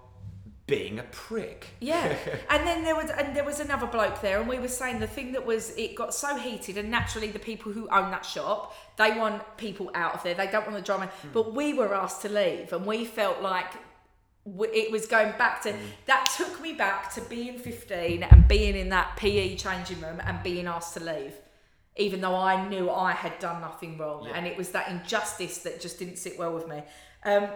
being 0.70 0.98
a 0.98 1.02
prick. 1.10 1.66
Yeah, 1.80 2.16
and 2.48 2.66
then 2.66 2.82
there 2.82 2.96
was 2.96 3.10
and 3.10 3.36
there 3.36 3.44
was 3.44 3.60
another 3.60 3.86
bloke 3.86 4.22
there, 4.22 4.40
and 4.40 4.48
we 4.48 4.58
were 4.58 4.68
saying 4.68 5.00
the 5.00 5.06
thing 5.06 5.32
that 5.32 5.44
was 5.44 5.70
it 5.76 5.94
got 5.94 6.14
so 6.14 6.36
heated, 6.36 6.78
and 6.78 6.90
naturally 6.90 7.28
the 7.28 7.38
people 7.38 7.72
who 7.72 7.88
own 7.90 8.10
that 8.12 8.24
shop 8.24 8.74
they 8.96 9.12
want 9.18 9.42
people 9.56 9.90
out 9.94 10.14
of 10.14 10.22
there. 10.22 10.34
They 10.34 10.46
don't 10.46 10.64
want 10.66 10.76
the 10.76 10.82
drama, 10.82 11.10
but 11.32 11.54
we 11.54 11.74
were 11.74 11.94
asked 11.94 12.22
to 12.22 12.28
leave, 12.30 12.72
and 12.72 12.86
we 12.86 13.04
felt 13.04 13.42
like 13.42 13.72
it 14.72 14.90
was 14.90 15.04
going 15.06 15.32
back 15.36 15.62
to 15.62 15.74
that 16.06 16.32
took 16.36 16.60
me 16.62 16.72
back 16.72 17.12
to 17.14 17.20
being 17.22 17.58
15 17.58 18.22
and 18.22 18.48
being 18.48 18.74
in 18.74 18.88
that 18.88 19.14
PE 19.16 19.56
changing 19.56 20.00
room 20.00 20.20
and 20.24 20.42
being 20.42 20.66
asked 20.66 20.94
to 20.94 21.00
leave 21.04 21.34
even 21.96 22.22
though 22.22 22.34
I 22.34 22.66
knew 22.68 22.88
I 22.90 23.12
had 23.12 23.38
done 23.38 23.60
nothing 23.60 23.98
wrong 23.98 24.24
Yeah. 24.24 24.32
and 24.36 24.46
it 24.46 24.56
was 24.56 24.70
that 24.70 24.88
injustice 24.88 25.58
that 25.58 25.78
just 25.80 25.98
didn't 25.98 26.16
sit 26.16 26.38
well 26.38 26.54
with 26.54 26.66
me 26.66 26.82
um, 27.24 27.48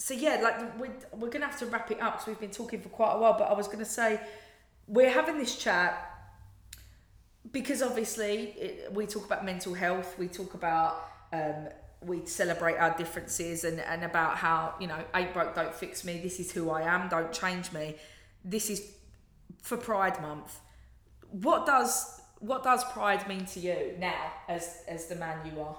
so 0.00 0.14
yeah 0.14 0.40
like 0.42 0.80
we're, 0.80 0.90
we're 1.12 1.30
gonna 1.30 1.46
have 1.46 1.58
to 1.58 1.66
wrap 1.66 1.90
it 1.90 2.00
up 2.00 2.14
because 2.14 2.26
we've 2.26 2.40
been 2.40 2.50
talking 2.50 2.80
for 2.80 2.88
quite 2.88 3.12
a 3.12 3.18
while 3.18 3.38
but 3.38 3.44
I 3.44 3.52
was 3.52 3.68
gonna 3.68 3.84
say 3.84 4.20
we're 4.86 5.10
having 5.10 5.38
this 5.38 5.56
chat 5.56 6.06
because 7.52 7.82
obviously 7.82 8.54
it, 8.58 8.92
we 8.92 9.06
talk 9.06 9.26
about 9.26 9.44
mental 9.44 9.74
health 9.74 10.18
we 10.18 10.26
talk 10.26 10.54
about 10.54 11.08
um, 11.32 11.68
we 12.02 12.24
celebrate 12.24 12.76
our 12.76 12.96
differences 12.96 13.64
and, 13.64 13.78
and 13.80 14.02
about 14.04 14.36
how 14.36 14.74
you 14.80 14.86
know 14.88 14.98
ain't 15.14 15.32
broke 15.34 15.54
don't 15.54 15.74
fix 15.74 16.02
me 16.02 16.18
this 16.18 16.40
is 16.40 16.50
who 16.50 16.70
i 16.70 16.82
am 16.82 17.08
don't 17.08 17.32
change 17.32 17.72
me. 17.72 17.94
This 18.44 18.70
is 18.70 18.90
for 19.62 19.76
pride 19.76 20.20
month. 20.22 20.60
What 21.30 21.66
does 21.66 22.20
what 22.38 22.62
does 22.62 22.82
pride 22.84 23.28
mean 23.28 23.44
to 23.46 23.60
you 23.60 23.94
now 23.98 24.32
as 24.48 24.82
as 24.88 25.06
the 25.06 25.16
man 25.16 25.38
you 25.46 25.60
are? 25.60 25.76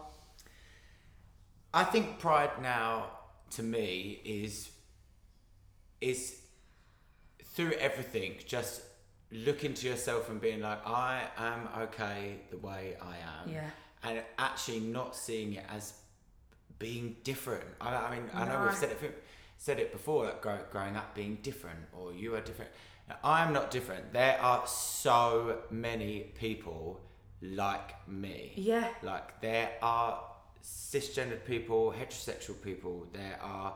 I 1.74 1.84
think 1.86 2.20
pride 2.20 2.62
now 2.62 3.08
to 3.52 3.64
me 3.64 4.20
is 4.26 4.72
is 6.00 6.42
through 7.44 7.74
everything 7.74 8.36
just 8.46 8.82
looking 9.32 9.74
to 9.74 9.88
yourself 9.88 10.30
and 10.30 10.42
being 10.42 10.62
like 10.62 10.86
I 10.86 11.24
am 11.38 11.68
okay 11.84 12.38
the 12.50 12.58
way 12.58 12.98
I 13.02 13.16
am. 13.44 13.54
Yeah. 13.54 13.70
and 14.04 14.22
actually 14.38 14.80
not 14.80 15.16
seeing 15.16 15.54
it 15.54 15.66
as 15.70 15.94
being 16.80 17.16
different. 17.24 17.66
I, 17.80 17.96
I 17.96 18.16
mean 18.16 18.30
I 18.34 18.46
know 18.46 18.64
we've 18.66 18.76
said 18.76 18.92
it 18.92 19.24
said 19.58 19.80
it 19.80 19.92
before 19.92 20.26
like 20.26 20.42
grow, 20.42 20.58
growing 20.72 20.96
up 20.96 21.14
being 21.14 21.38
different 21.44 21.80
or 21.94 22.14
you 22.14 22.36
are 22.36 22.42
different. 22.42 22.72
Now, 23.08 23.18
I 23.24 23.44
am 23.44 23.54
not 23.54 23.70
different. 23.70 24.12
There 24.12 24.40
are 24.42 24.66
so 24.66 25.60
many 25.70 26.32
people 26.36 27.00
like 27.42 28.08
me. 28.08 28.54
Yeah. 28.56 28.88
Like 29.04 29.40
there 29.42 29.72
are 29.82 30.20
cisgendered 30.64 31.44
people, 31.46 31.94
heterosexual 31.98 32.62
people. 32.62 33.08
There 33.14 33.40
are 33.42 33.76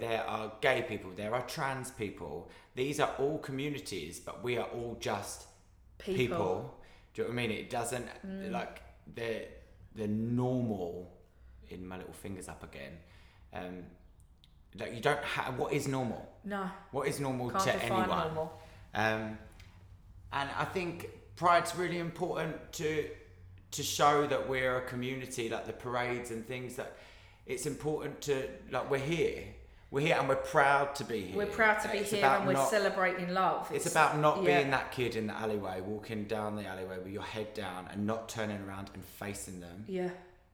there 0.00 0.24
are 0.26 0.52
gay 0.60 0.84
people, 0.88 1.10
there 1.14 1.32
are 1.34 1.42
trans 1.42 1.90
people. 1.92 2.50
These 2.74 2.98
are 3.00 3.10
all 3.18 3.38
communities, 3.38 4.18
but 4.18 4.42
we 4.42 4.56
are 4.58 4.66
all 4.66 4.96
just 5.00 5.46
People. 5.98 6.16
people. 6.16 6.80
Do 7.14 7.22
you 7.22 7.28
know 7.28 7.34
what 7.34 7.42
I 7.42 7.46
mean? 7.46 7.50
It 7.56 7.70
doesn't 7.70 8.06
like 8.50 8.82
they're 9.14 9.44
they're 9.94 10.08
normal. 10.08 11.12
In 11.68 11.84
my 11.86 11.96
little 11.96 12.12
fingers 12.12 12.48
up 12.48 12.62
again. 12.62 12.92
Um, 13.52 13.82
like 14.78 14.94
you 14.94 15.00
don't 15.00 15.22
have 15.24 15.58
what 15.58 15.72
is 15.72 15.88
normal. 15.88 16.28
No, 16.44 16.70
What 16.92 17.08
is 17.08 17.18
normal 17.18 17.50
can't 17.50 17.64
to 17.64 17.82
anyone? 17.82 18.08
normal. 18.08 18.60
Um, 18.94 19.38
and 20.32 20.50
I 20.56 20.64
think 20.66 21.08
Pride's 21.34 21.74
really 21.74 21.98
important 21.98 22.72
to 22.74 23.08
to 23.76 23.82
show 23.82 24.26
that 24.26 24.48
we're 24.48 24.78
a 24.78 24.82
community, 24.82 25.48
like 25.48 25.66
the 25.66 25.72
parades 25.72 26.30
and 26.30 26.46
things. 26.46 26.76
That 26.76 26.96
it's 27.46 27.66
important 27.66 28.20
to 28.22 28.48
like 28.70 28.90
we're 28.90 28.98
here, 28.98 29.44
we're 29.90 30.00
here, 30.00 30.16
and 30.18 30.28
we're 30.28 30.36
proud 30.36 30.94
to 30.96 31.04
be 31.04 31.22
here. 31.26 31.36
We're 31.36 31.46
proud 31.46 31.80
to 31.82 31.88
be 31.88 31.98
It's 31.98 32.10
here 32.10 32.24
and 32.24 32.46
we're 32.46 32.54
not- 32.54 32.70
celebrating 32.70 33.32
love. 33.34 33.70
It's 33.72 33.86
about 33.90 34.18
not 34.18 34.42
yeah. 34.42 34.58
being 34.58 34.70
that 34.70 34.90
kid 34.92 35.14
in 35.16 35.26
the 35.28 35.34
alleyway, 35.34 35.80
walking 35.82 36.24
down 36.24 36.56
the 36.56 36.66
alleyway 36.66 36.98
with 36.98 37.12
your 37.12 37.22
head 37.22 37.52
down 37.54 37.86
and 37.92 38.06
not 38.06 38.28
turning 38.28 38.60
around 38.66 38.90
and 38.94 39.04
facing 39.04 39.60
them. 39.60 39.84
Yeah, 39.86 40.10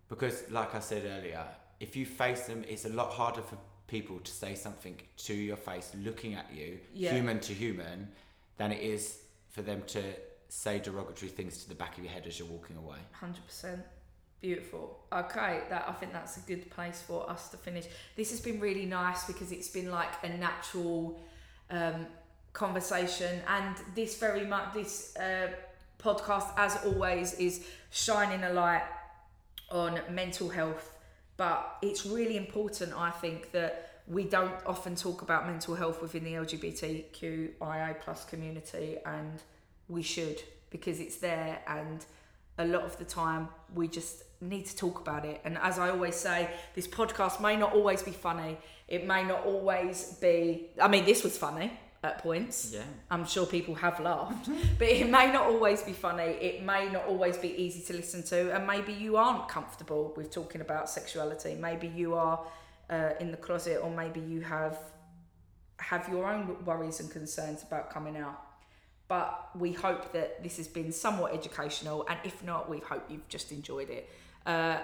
Because, 0.08 0.42
like 0.50 0.74
I 0.74 0.80
said 0.80 1.04
earlier, 1.06 1.44
if 1.80 1.96
you 1.96 2.04
face 2.04 2.42
them, 2.46 2.64
it's 2.68 2.84
a 2.84 2.90
lot 2.90 3.10
harder 3.12 3.42
for 3.42 3.56
people 3.86 4.18
to 4.20 4.32
say 4.32 4.54
something 4.54 4.96
to 5.18 5.34
your 5.34 5.56
face, 5.56 5.92
looking 6.02 6.34
at 6.34 6.46
you, 6.52 6.78
Yeah. 6.92 7.12
human 7.14 7.40
to 7.40 7.54
human, 7.54 8.08
than 8.58 8.72
it 8.72 8.80
is 8.82 9.18
for 9.50 9.62
them 9.62 9.82
to 9.88 10.02
say 10.52 10.78
derogatory 10.78 11.30
things 11.30 11.62
to 11.62 11.68
the 11.68 11.74
back 11.74 11.96
of 11.96 12.04
your 12.04 12.12
head 12.12 12.24
as 12.26 12.38
you're 12.38 12.48
walking 12.48 12.76
away. 12.76 12.98
hundred 13.12 13.44
percent. 13.46 13.80
Beautiful. 14.42 14.98
Okay, 15.12 15.62
that 15.70 15.86
I 15.88 15.92
think 15.92 16.12
that's 16.12 16.36
a 16.36 16.40
good 16.40 16.68
place 16.70 17.00
for 17.00 17.28
us 17.30 17.48
to 17.50 17.56
finish. 17.56 17.86
This 18.16 18.30
has 18.32 18.40
been 18.40 18.60
really 18.60 18.84
nice 18.84 19.24
because 19.24 19.50
it's 19.50 19.68
been 19.68 19.90
like 19.90 20.10
a 20.24 20.28
natural 20.28 21.20
um, 21.70 22.06
conversation, 22.52 23.40
and 23.48 23.76
this 23.94 24.18
very 24.18 24.44
much 24.44 24.74
this 24.74 25.16
uh, 25.16 25.48
podcast, 25.98 26.48
as 26.58 26.76
always, 26.84 27.34
is 27.34 27.64
shining 27.90 28.42
a 28.42 28.52
light 28.52 28.82
on 29.70 30.00
mental 30.10 30.50
health. 30.50 30.98
But 31.38 31.78
it's 31.80 32.04
really 32.04 32.36
important, 32.36 32.92
I 32.94 33.10
think, 33.10 33.52
that 33.52 34.02
we 34.06 34.24
don't 34.24 34.54
often 34.66 34.96
talk 34.96 35.22
about 35.22 35.46
mental 35.46 35.74
health 35.76 36.02
within 36.02 36.24
the 36.24 36.34
LGBTQIA 36.34 38.00
plus 38.00 38.24
community, 38.26 38.98
and 39.06 39.40
we 39.92 40.02
should 40.02 40.42
because 40.70 41.00
it's 41.00 41.16
there 41.16 41.60
and 41.68 42.04
a 42.58 42.64
lot 42.64 42.82
of 42.82 42.96
the 42.98 43.04
time 43.04 43.48
we 43.74 43.86
just 43.88 44.24
need 44.40 44.66
to 44.66 44.76
talk 44.76 45.00
about 45.00 45.24
it. 45.24 45.40
And 45.44 45.56
as 45.58 45.78
i 45.78 45.90
always 45.90 46.16
say 46.16 46.50
this 46.74 46.88
podcast 46.88 47.40
may 47.40 47.56
not 47.56 47.72
always 47.72 48.02
be 48.02 48.10
funny. 48.10 48.58
It 48.88 49.06
may 49.06 49.22
not 49.22 49.44
always 49.44 50.16
be 50.20 50.70
i 50.80 50.88
mean 50.88 51.04
this 51.04 51.22
was 51.22 51.36
funny 51.38 51.72
at 52.04 52.18
points. 52.18 52.72
Yeah. 52.74 52.82
i'm 53.12 53.24
sure 53.24 53.46
people 53.46 53.74
have 53.76 54.00
laughed. 54.00 54.48
But 54.78 54.88
it 54.88 55.08
may 55.08 55.30
not 55.36 55.44
always 55.46 55.82
be 55.82 55.92
funny. 55.92 56.30
It 56.48 56.62
may 56.62 56.88
not 56.90 57.04
always 57.06 57.36
be 57.36 57.50
easy 57.64 57.82
to 57.88 57.92
listen 58.00 58.22
to. 58.24 58.54
And 58.54 58.66
maybe 58.66 58.92
you 58.92 59.16
aren't 59.16 59.48
comfortable 59.48 60.12
with 60.16 60.30
talking 60.30 60.60
about 60.60 60.90
sexuality. 60.90 61.54
Maybe 61.54 61.88
you 61.88 62.14
are 62.14 62.44
uh, 62.90 63.10
in 63.20 63.30
the 63.30 63.36
closet 63.36 63.78
or 63.82 63.90
maybe 63.90 64.20
you 64.20 64.40
have 64.40 64.78
have 65.78 66.08
your 66.08 66.24
own 66.32 66.64
worries 66.64 67.00
and 67.00 67.10
concerns 67.10 67.62
about 67.62 67.90
coming 67.90 68.16
out 68.16 68.40
but 69.12 69.50
we 69.58 69.72
hope 69.72 70.10
that 70.14 70.42
this 70.42 70.56
has 70.56 70.66
been 70.66 70.90
somewhat 70.90 71.34
educational 71.34 72.06
and 72.08 72.18
if 72.24 72.42
not 72.42 72.70
we 72.70 72.78
hope 72.78 73.04
you've 73.10 73.28
just 73.28 73.52
enjoyed 73.52 73.90
it. 73.90 74.08
Uh, 74.46 74.78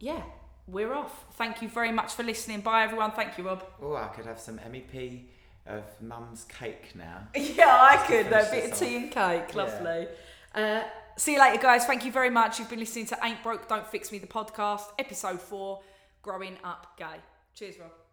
yeah 0.00 0.22
we're 0.66 0.94
off. 0.94 1.26
Thank 1.34 1.60
you 1.60 1.68
very 1.68 1.92
much 1.92 2.14
for 2.14 2.22
listening. 2.22 2.62
Bye 2.62 2.84
everyone. 2.84 3.12
Thank 3.12 3.36
you 3.36 3.44
rob. 3.44 3.62
Oh, 3.82 3.94
I 3.94 4.08
could 4.08 4.24
have 4.24 4.40
some 4.40 4.58
MEP 4.60 5.24
of 5.66 5.84
mum's 6.00 6.44
cake 6.44 6.92
now. 6.94 7.28
yeah 7.34 7.78
i 7.92 7.96
could 8.06 8.26
a 8.28 8.48
bit 8.50 8.72
of 8.72 8.78
tea 8.78 8.96
and 8.96 9.10
cake. 9.10 9.44
Yeah. 9.50 9.62
lovely. 9.62 10.08
Uh, 10.54 10.82
see 11.18 11.34
you 11.34 11.38
later 11.38 11.60
guys. 11.60 11.84
Thank 11.84 12.06
you 12.06 12.12
very 12.12 12.30
much. 12.30 12.58
You've 12.58 12.70
been 12.70 12.78
listening 12.78 13.06
to 13.08 13.18
ain't 13.22 13.42
broke 13.42 13.68
don't 13.68 13.86
fix 13.86 14.10
me 14.10 14.16
the 14.16 14.26
podcast 14.38 14.86
episode 14.98 15.42
4 15.42 15.82
growing 16.22 16.56
up 16.64 16.96
gay. 16.96 17.18
Cheers 17.54 17.78
rob 17.78 18.05